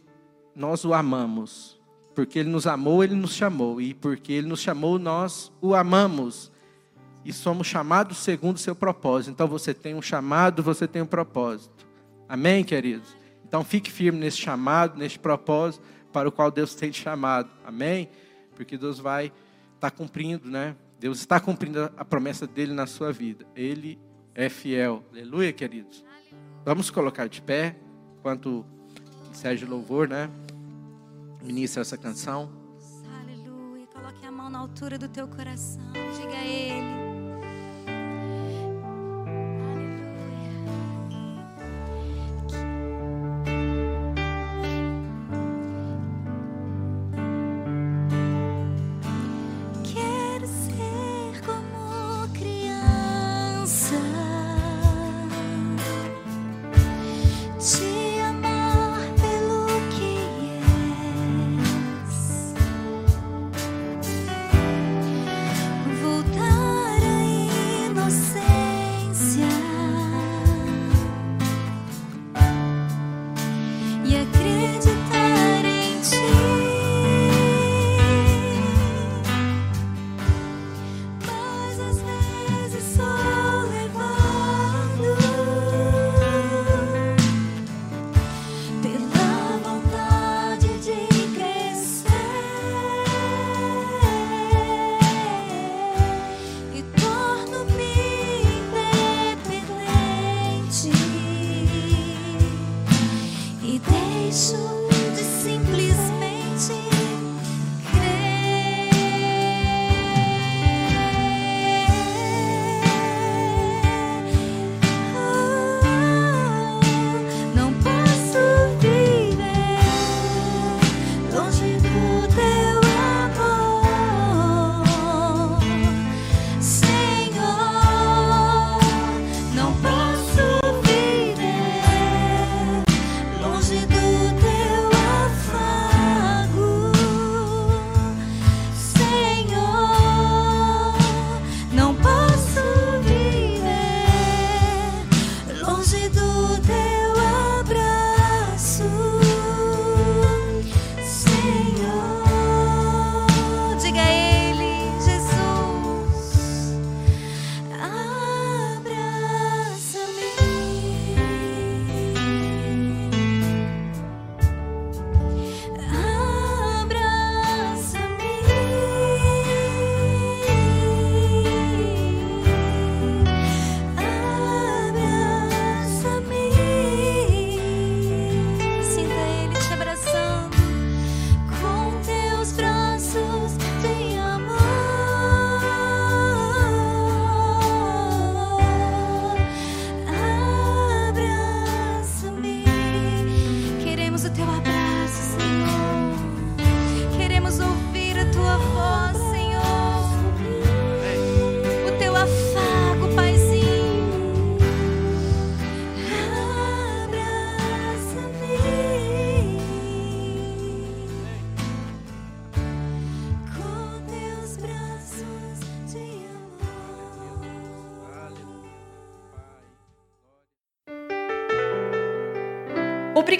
nós 0.54 0.84
o 0.84 0.92
amamos. 0.92 1.80
Porque 2.14 2.38
ele 2.38 2.50
nos 2.50 2.66
amou, 2.66 3.02
ele 3.02 3.14
nos 3.14 3.32
chamou. 3.32 3.80
E 3.80 3.94
porque 3.94 4.32
ele 4.32 4.46
nos 4.46 4.60
chamou, 4.60 4.98
nós 4.98 5.50
o 5.60 5.74
amamos. 5.74 6.52
E 7.24 7.32
somos 7.32 7.66
chamados 7.66 8.18
segundo 8.18 8.56
o 8.56 8.60
seu 8.60 8.74
propósito. 8.74 9.30
Então 9.30 9.48
você 9.48 9.72
tem 9.72 9.94
um 9.94 10.02
chamado, 10.02 10.62
você 10.62 10.86
tem 10.86 11.00
um 11.00 11.06
propósito. 11.06 11.86
Amém, 12.28 12.64
queridos? 12.64 13.16
Então 13.46 13.64
fique 13.64 13.90
firme 13.90 14.18
nesse 14.18 14.38
chamado, 14.38 14.98
nesse 14.98 15.18
propósito 15.18 15.82
para 16.12 16.28
o 16.28 16.32
qual 16.32 16.50
Deus 16.50 16.74
tem 16.74 16.90
te 16.90 17.02
chamado. 17.02 17.50
Amém? 17.64 18.08
Porque 18.54 18.76
Deus 18.76 18.98
vai 18.98 19.26
estar 19.26 19.90
tá 19.90 19.90
cumprindo, 19.90 20.50
né? 20.50 20.76
Deus 21.00 21.18
está 21.18 21.40
cumprindo 21.40 21.90
a 21.96 22.04
promessa 22.04 22.46
dele 22.46 22.72
na 22.72 22.86
sua 22.86 23.12
vida. 23.12 23.44
Ele 23.56 23.98
é 24.34 24.48
fiel. 24.48 25.02
Aleluia, 25.10 25.52
queridos. 25.52 26.04
Vamos 26.64 26.90
colocar 26.90 27.28
de 27.28 27.42
pé 27.42 27.76
enquanto 28.18 28.64
Sérgio 29.32 29.68
Louvor, 29.68 30.06
né? 30.06 30.30
Ministra 31.42 31.82
essa 31.82 31.96
canção. 31.96 32.52
Aleluia. 33.20 33.86
Coloque 33.88 34.24
a 34.24 34.30
mão 34.30 34.48
na 34.48 34.60
altura 34.60 34.96
do 34.96 35.08
teu 35.08 35.26
coração. 35.26 35.82
Diga 36.16 36.36
a 36.36 36.44
Ele. 36.44 37.01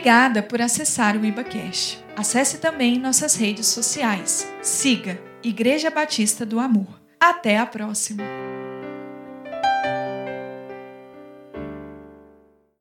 Obrigada 0.02 0.42
por 0.42 0.60
acessar 0.60 1.16
o 1.16 1.24
IbaCast. 1.24 2.04
Acesse 2.16 2.58
também 2.58 2.98
nossas 2.98 3.36
redes 3.36 3.68
sociais. 3.68 4.52
Siga 4.60 5.22
Igreja 5.44 5.92
Batista 5.92 6.44
do 6.44 6.58
Amor. 6.58 7.00
Até 7.20 7.56
a 7.56 7.64
próxima! 7.64 8.41